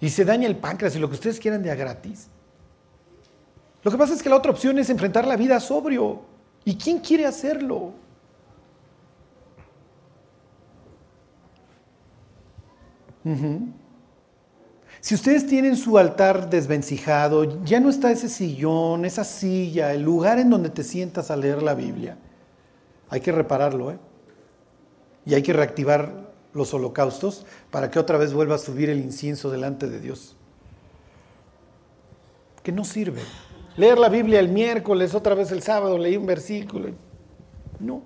y 0.00 0.08
se 0.08 0.24
daña 0.24 0.46
el 0.46 0.56
páncreas 0.56 0.96
y 0.96 1.00
lo 1.00 1.08
que 1.10 1.16
ustedes 1.16 1.38
quieran 1.38 1.62
de 1.62 1.70
a 1.70 1.74
gratis? 1.74 2.28
Lo 3.82 3.90
que 3.90 3.98
pasa 3.98 4.14
es 4.14 4.22
que 4.22 4.30
la 4.30 4.36
otra 4.36 4.52
opción 4.52 4.78
es 4.78 4.88
enfrentar 4.88 5.26
la 5.26 5.36
vida 5.36 5.60
sobrio. 5.60 6.22
¿Y 6.64 6.76
quién 6.76 7.00
quiere 7.00 7.26
hacerlo? 7.26 7.92
Si 15.00 15.14
ustedes 15.14 15.46
tienen 15.46 15.76
su 15.76 15.96
altar 15.96 16.50
desvencijado, 16.50 17.64
ya 17.64 17.80
no 17.80 17.88
está 17.88 18.10
ese 18.10 18.28
sillón, 18.28 19.04
esa 19.04 19.24
silla, 19.24 19.94
el 19.94 20.02
lugar 20.02 20.38
en 20.38 20.50
donde 20.50 20.70
te 20.70 20.84
sientas 20.84 21.30
a 21.30 21.36
leer 21.36 21.62
la 21.62 21.74
Biblia. 21.74 22.18
Hay 23.08 23.20
que 23.20 23.32
repararlo, 23.32 23.90
¿eh? 23.90 23.98
Y 25.26 25.34
hay 25.34 25.42
que 25.42 25.52
reactivar 25.52 26.30
los 26.52 26.74
holocaustos 26.74 27.46
para 27.70 27.90
que 27.90 27.98
otra 27.98 28.18
vez 28.18 28.32
vuelva 28.32 28.56
a 28.56 28.58
subir 28.58 28.90
el 28.90 28.98
incienso 28.98 29.50
delante 29.50 29.88
de 29.88 30.00
Dios. 30.00 30.36
Que 32.62 32.72
no 32.72 32.84
sirve. 32.84 33.20
Leer 33.76 33.98
la 33.98 34.08
Biblia 34.08 34.40
el 34.40 34.48
miércoles, 34.48 35.14
otra 35.14 35.34
vez 35.34 35.50
el 35.52 35.62
sábado, 35.62 35.96
leí 35.96 36.16
un 36.16 36.26
versículo. 36.26 36.90
No. 37.78 38.02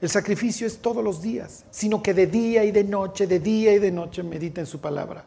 El 0.00 0.08
sacrificio 0.08 0.66
es 0.66 0.78
todos 0.78 1.02
los 1.02 1.20
días, 1.20 1.64
sino 1.70 2.02
que 2.02 2.14
de 2.14 2.26
día 2.26 2.64
y 2.64 2.70
de 2.70 2.84
noche, 2.84 3.26
de 3.26 3.40
día 3.40 3.72
y 3.72 3.78
de 3.78 3.90
noche 3.90 4.22
medita 4.22 4.60
en 4.60 4.66
su 4.66 4.80
palabra. 4.80 5.24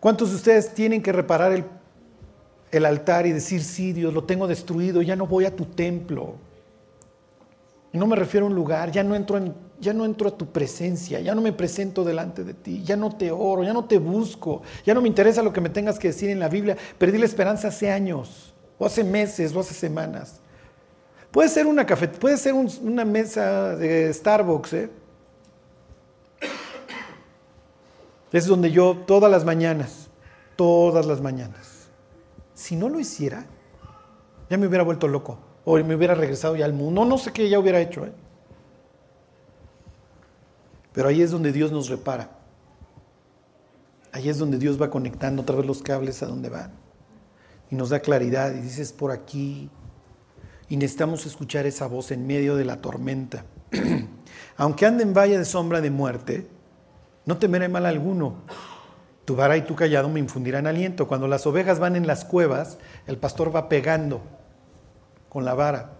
¿Cuántos 0.00 0.30
de 0.30 0.36
ustedes 0.36 0.74
tienen 0.74 1.02
que 1.02 1.12
reparar 1.12 1.64
el, 2.70 2.84
altar 2.84 3.26
y 3.26 3.32
decir, 3.32 3.62
sí, 3.62 3.92
Dios, 3.92 4.12
lo 4.12 4.24
tengo 4.24 4.46
destruido, 4.46 5.02
ya 5.02 5.16
no 5.16 5.26
voy 5.26 5.46
a 5.46 5.54
tu 5.54 5.64
templo? 5.64 6.36
No 7.92 8.06
me 8.06 8.16
refiero 8.16 8.46
a 8.46 8.48
un 8.50 8.54
lugar, 8.54 8.92
ya 8.92 9.02
no 9.02 9.14
entro 9.14 9.38
en, 9.38 9.54
ya 9.80 9.92
no 9.94 10.04
entro 10.04 10.28
a 10.28 10.36
tu 10.36 10.52
presencia, 10.52 11.20
ya 11.20 11.34
no 11.34 11.40
me 11.40 11.52
presento 11.52 12.04
delante 12.04 12.44
de 12.44 12.54
ti, 12.54 12.82
ya 12.84 12.96
no 12.96 13.16
te 13.16 13.30
oro, 13.30 13.64
ya 13.64 13.72
no 13.72 13.86
te 13.86 13.98
busco, 13.98 14.62
ya 14.84 14.94
no 14.94 15.00
me 15.00 15.08
interesa 15.08 15.42
lo 15.42 15.52
que 15.52 15.60
me 15.60 15.70
tengas 15.70 15.98
que 15.98 16.08
decir 16.08 16.30
en 16.30 16.38
la 16.38 16.48
Biblia. 16.48 16.76
Perdí 16.98 17.18
la 17.18 17.24
esperanza 17.24 17.68
hace 17.68 17.90
años, 17.90 18.54
o 18.78 18.86
hace 18.86 19.04
meses, 19.04 19.54
o 19.56 19.60
hace 19.60 19.74
semanas. 19.74 20.40
Puede 21.30 21.48
ser 21.48 21.66
una 21.66 21.86
puede 21.86 22.36
ser 22.36 22.54
una 22.54 23.04
mesa 23.04 23.76
de 23.76 24.12
Starbucks, 24.12 24.72
¿eh? 24.72 24.90
Es 28.32 28.46
donde 28.46 28.70
yo 28.70 28.96
todas 29.06 29.30
las 29.30 29.44
mañanas, 29.44 30.08
todas 30.56 31.06
las 31.06 31.20
mañanas, 31.20 31.88
si 32.54 32.76
no 32.76 32.88
lo 32.88 33.00
hiciera, 33.00 33.46
ya 34.48 34.56
me 34.56 34.66
hubiera 34.66 34.84
vuelto 34.84 35.08
loco, 35.08 35.38
o 35.64 35.76
me 35.78 35.94
hubiera 35.94 36.14
regresado 36.14 36.56
ya 36.56 36.64
al 36.64 36.72
mundo, 36.72 37.04
no, 37.04 37.18
sé 37.18 37.32
qué 37.32 37.48
ya 37.48 37.58
hubiera 37.58 37.80
hecho. 37.80 38.06
¿eh? 38.06 38.12
Pero 40.92 41.08
ahí 41.08 41.22
es 41.22 41.30
donde 41.30 41.52
Dios 41.52 41.72
nos 41.72 41.88
repara. 41.88 42.30
Ahí 44.12 44.28
es 44.28 44.38
donde 44.38 44.58
Dios 44.58 44.80
va 44.80 44.90
conectando 44.90 45.42
otra 45.42 45.56
vez 45.56 45.66
los 45.66 45.82
cables 45.82 46.22
a 46.22 46.26
donde 46.26 46.48
van. 46.48 46.72
Y 47.70 47.76
nos 47.76 47.90
da 47.90 48.00
claridad 48.00 48.52
y 48.52 48.60
dices 48.60 48.92
por 48.92 49.12
aquí. 49.12 49.70
Y 50.70 50.78
necesitamos 50.78 51.26
escuchar 51.26 51.66
esa 51.66 51.86
voz 51.86 52.10
en 52.12 52.26
medio 52.26 52.56
de 52.56 52.64
la 52.64 52.80
tormenta. 52.80 53.44
Aunque 54.56 54.86
ande 54.86 55.02
en 55.02 55.12
valle 55.12 55.36
de 55.36 55.44
sombra 55.44 55.82
de 55.82 55.90
muerte, 55.90 56.46
no 57.26 57.36
temeré 57.36 57.68
mal 57.68 57.84
alguno. 57.84 58.36
Tu 59.26 59.36
vara 59.36 59.58
y 59.58 59.62
tu 59.62 59.76
callado 59.76 60.08
me 60.08 60.20
infundirán 60.20 60.66
aliento. 60.66 61.06
Cuando 61.06 61.28
las 61.28 61.46
ovejas 61.46 61.78
van 61.78 61.94
en 61.94 62.06
las 62.06 62.24
cuevas, 62.24 62.78
el 63.06 63.18
pastor 63.18 63.54
va 63.54 63.68
pegando 63.68 64.22
con 65.28 65.44
la 65.44 65.52
vara. 65.52 65.98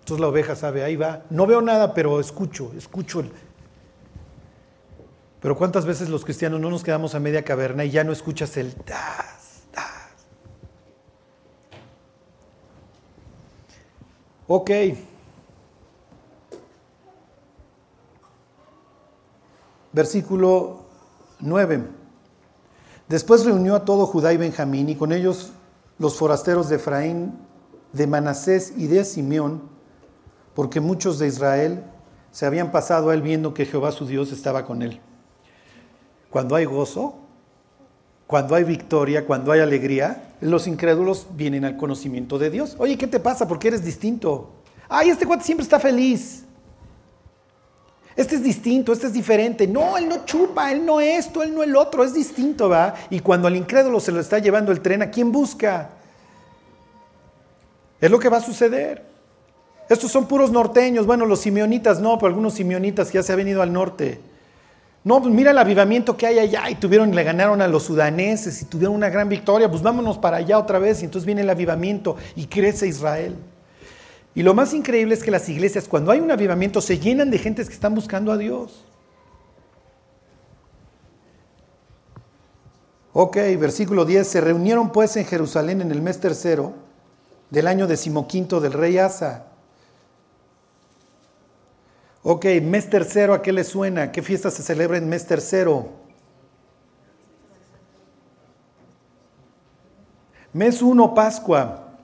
Entonces 0.00 0.20
la 0.20 0.28
oveja 0.28 0.54
sabe, 0.54 0.84
ahí 0.84 0.96
va. 0.96 1.22
No 1.30 1.46
veo 1.46 1.62
nada, 1.62 1.94
pero 1.94 2.20
escucho, 2.20 2.72
escucho 2.76 3.20
el, 3.20 3.32
pero 5.44 5.58
¿cuántas 5.58 5.84
veces 5.84 6.08
los 6.08 6.24
cristianos 6.24 6.58
no 6.58 6.70
nos 6.70 6.82
quedamos 6.82 7.14
a 7.14 7.20
media 7.20 7.44
caverna 7.44 7.84
y 7.84 7.90
ya 7.90 8.02
no 8.02 8.12
escuchas 8.12 8.56
el 8.56 8.74
das, 8.86 9.43
Ok. 14.56 14.70
Versículo 19.92 20.84
9. 21.40 21.82
Después 23.08 23.44
reunió 23.44 23.74
a 23.74 23.84
todo 23.84 24.06
Judá 24.06 24.32
y 24.32 24.36
Benjamín 24.36 24.88
y 24.90 24.94
con 24.94 25.10
ellos 25.10 25.50
los 25.98 26.16
forasteros 26.16 26.68
de 26.68 26.76
Efraín, 26.76 27.36
de 27.92 28.06
Manasés 28.06 28.72
y 28.76 28.86
de 28.86 29.04
Simeón, 29.04 29.62
porque 30.54 30.78
muchos 30.78 31.18
de 31.18 31.26
Israel 31.26 31.82
se 32.30 32.46
habían 32.46 32.70
pasado 32.70 33.10
a 33.10 33.14
él 33.14 33.22
viendo 33.22 33.54
que 33.54 33.66
Jehová 33.66 33.90
su 33.90 34.06
Dios 34.06 34.30
estaba 34.30 34.64
con 34.64 34.82
él 34.82 35.00
cuando 36.30 36.54
hay 36.54 36.64
gozo, 36.64 37.23
cuando 38.26 38.54
hay 38.54 38.64
victoria, 38.64 39.26
cuando 39.26 39.52
hay 39.52 39.60
alegría, 39.60 40.34
los 40.40 40.66
incrédulos 40.66 41.26
vienen 41.32 41.64
al 41.64 41.76
conocimiento 41.76 42.38
de 42.38 42.50
Dios. 42.50 42.76
Oye, 42.78 42.96
¿qué 42.96 43.06
te 43.06 43.20
pasa? 43.20 43.46
¿Por 43.46 43.58
qué 43.58 43.68
eres 43.68 43.84
distinto? 43.84 44.50
Ay, 44.88 45.10
este 45.10 45.26
cuate 45.26 45.44
siempre 45.44 45.64
está 45.64 45.78
feliz. 45.78 46.44
Este 48.16 48.36
es 48.36 48.42
distinto, 48.42 48.92
este 48.92 49.08
es 49.08 49.12
diferente. 49.12 49.66
No, 49.66 49.98
él 49.98 50.08
no 50.08 50.24
chupa, 50.24 50.70
él 50.70 50.86
no 50.86 51.00
esto, 51.00 51.42
él 51.42 51.54
no 51.54 51.62
el 51.62 51.74
otro, 51.74 52.04
es 52.04 52.14
distinto, 52.14 52.68
¿va? 52.68 52.94
Y 53.10 53.20
cuando 53.20 53.48
al 53.48 53.56
incrédulo 53.56 53.98
se 53.98 54.12
lo 54.12 54.20
está 54.20 54.38
llevando 54.38 54.70
el 54.70 54.80
tren, 54.80 55.02
¿a 55.02 55.10
quién 55.10 55.32
busca? 55.32 55.90
Es 58.00 58.10
lo 58.10 58.18
que 58.18 58.28
va 58.28 58.36
a 58.36 58.42
suceder. 58.42 59.04
Estos 59.88 60.10
son 60.10 60.26
puros 60.26 60.50
norteños, 60.50 61.06
bueno, 61.06 61.26
los 61.26 61.40
simeonitas 61.40 62.00
no, 62.00 62.16
pero 62.16 62.28
algunos 62.28 62.54
simeonitas 62.54 63.12
ya 63.12 63.22
se 63.22 63.32
han 63.32 63.38
venido 63.38 63.62
al 63.62 63.72
norte. 63.72 64.20
No, 65.04 65.20
pues 65.20 65.34
mira 65.34 65.50
el 65.50 65.58
avivamiento 65.58 66.16
que 66.16 66.26
hay 66.26 66.38
allá. 66.38 66.70
Y 66.70 66.76
tuvieron, 66.76 67.14
le 67.14 67.22
ganaron 67.22 67.60
a 67.60 67.68
los 67.68 67.84
sudaneses 67.84 68.62
y 68.62 68.64
tuvieron 68.64 68.96
una 68.96 69.10
gran 69.10 69.28
victoria, 69.28 69.70
pues 69.70 69.82
vámonos 69.82 70.16
para 70.16 70.38
allá 70.38 70.58
otra 70.58 70.78
vez. 70.78 71.02
Y 71.02 71.04
entonces 71.04 71.26
viene 71.26 71.42
el 71.42 71.50
avivamiento 71.50 72.16
y 72.34 72.46
crece 72.46 72.88
Israel. 72.88 73.36
Y 74.34 74.42
lo 74.42 74.54
más 74.54 74.72
increíble 74.72 75.14
es 75.14 75.22
que 75.22 75.30
las 75.30 75.48
iglesias 75.48 75.86
cuando 75.86 76.10
hay 76.10 76.20
un 76.20 76.30
avivamiento 76.30 76.80
se 76.80 76.98
llenan 76.98 77.30
de 77.30 77.38
gentes 77.38 77.68
que 77.68 77.74
están 77.74 77.94
buscando 77.94 78.32
a 78.32 78.38
Dios. 78.38 78.86
Ok, 83.12 83.36
versículo 83.60 84.04
10, 84.06 84.26
se 84.26 84.40
reunieron 84.40 84.90
pues 84.90 85.16
en 85.16 85.24
Jerusalén 85.24 85.82
en 85.82 85.92
el 85.92 86.02
mes 86.02 86.18
tercero 86.18 86.72
del 87.50 87.68
año 87.68 87.86
decimoquinto 87.86 88.60
del 88.60 88.72
rey 88.72 88.98
Asa 88.98 89.53
Ok, 92.26 92.46
mes 92.62 92.88
tercero, 92.88 93.34
¿a 93.34 93.42
qué 93.42 93.52
le 93.52 93.64
suena? 93.64 94.10
¿Qué 94.10 94.22
fiesta 94.22 94.50
se 94.50 94.62
celebra 94.62 94.96
en 94.96 95.06
mes 95.06 95.26
tercero? 95.26 95.90
Mes 100.50 100.80
1, 100.80 101.14
Pascua, 101.14 101.98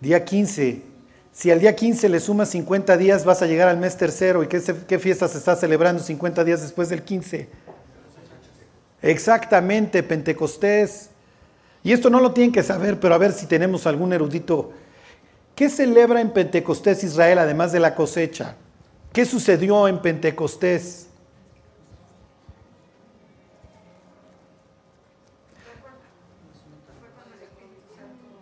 día 0.00 0.24
15. 0.24 0.82
Si 1.30 1.52
al 1.52 1.60
día 1.60 1.76
15 1.76 2.08
le 2.08 2.18
sumas 2.18 2.48
50 2.48 2.96
días, 2.96 3.24
vas 3.24 3.40
a 3.40 3.46
llegar 3.46 3.68
al 3.68 3.76
mes 3.76 3.96
tercero. 3.96 4.42
¿Y 4.42 4.48
qué, 4.48 4.60
qué 4.88 4.98
fiesta 4.98 5.28
se 5.28 5.38
está 5.38 5.54
celebrando 5.54 6.02
50 6.02 6.42
días 6.42 6.60
después 6.60 6.88
del 6.88 7.04
15? 7.04 7.48
Exactamente, 9.00 10.02
Pentecostés. 10.02 11.10
Y 11.84 11.92
esto 11.92 12.10
no 12.10 12.18
lo 12.18 12.32
tienen 12.32 12.50
que 12.50 12.64
saber, 12.64 12.98
pero 12.98 13.14
a 13.14 13.18
ver 13.18 13.30
si 13.30 13.46
tenemos 13.46 13.86
algún 13.86 14.12
erudito. 14.12 14.72
¿Qué 15.54 15.70
celebra 15.70 16.20
en 16.20 16.32
Pentecostés 16.32 17.04
Israel 17.04 17.38
además 17.38 17.70
de 17.70 17.78
la 17.78 17.94
cosecha? 17.94 18.56
¿Qué 19.12 19.26
sucedió 19.26 19.88
en 19.88 20.00
Pentecostés? 20.00 21.08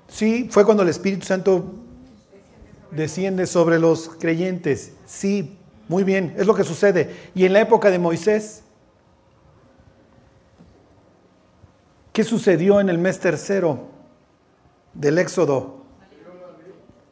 Sí, 0.07 0.49
fue 0.51 0.65
cuando 0.65 0.83
el 0.83 0.91
Espíritu 0.91 1.27
Santo 1.27 1.65
desciende 2.91 3.47
sobre 3.47 3.79
los 3.79 4.11
creyentes. 4.11 4.93
Sí, 5.07 5.59
muy 5.89 6.05
bien, 6.05 6.35
es 6.37 6.47
lo 6.47 6.55
que 6.55 6.63
sucede. 6.63 7.17
Y 7.35 7.47
en 7.47 7.53
la 7.53 7.61
época 7.63 7.91
de 7.91 7.99
Moisés, 7.99 8.63
¿qué 12.13 12.23
sucedió 12.23 12.81
en 12.81 12.91
el 12.91 12.99
mes 12.99 13.19
tercero 13.19 13.89
del 14.95 15.19
Éxodo? 15.19 15.85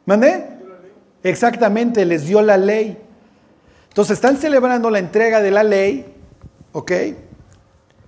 ¿Mandé? 0.05 0.57
Exactamente, 1.23 2.05
les 2.05 2.25
dio 2.25 2.41
la 2.41 2.57
ley. 2.57 3.08
Entonces 3.89 4.15
están 4.15 4.37
celebrando 4.37 4.89
la 4.89 4.99
entrega 4.99 5.41
de 5.41 5.51
la 5.51 5.63
ley, 5.63 6.13
¿ok? 6.71 6.91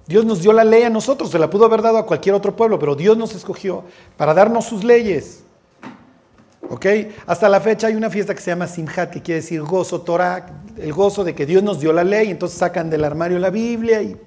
Dios 0.07 0.25
nos 0.25 0.41
dio 0.41 0.53
la 0.53 0.63
ley 0.63 0.83
a 0.83 0.89
nosotros, 0.89 1.31
se 1.31 1.39
la 1.39 1.49
pudo 1.49 1.65
haber 1.65 1.81
dado 1.81 1.97
a 1.97 2.05
cualquier 2.05 2.35
otro 2.35 2.55
pueblo, 2.55 2.79
pero 2.79 2.95
Dios 2.95 3.17
nos 3.17 3.35
escogió 3.35 3.83
para 4.17 4.33
darnos 4.33 4.65
sus 4.65 4.83
leyes. 4.83 5.43
¿Ok? 6.69 6.85
Hasta 7.25 7.49
la 7.49 7.59
fecha 7.59 7.87
hay 7.87 7.95
una 7.95 8.09
fiesta 8.09 8.33
que 8.33 8.41
se 8.41 8.51
llama 8.51 8.67
Simhat, 8.67 9.09
que 9.09 9.21
quiere 9.21 9.41
decir 9.41 9.61
gozo, 9.61 10.01
Torah, 10.01 10.45
el 10.77 10.93
gozo 10.93 11.23
de 11.23 11.35
que 11.35 11.45
Dios 11.45 11.63
nos 11.63 11.79
dio 11.79 11.91
la 11.91 12.03
ley, 12.03 12.29
entonces 12.29 12.57
sacan 12.59 12.89
del 12.89 13.03
armario 13.03 13.39
la 13.39 13.49
Biblia 13.49 14.01
y... 14.01 14.17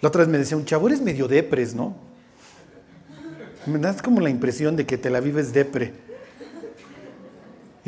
La 0.00 0.08
otra 0.08 0.20
vez 0.20 0.28
me 0.28 0.38
decía 0.38 0.56
un 0.56 0.64
chavo, 0.64 0.86
eres 0.86 1.02
medio 1.02 1.28
depres, 1.28 1.74
¿no? 1.74 1.94
Me 3.66 3.78
das 3.78 4.00
como 4.00 4.20
la 4.20 4.30
impresión 4.30 4.74
de 4.76 4.86
que 4.86 4.96
te 4.96 5.10
la 5.10 5.20
vives 5.20 5.52
depre. 5.52 5.92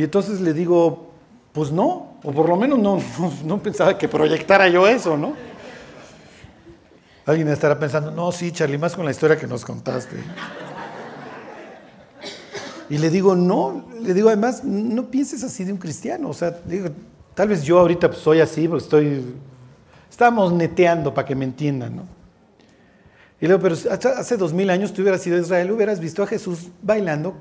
Y 0.03 0.05
entonces 0.05 0.41
le 0.41 0.53
digo, 0.53 1.13
pues 1.53 1.71
no, 1.71 2.17
o 2.25 2.33
por 2.33 2.49
lo 2.49 2.57
menos 2.57 2.77
no, 2.81 3.01
no, 3.45 3.63
pensaba 3.63 3.97
que 3.97 4.09
proyectara 4.09 4.69
yo 4.69 4.89
eso, 4.89 5.17
¿no? 5.17 5.35
Alguien 7.25 7.47
estará 7.47 7.79
pensando, 7.79 8.11
no, 8.11 8.33
sí, 8.33 8.51
Charlie, 8.51 8.79
más 8.79 8.97
con 8.97 9.05
la 9.05 9.13
historia 9.13 9.37
que 9.37 9.47
nos 9.47 9.65
contaste. 9.65 10.17
Y 12.91 12.99
le 12.99 13.11
digo, 13.11 13.37
no, 13.37 13.85
le 14.03 14.13
digo, 14.13 14.27
además, 14.27 14.65
no 14.65 15.09
pienses 15.09 15.45
así 15.45 15.63
de 15.63 15.71
un 15.71 15.79
cristiano. 15.79 16.31
O 16.31 16.35
sea, 16.35 16.51
digo, 16.51 16.89
tal 17.35 17.47
vez 17.47 17.63
yo 17.63 17.79
ahorita 17.79 18.09
pues, 18.09 18.21
soy 18.21 18.41
así, 18.41 18.67
porque 18.67 18.83
estoy, 18.83 19.37
estamos 20.11 20.53
neteando 20.53 21.15
para 21.15 21.29
que 21.29 21.37
me 21.37 21.45
entiendan, 21.45 21.95
¿no? 21.95 22.03
Y 23.41 23.47
le 23.47 23.55
digo, 23.57 23.61
pero 23.61 23.77
hace 24.17 24.37
dos 24.37 24.53
mil 24.53 24.69
años 24.69 24.93
tú 24.93 25.03
hubieras 25.03 25.23
sido 25.23 25.39
Israel, 25.39 25.71
hubieras 25.71 26.01
visto 26.01 26.25
a 26.25 26.27
Jesús 26.27 26.71
bailando 26.83 27.35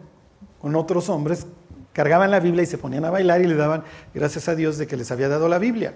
con 0.59 0.76
otros 0.76 1.09
hombres 1.09 1.47
Cargaban 1.94 2.32
la 2.32 2.39
Biblia 2.39 2.64
y 2.64 2.68
se 2.68 2.78
ponían 2.78 3.06
a 3.06 3.10
bailar 3.10 3.42
y 3.42 3.48
le 3.48 3.56
daban 3.56 3.84
gracias 4.14 4.48
a 4.48 4.56
Dios 4.56 4.78
de 4.78 4.88
que 4.88 4.98
les 4.98 5.12
había 5.12 5.28
dado 5.28 5.50
la 5.50 5.60
Biblia. 5.60 5.94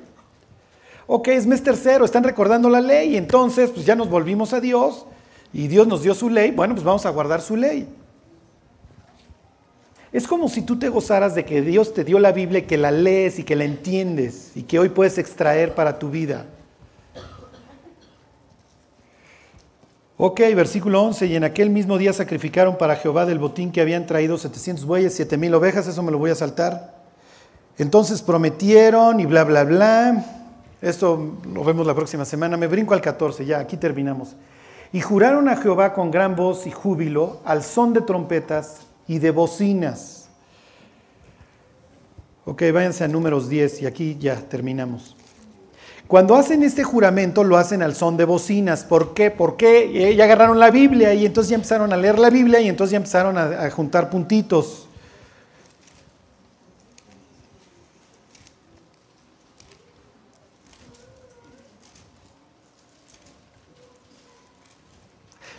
Ok, 1.07 1.27
es 1.29 1.45
mes 1.45 1.63
tercero, 1.63 2.03
están 2.03 2.23
recordando 2.23 2.69
la 2.69 2.81
ley, 2.81 3.15
entonces 3.15 3.69
pues 3.69 3.85
ya 3.85 3.95
nos 3.95 4.09
volvimos 4.09 4.53
a 4.53 4.59
Dios 4.59 5.05
y 5.53 5.67
Dios 5.67 5.87
nos 5.87 6.01
dio 6.01 6.15
su 6.15 6.29
ley, 6.29 6.51
bueno, 6.51 6.73
pues 6.73 6.83
vamos 6.83 7.05
a 7.05 7.09
guardar 7.11 7.41
su 7.41 7.55
ley. 7.55 7.87
Es 10.11 10.27
como 10.27 10.49
si 10.49 10.61
tú 10.61 10.79
te 10.79 10.89
gozaras 10.89 11.35
de 11.35 11.45
que 11.45 11.61
Dios 11.61 11.93
te 11.93 12.03
dio 12.03 12.19
la 12.19 12.31
Biblia 12.31 12.59
y 12.59 12.63
que 12.63 12.77
la 12.77 12.89
lees 12.89 13.37
y 13.37 13.43
que 13.43 13.55
la 13.55 13.65
entiendes 13.65 14.51
y 14.55 14.63
que 14.63 14.79
hoy 14.79 14.89
puedes 14.89 15.17
extraer 15.17 15.75
para 15.75 15.99
tu 15.99 16.09
vida. 16.09 16.45
Ok, 20.17 20.39
versículo 20.55 21.03
11, 21.03 21.25
y 21.25 21.35
en 21.35 21.43
aquel 21.43 21.69
mismo 21.69 21.97
día 21.97 22.13
sacrificaron 22.13 22.77
para 22.77 22.95
Jehová 22.95 23.25
del 23.25 23.37
botín 23.37 23.73
que 23.73 23.81
habían 23.81 24.05
traído 24.05 24.37
700 24.37 24.85
bueyes, 24.85 25.13
7000 25.13 25.53
ovejas, 25.53 25.87
eso 25.87 26.01
me 26.03 26.11
lo 26.11 26.17
voy 26.17 26.31
a 26.31 26.35
saltar. 26.35 27.03
Entonces 27.77 28.21
prometieron 28.21 29.19
y 29.19 29.25
bla, 29.25 29.43
bla, 29.43 29.65
bla. 29.65 30.25
Esto 30.81 31.37
lo 31.51 31.65
vemos 31.65 31.85
la 31.85 31.93
próxima 31.93 32.23
semana. 32.23 32.55
Me 32.55 32.67
brinco 32.67 32.93
al 32.93 33.01
14, 33.01 33.45
ya, 33.45 33.59
aquí 33.59 33.75
terminamos. 33.75 34.37
Y 34.93 35.01
juraron 35.01 35.49
a 35.49 35.57
Jehová 35.57 35.93
con 35.93 36.11
gran 36.11 36.37
voz 36.37 36.65
y 36.65 36.71
júbilo, 36.71 37.41
al 37.43 37.61
son 37.61 37.91
de 37.91 37.99
trompetas 37.99 38.87
y 39.09 39.19
de 39.19 39.31
bocinas. 39.31 40.29
Ok, 42.45 42.63
váyanse 42.73 43.03
a 43.03 43.09
números 43.09 43.49
10 43.49 43.81
y 43.81 43.85
aquí 43.85 44.17
ya 44.17 44.35
terminamos. 44.37 45.17
Cuando 46.07 46.35
hacen 46.35 46.61
este 46.61 46.83
juramento 46.83 47.43
lo 47.43 47.57
hacen 47.57 47.81
al 47.81 47.95
son 47.95 48.15
de 48.15 48.25
bocinas. 48.25 48.83
¿Por 48.83 49.13
qué? 49.13 49.31
Porque 49.31 50.09
eh, 50.09 50.15
ya 50.15 50.25
agarraron 50.25 50.59
la 50.59 50.69
Biblia 50.69 51.13
y 51.13 51.25
entonces 51.25 51.49
ya 51.49 51.55
empezaron 51.55 51.91
a 51.91 51.97
leer 51.97 52.19
la 52.19 52.29
Biblia 52.29 52.59
y 52.61 52.69
entonces 52.69 52.91
ya 52.91 52.97
empezaron 52.97 53.37
a 53.37 53.69
juntar 53.71 54.09
puntitos. 54.09 54.87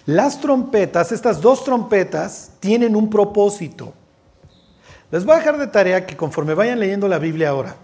Las 0.06 0.40
trompetas, 0.40 1.10
estas 1.10 1.40
dos 1.40 1.64
trompetas, 1.64 2.52
tienen 2.60 2.94
un 2.94 3.10
propósito. 3.10 3.92
Les 5.10 5.24
voy 5.24 5.34
a 5.34 5.38
dejar 5.38 5.58
de 5.58 5.66
tarea 5.66 6.06
que 6.06 6.16
conforme 6.16 6.54
vayan 6.54 6.78
leyendo 6.78 7.08
la 7.08 7.18
Biblia 7.18 7.48
ahora, 7.48 7.74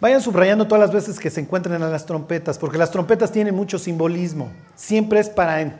vayan 0.00 0.20
subrayando 0.20 0.66
todas 0.66 0.80
las 0.80 0.92
veces 0.92 1.18
que 1.18 1.30
se 1.30 1.40
encuentren 1.40 1.82
a 1.82 1.88
las 1.88 2.06
trompetas, 2.06 2.58
porque 2.58 2.78
las 2.78 2.90
trompetas 2.90 3.32
tienen 3.32 3.54
mucho 3.54 3.78
simbolismo. 3.78 4.50
Siempre 4.74 5.20
es 5.20 5.28
para 5.28 5.72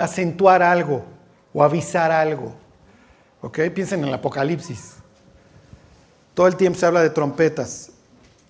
acentuar 0.00 0.62
algo 0.62 1.04
o 1.52 1.62
avisar 1.62 2.12
algo. 2.12 2.54
¿Ok? 3.40 3.60
Piensen 3.74 4.00
en 4.00 4.08
el 4.08 4.14
Apocalipsis. 4.14 4.94
Todo 6.34 6.46
el 6.46 6.56
tiempo 6.56 6.78
se 6.78 6.86
habla 6.86 7.02
de 7.02 7.10
trompetas. 7.10 7.90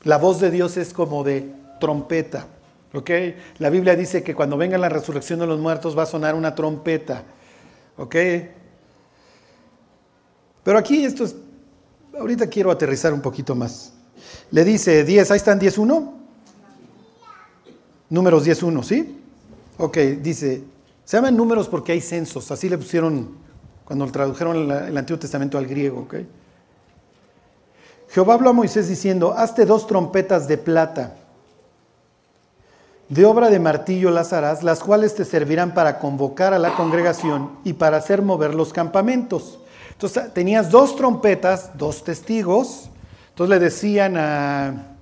La 0.04 0.18
voz 0.18 0.40
de 0.40 0.50
Dios 0.50 0.76
es 0.76 0.92
como 0.92 1.24
de 1.24 1.52
trompeta. 1.80 2.46
¿Ok? 2.92 3.10
La 3.58 3.70
Biblia 3.70 3.96
dice 3.96 4.22
que 4.22 4.34
cuando 4.34 4.56
venga 4.56 4.78
la 4.78 4.88
resurrección 4.88 5.40
de 5.40 5.46
los 5.46 5.58
muertos 5.58 5.98
va 5.98 6.04
a 6.04 6.06
sonar 6.06 6.34
una 6.34 6.54
trompeta. 6.54 7.24
¿Ok? 7.96 8.16
Pero 10.62 10.78
aquí 10.78 11.04
esto 11.04 11.24
es, 11.24 11.34
ahorita 12.18 12.46
quiero 12.48 12.70
aterrizar 12.70 13.12
un 13.12 13.20
poquito 13.20 13.54
más. 13.54 13.93
Le 14.50 14.64
dice 14.64 15.04
10, 15.04 15.30
ahí 15.30 15.36
están 15.36 15.60
10.1. 15.60 16.12
Números 18.10 18.46
10.1, 18.46 18.82
¿sí? 18.82 19.20
Ok, 19.78 19.96
dice, 20.20 20.62
se 21.04 21.16
llaman 21.16 21.36
números 21.36 21.68
porque 21.68 21.92
hay 21.92 22.00
censos, 22.00 22.50
así 22.50 22.68
le 22.68 22.78
pusieron 22.78 23.42
cuando 23.84 24.06
tradujeron 24.06 24.70
el 24.70 24.96
Antiguo 24.96 25.18
Testamento 25.18 25.58
al 25.58 25.66
griego, 25.66 26.00
¿ok? 26.00 26.14
Jehová 28.08 28.34
habló 28.34 28.50
a 28.50 28.52
Moisés 28.52 28.88
diciendo, 28.88 29.34
hazte 29.36 29.66
dos 29.66 29.86
trompetas 29.86 30.46
de 30.46 30.58
plata 30.58 31.16
de 33.08 33.24
obra 33.26 33.50
de 33.50 33.60
martillo 33.60 34.10
las 34.10 34.32
harás, 34.32 34.62
las 34.62 34.80
cuales 34.80 35.14
te 35.14 35.24
servirán 35.24 35.74
para 35.74 35.98
convocar 35.98 36.54
a 36.54 36.58
la 36.58 36.74
congregación 36.74 37.50
y 37.64 37.74
para 37.74 37.98
hacer 37.98 38.22
mover 38.22 38.54
los 38.54 38.72
campamentos. 38.72 39.58
Entonces 39.92 40.32
tenías 40.32 40.70
dos 40.70 40.96
trompetas, 40.96 41.70
dos 41.76 42.02
testigos, 42.02 42.88
entonces 43.34 43.58
le 43.58 43.64
decían 43.64 44.16
a... 44.16 44.94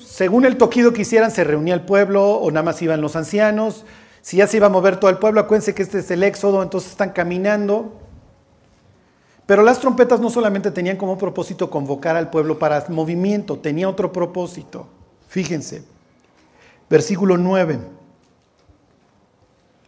Según 0.00 0.44
el 0.44 0.56
toquido 0.56 0.92
que 0.92 1.02
hicieran, 1.02 1.32
se 1.32 1.42
reunía 1.42 1.74
el 1.74 1.80
pueblo 1.80 2.36
o 2.36 2.48
nada 2.52 2.62
más 2.62 2.80
iban 2.80 3.00
los 3.00 3.16
ancianos. 3.16 3.84
Si 4.22 4.36
ya 4.36 4.46
se 4.46 4.58
iba 4.58 4.66
a 4.66 4.70
mover 4.70 5.00
todo 5.00 5.10
el 5.10 5.18
pueblo, 5.18 5.40
acuérdense 5.40 5.74
que 5.74 5.82
este 5.82 5.98
es 5.98 6.10
el 6.12 6.22
éxodo, 6.22 6.62
entonces 6.62 6.92
están 6.92 7.10
caminando. 7.10 7.94
Pero 9.44 9.62
las 9.64 9.80
trompetas 9.80 10.20
no 10.20 10.30
solamente 10.30 10.70
tenían 10.70 10.96
como 10.96 11.18
propósito 11.18 11.68
convocar 11.68 12.14
al 12.14 12.30
pueblo 12.30 12.60
para 12.60 12.84
movimiento, 12.90 13.58
tenía 13.58 13.88
otro 13.88 14.12
propósito. 14.12 14.86
Fíjense. 15.26 15.82
Versículo 16.88 17.36
9. 17.36 17.80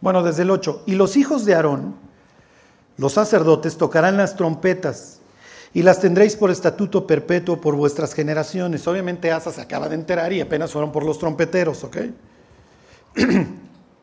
Bueno, 0.01 0.23
desde 0.23 0.41
el 0.41 0.51
8. 0.51 0.83
Y 0.87 0.95
los 0.95 1.15
hijos 1.15 1.45
de 1.45 1.55
Aarón, 1.55 1.95
los 2.97 3.13
sacerdotes, 3.13 3.77
tocarán 3.77 4.17
las 4.17 4.35
trompetas 4.35 5.20
y 5.73 5.83
las 5.83 5.99
tendréis 5.99 6.35
por 6.35 6.51
estatuto 6.51 7.07
perpetuo 7.07 7.61
por 7.61 7.75
vuestras 7.75 8.13
generaciones. 8.13 8.87
Obviamente 8.87 9.31
Asa 9.31 9.51
se 9.51 9.61
acaba 9.61 9.87
de 9.87 9.95
enterar 9.95 10.33
y 10.33 10.41
apenas 10.41 10.71
fueron 10.71 10.91
por 10.91 11.05
los 11.05 11.19
trompeteros, 11.19 11.83
¿ok? 11.83 11.97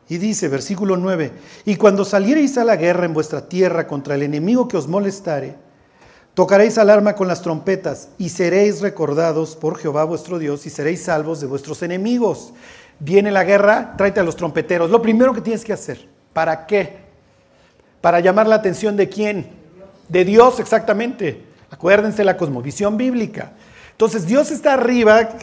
y 0.09 0.17
dice, 0.17 0.47
versículo 0.47 0.97
9, 0.97 1.31
y 1.65 1.75
cuando 1.75 2.05
saliereis 2.05 2.57
a 2.57 2.63
la 2.63 2.75
guerra 2.75 3.05
en 3.05 3.13
vuestra 3.13 3.47
tierra 3.47 3.87
contra 3.87 4.15
el 4.15 4.23
enemigo 4.23 4.67
que 4.67 4.77
os 4.77 4.87
molestare, 4.87 5.55
tocaréis 6.33 6.77
alarma 6.77 7.15
con 7.15 7.27
las 7.27 7.41
trompetas 7.41 8.09
y 8.17 8.29
seréis 8.29 8.81
recordados 8.81 9.55
por 9.55 9.77
Jehová 9.77 10.03
vuestro 10.05 10.39
Dios 10.39 10.65
y 10.65 10.69
seréis 10.69 11.03
salvos 11.03 11.41
de 11.41 11.47
vuestros 11.47 11.83
enemigos 11.83 12.53
viene 12.99 13.31
la 13.31 13.43
guerra, 13.43 13.93
tráete 13.97 14.19
a 14.19 14.23
los 14.23 14.35
trompeteros. 14.35 14.89
Lo 14.89 15.01
primero 15.01 15.33
que 15.33 15.41
tienes 15.41 15.63
que 15.63 15.73
hacer, 15.73 16.07
¿para 16.33 16.65
qué? 16.65 16.97
Para 18.01 18.19
llamar 18.19 18.47
la 18.47 18.55
atención 18.55 18.95
de 18.95 19.09
quién? 19.09 19.49
De 20.07 20.25
Dios, 20.25 20.59
exactamente. 20.59 21.45
Acuérdense 21.69 22.23
la 22.23 22.37
cosmovisión 22.37 22.97
bíblica. 22.97 23.53
Entonces 23.91 24.25
Dios 24.25 24.51
está 24.51 24.73
arriba, 24.73 25.37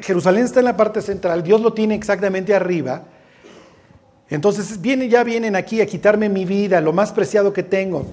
Jerusalén 0.00 0.44
está 0.44 0.60
en 0.60 0.66
la 0.66 0.76
parte 0.76 1.02
central, 1.02 1.42
Dios 1.42 1.60
lo 1.60 1.72
tiene 1.72 1.94
exactamente 1.94 2.54
arriba. 2.54 3.02
Entonces 4.28 4.80
vienen, 4.80 5.10
ya 5.10 5.24
vienen 5.24 5.56
aquí 5.56 5.80
a 5.80 5.86
quitarme 5.86 6.28
mi 6.28 6.44
vida, 6.44 6.80
lo 6.80 6.92
más 6.92 7.12
preciado 7.12 7.52
que 7.52 7.62
tengo. 7.62 8.06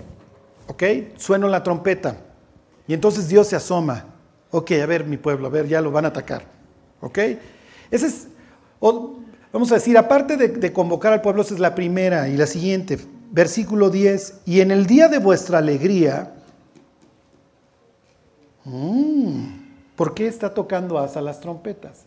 ¿Ok? 0.67 0.83
Sueno 1.17 1.47
la 1.47 1.63
trompeta. 1.63 2.17
Y 2.87 2.93
entonces 2.93 3.27
Dios 3.27 3.47
se 3.47 3.55
asoma. 3.55 4.05
Ok, 4.51 4.71
a 4.71 4.85
ver 4.85 5.05
mi 5.05 5.17
pueblo, 5.17 5.47
a 5.47 5.49
ver, 5.49 5.67
ya 5.67 5.81
lo 5.81 5.91
van 5.91 6.05
a 6.05 6.09
atacar. 6.09 6.43
¿Ok? 7.01 7.17
Ese 7.89 8.07
es 8.07 8.27
vamos 9.51 9.71
a 9.71 9.75
decir, 9.75 9.97
aparte 9.97 10.35
de, 10.35 10.73
convocar 10.73 11.13
al 11.13 11.21
pueblo, 11.21 11.41
esa 11.41 11.53
es 11.53 11.59
la 11.59 11.75
primera 11.75 12.27
y 12.27 12.35
la 12.35 12.47
siguiente, 12.47 12.97
versículo 13.31 13.89
10, 13.89 14.41
y 14.45 14.61
en 14.61 14.71
el 14.71 14.85
día 14.87 15.07
de 15.07 15.19
vuestra 15.19 15.59
alegría, 15.59 16.33
¿por 19.95 20.13
qué 20.13 20.27
está 20.27 20.53
tocando 20.53 20.97
Asa 20.99 21.21
las 21.21 21.39
trompetas? 21.39 22.05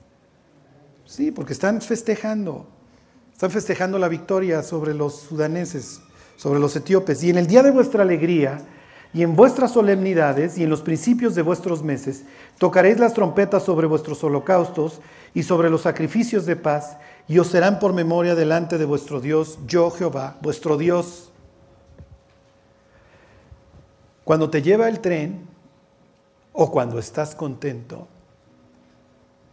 Sí, 1.05 1.31
porque 1.31 1.53
están 1.53 1.81
festejando, 1.81 2.67
están 3.33 3.51
festejando 3.51 3.99
la 3.99 4.09
victoria 4.09 4.63
sobre 4.63 4.95
los 4.95 5.21
sudaneses, 5.21 6.01
sobre 6.37 6.59
los 6.59 6.75
etíopes, 6.75 7.23
y 7.23 7.31
en 7.31 7.39
el 7.39 7.47
día 7.47 7.63
de 7.63 7.71
vuestra 7.71 8.03
alegría, 8.03 8.59
y 9.15 9.23
en 9.23 9.37
vuestras 9.37 9.73
solemnidades 9.73 10.59
y 10.59 10.65
en 10.65 10.71
los 10.71 10.83
principios 10.83 11.35
de 11.35 11.43
vuestros 11.43 11.83
meses, 11.83 12.25
tocaréis 12.59 12.99
las 12.99 13.15
trompetas 13.15 13.63
sobre 13.63 13.87
vuestros 13.87 14.23
holocaustos 14.25 15.01
y 15.33 15.45
sobre 15.45 15.71
los 15.71 15.83
sacrificios 15.83 16.45
de 16.45 16.57
paz, 16.57 16.99
y 17.29 17.39
os 17.39 17.47
serán 17.47 17.79
por 17.79 17.93
memoria 17.93 18.35
delante 18.35 18.77
de 18.77 18.85
vuestro 18.85 19.21
Dios, 19.21 19.59
yo 19.67 19.91
Jehová, 19.91 20.37
vuestro 20.43 20.77
Dios. 20.77 21.31
Cuando 24.25 24.51
te 24.51 24.61
lleva 24.61 24.89
el 24.89 25.01
tren 25.01 25.56
o 26.57 26.71
cuando 26.71 26.99
estás 26.99 27.35
contento, 27.35 28.09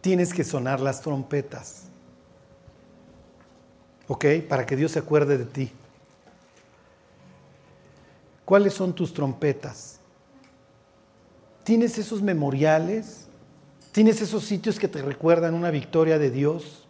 tienes 0.00 0.32
que 0.32 0.42
sonar 0.42 0.80
las 0.80 1.02
trompetas. 1.02 1.84
¿Ok? 4.08 4.24
Para 4.48 4.64
que 4.64 4.74
Dios 4.74 4.92
se 4.92 5.00
acuerde 5.00 5.36
de 5.36 5.44
ti. 5.44 5.70
¿Cuáles 8.46 8.72
son 8.72 8.94
tus 8.94 9.12
trompetas? 9.12 10.00
¿Tienes 11.62 11.98
esos 11.98 12.22
memoriales? 12.22 13.26
¿Tienes 13.92 14.20
esos 14.22 14.44
sitios 14.44 14.78
que 14.78 14.88
te 14.88 15.02
recuerdan 15.02 15.54
una 15.54 15.70
victoria 15.70 16.18
de 16.18 16.30
Dios? 16.30 16.83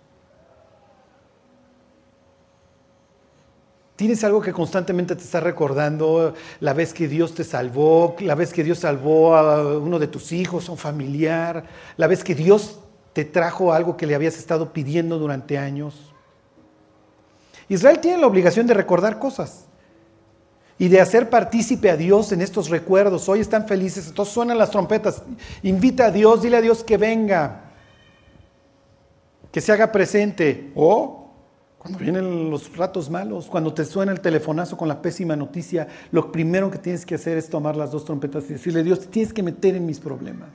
¿Tienes 3.97 4.25
algo 4.25 4.41
que 4.41 4.53
constantemente 4.53 5.15
te 5.15 5.23
está 5.23 5.39
recordando 5.39 6.35
la 6.59 6.73
vez 6.73 6.93
que 6.93 7.07
Dios 7.07 7.33
te 7.35 7.45
salvó, 7.45 8.17
la 8.19 8.35
vez 8.35 8.53
que 8.53 8.65
Dios 8.65 8.81
salvó 8.81 9.37
a 9.37 9.79
uno 9.79 10.01
de 10.01 10.09
tus 10.09 10.33
hijos, 10.33 10.69
a 10.69 10.73
un 10.73 10.79
familiar, 10.79 11.65
la 11.97 12.09
vez 12.09 12.25
que 12.25 12.35
Dios 12.35 12.81
te 13.13 13.25
trajo 13.25 13.73
algo 13.73 13.97
que 13.97 14.07
le 14.07 14.17
habías 14.17 14.37
estado 14.37 14.73
pidiendo 14.73 15.19
durante 15.19 15.59
años? 15.59 16.13
Israel 17.69 18.01
tiene 18.01 18.19
la 18.19 18.27
obligación 18.27 18.67
de 18.67 18.75
recordar 18.75 19.21
cosas 19.21 19.67
y 20.77 20.89
de 20.89 21.01
hacer 21.01 21.31
partícipe 21.31 21.89
a 21.89 21.97
Dios 21.97 22.33
en 22.33 22.41
estos 22.41 22.71
recuerdos. 22.71 23.29
Hoy 23.29 23.39
están 23.39 23.69
felices, 23.69 24.09
entonces 24.09 24.35
suenan 24.35 24.59
las 24.59 24.71
trompetas. 24.71 25.23
Invita 25.63 26.07
a 26.07 26.11
Dios, 26.11 26.43
dile 26.43 26.57
a 26.57 26.61
Dios 26.61 26.83
que 26.83 26.97
venga, 26.97 27.71
que 29.53 29.61
se 29.61 29.71
haga 29.71 29.93
presente. 29.93 30.73
O 30.75 31.24
cuando 31.85 31.99
vienen 31.99 32.51
los 32.51 32.75
ratos 32.79 33.11
malos, 33.11 33.45
cuando 33.45 33.75
te 33.75 33.85
suena 33.85 34.11
el 34.11 34.23
telefonazo 34.23 34.75
con 34.75 34.89
la 34.89 35.03
pésima 35.03 35.37
noticia, 35.37 35.87
lo 36.13 36.33
primero 36.33 36.71
que 36.71 36.79
tienes 36.79 37.05
que 37.05 37.17
hacer 37.17 37.37
es 37.37 37.51
tomar 37.51 37.77
las 37.77 37.91
dos 37.91 38.07
trompetas 38.07 38.45
y 38.49 38.55
decirle, 38.55 38.83
Dios, 38.83 39.01
te 39.01 39.07
tienes 39.09 39.35
que 39.35 39.43
meter 39.43 39.75
en 39.75 39.85
mis 39.85 40.01
problemas. 40.01 40.49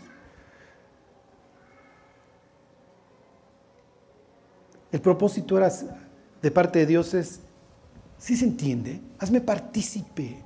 El 4.92 5.02
propósito 5.02 5.60
de 6.42 6.50
parte 6.50 6.80
de 6.80 6.86
Dios 6.88 7.14
es 7.14 7.42
¿Sí 8.18 8.36
se 8.36 8.46
entiende? 8.46 9.00
Hazme 9.20 9.40
partícipe 9.40 10.44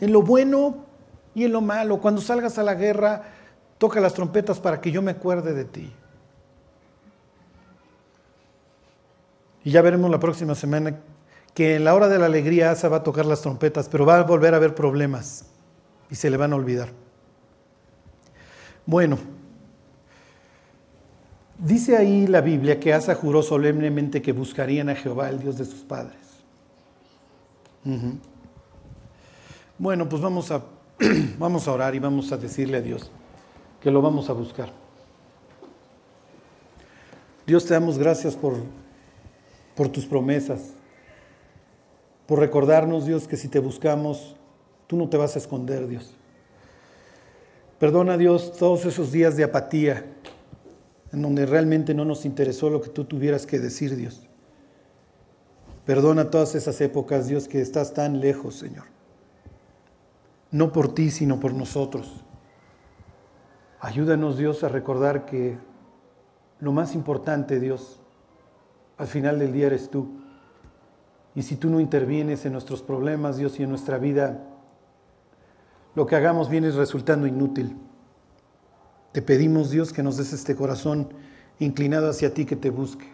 en 0.00 0.12
lo 0.12 0.22
bueno 0.22 0.86
y 1.34 1.42
en 1.42 1.52
lo 1.52 1.60
malo. 1.60 2.00
Cuando 2.00 2.20
salgas 2.20 2.56
a 2.56 2.62
la 2.62 2.74
guerra, 2.74 3.22
toca 3.78 4.00
las 4.00 4.14
trompetas 4.14 4.60
para 4.60 4.80
que 4.80 4.92
yo 4.92 5.02
me 5.02 5.10
acuerde 5.10 5.54
de 5.54 5.64
ti. 5.64 5.92
Y 9.64 9.70
ya 9.70 9.82
veremos 9.82 10.10
la 10.10 10.20
próxima 10.20 10.54
semana 10.54 11.00
que 11.54 11.76
en 11.76 11.84
la 11.84 11.94
hora 11.94 12.08
de 12.08 12.18
la 12.18 12.26
alegría 12.26 12.70
Asa 12.70 12.88
va 12.88 12.98
a 12.98 13.02
tocar 13.02 13.24
las 13.24 13.40
trompetas, 13.40 13.88
pero 13.88 14.04
va 14.04 14.18
a 14.18 14.22
volver 14.24 14.52
a 14.52 14.58
haber 14.58 14.74
problemas 14.74 15.46
y 16.10 16.16
se 16.16 16.28
le 16.28 16.36
van 16.36 16.52
a 16.52 16.56
olvidar. 16.56 16.90
Bueno, 18.84 19.18
dice 21.58 21.96
ahí 21.96 22.26
la 22.26 22.42
Biblia 22.42 22.78
que 22.78 22.92
Asa 22.92 23.14
juró 23.14 23.42
solemnemente 23.42 24.20
que 24.20 24.32
buscarían 24.32 24.90
a 24.90 24.94
Jehová, 24.94 25.30
el 25.30 25.40
Dios 25.40 25.56
de 25.56 25.64
sus 25.64 25.80
padres. 25.80 26.18
Bueno, 29.78 30.08
pues 30.08 30.20
vamos 30.20 30.50
a, 30.50 30.62
vamos 31.38 31.68
a 31.68 31.72
orar 31.72 31.94
y 31.94 31.98
vamos 32.00 32.32
a 32.32 32.36
decirle 32.36 32.78
a 32.78 32.80
Dios 32.80 33.10
que 33.80 33.90
lo 33.90 34.02
vamos 34.02 34.28
a 34.28 34.32
buscar. 34.32 34.70
Dios 37.46 37.64
te 37.66 37.74
damos 37.74 37.98
gracias 37.98 38.34
por, 38.34 38.54
por 39.74 39.88
tus 39.88 40.06
promesas. 40.06 40.74
por 42.26 42.38
recordarnos, 42.38 43.04
Dios, 43.04 43.28
que 43.28 43.36
si 43.36 43.48
te 43.48 43.58
buscamos, 43.58 44.34
tú 44.86 44.96
no 44.96 45.10
te 45.10 45.18
vas 45.18 45.36
a 45.36 45.38
esconder, 45.38 45.86
Dios. 45.86 46.14
Perdona, 47.78 48.16
Dios, 48.16 48.56
todos 48.56 48.86
esos 48.86 49.12
días 49.12 49.36
de 49.36 49.44
apatía 49.44 50.06
en 51.12 51.20
donde 51.22 51.44
realmente 51.44 51.92
no 51.92 52.04
nos 52.04 52.24
interesó 52.24 52.70
lo 52.70 52.80
que 52.80 52.88
tú 52.88 53.04
tuvieras 53.04 53.46
que 53.46 53.58
decir, 53.58 53.94
Dios. 53.94 54.26
Perdona 55.84 56.30
todas 56.30 56.54
esas 56.54 56.80
épocas, 56.80 57.28
Dios, 57.28 57.46
que 57.46 57.60
estás 57.60 57.92
tan 57.92 58.20
lejos, 58.20 58.54
Señor. 58.56 58.86
No 60.50 60.72
por 60.72 60.94
ti, 60.94 61.10
sino 61.10 61.40
por 61.40 61.52
nosotros. 61.52 62.24
Ayúdanos, 63.80 64.38
Dios, 64.38 64.64
a 64.64 64.68
recordar 64.68 65.26
que 65.26 65.58
lo 66.58 66.72
más 66.72 66.94
importante, 66.94 67.60
Dios, 67.60 68.00
al 68.98 69.06
final 69.06 69.38
del 69.38 69.52
día 69.52 69.66
eres 69.66 69.90
tú. 69.90 70.08
Y 71.34 71.42
si 71.42 71.56
tú 71.56 71.68
no 71.68 71.80
intervienes 71.80 72.44
en 72.46 72.52
nuestros 72.52 72.82
problemas, 72.82 73.36
Dios, 73.36 73.58
y 73.58 73.64
en 73.64 73.70
nuestra 73.70 73.98
vida, 73.98 74.40
lo 75.94 76.06
que 76.06 76.16
hagamos 76.16 76.48
viene 76.48 76.70
resultando 76.70 77.26
inútil. 77.26 77.76
Te 79.12 79.22
pedimos, 79.22 79.70
Dios, 79.70 79.92
que 79.92 80.02
nos 80.02 80.16
des 80.16 80.32
este 80.32 80.56
corazón 80.56 81.08
inclinado 81.58 82.08
hacia 82.08 82.34
ti 82.34 82.44
que 82.44 82.56
te 82.56 82.70
busque. 82.70 83.06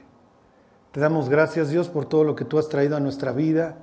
Te 0.93 1.01
damos 1.01 1.29
gracias, 1.29 1.71
Dios, 1.71 1.89
por 1.89 2.07
todo 2.07 2.25
lo 2.25 2.35
que 2.35 2.45
tú 2.45 2.59
has 2.59 2.69
traído 2.69 2.97
a 2.97 3.01
nuestra 3.01 3.33
vida. 3.33 3.77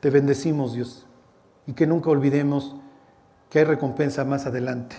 Te 0.00 0.10
bendecimos, 0.10 0.74
Dios, 0.74 1.06
y 1.66 1.72
que 1.72 1.86
nunca 1.86 2.10
olvidemos 2.10 2.76
que 3.50 3.60
hay 3.60 3.64
recompensa 3.64 4.24
más 4.24 4.46
adelante. 4.46 4.96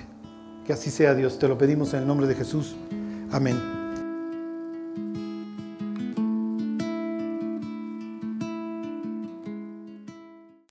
Que 0.65 0.73
así 0.73 0.89
sea, 0.89 1.15
Dios. 1.15 1.39
Te 1.39 1.47
lo 1.47 1.57
pedimos 1.57 1.93
en 1.93 2.01
el 2.01 2.07
nombre 2.07 2.27
de 2.27 2.35
Jesús. 2.35 2.75
Amén. 3.31 3.78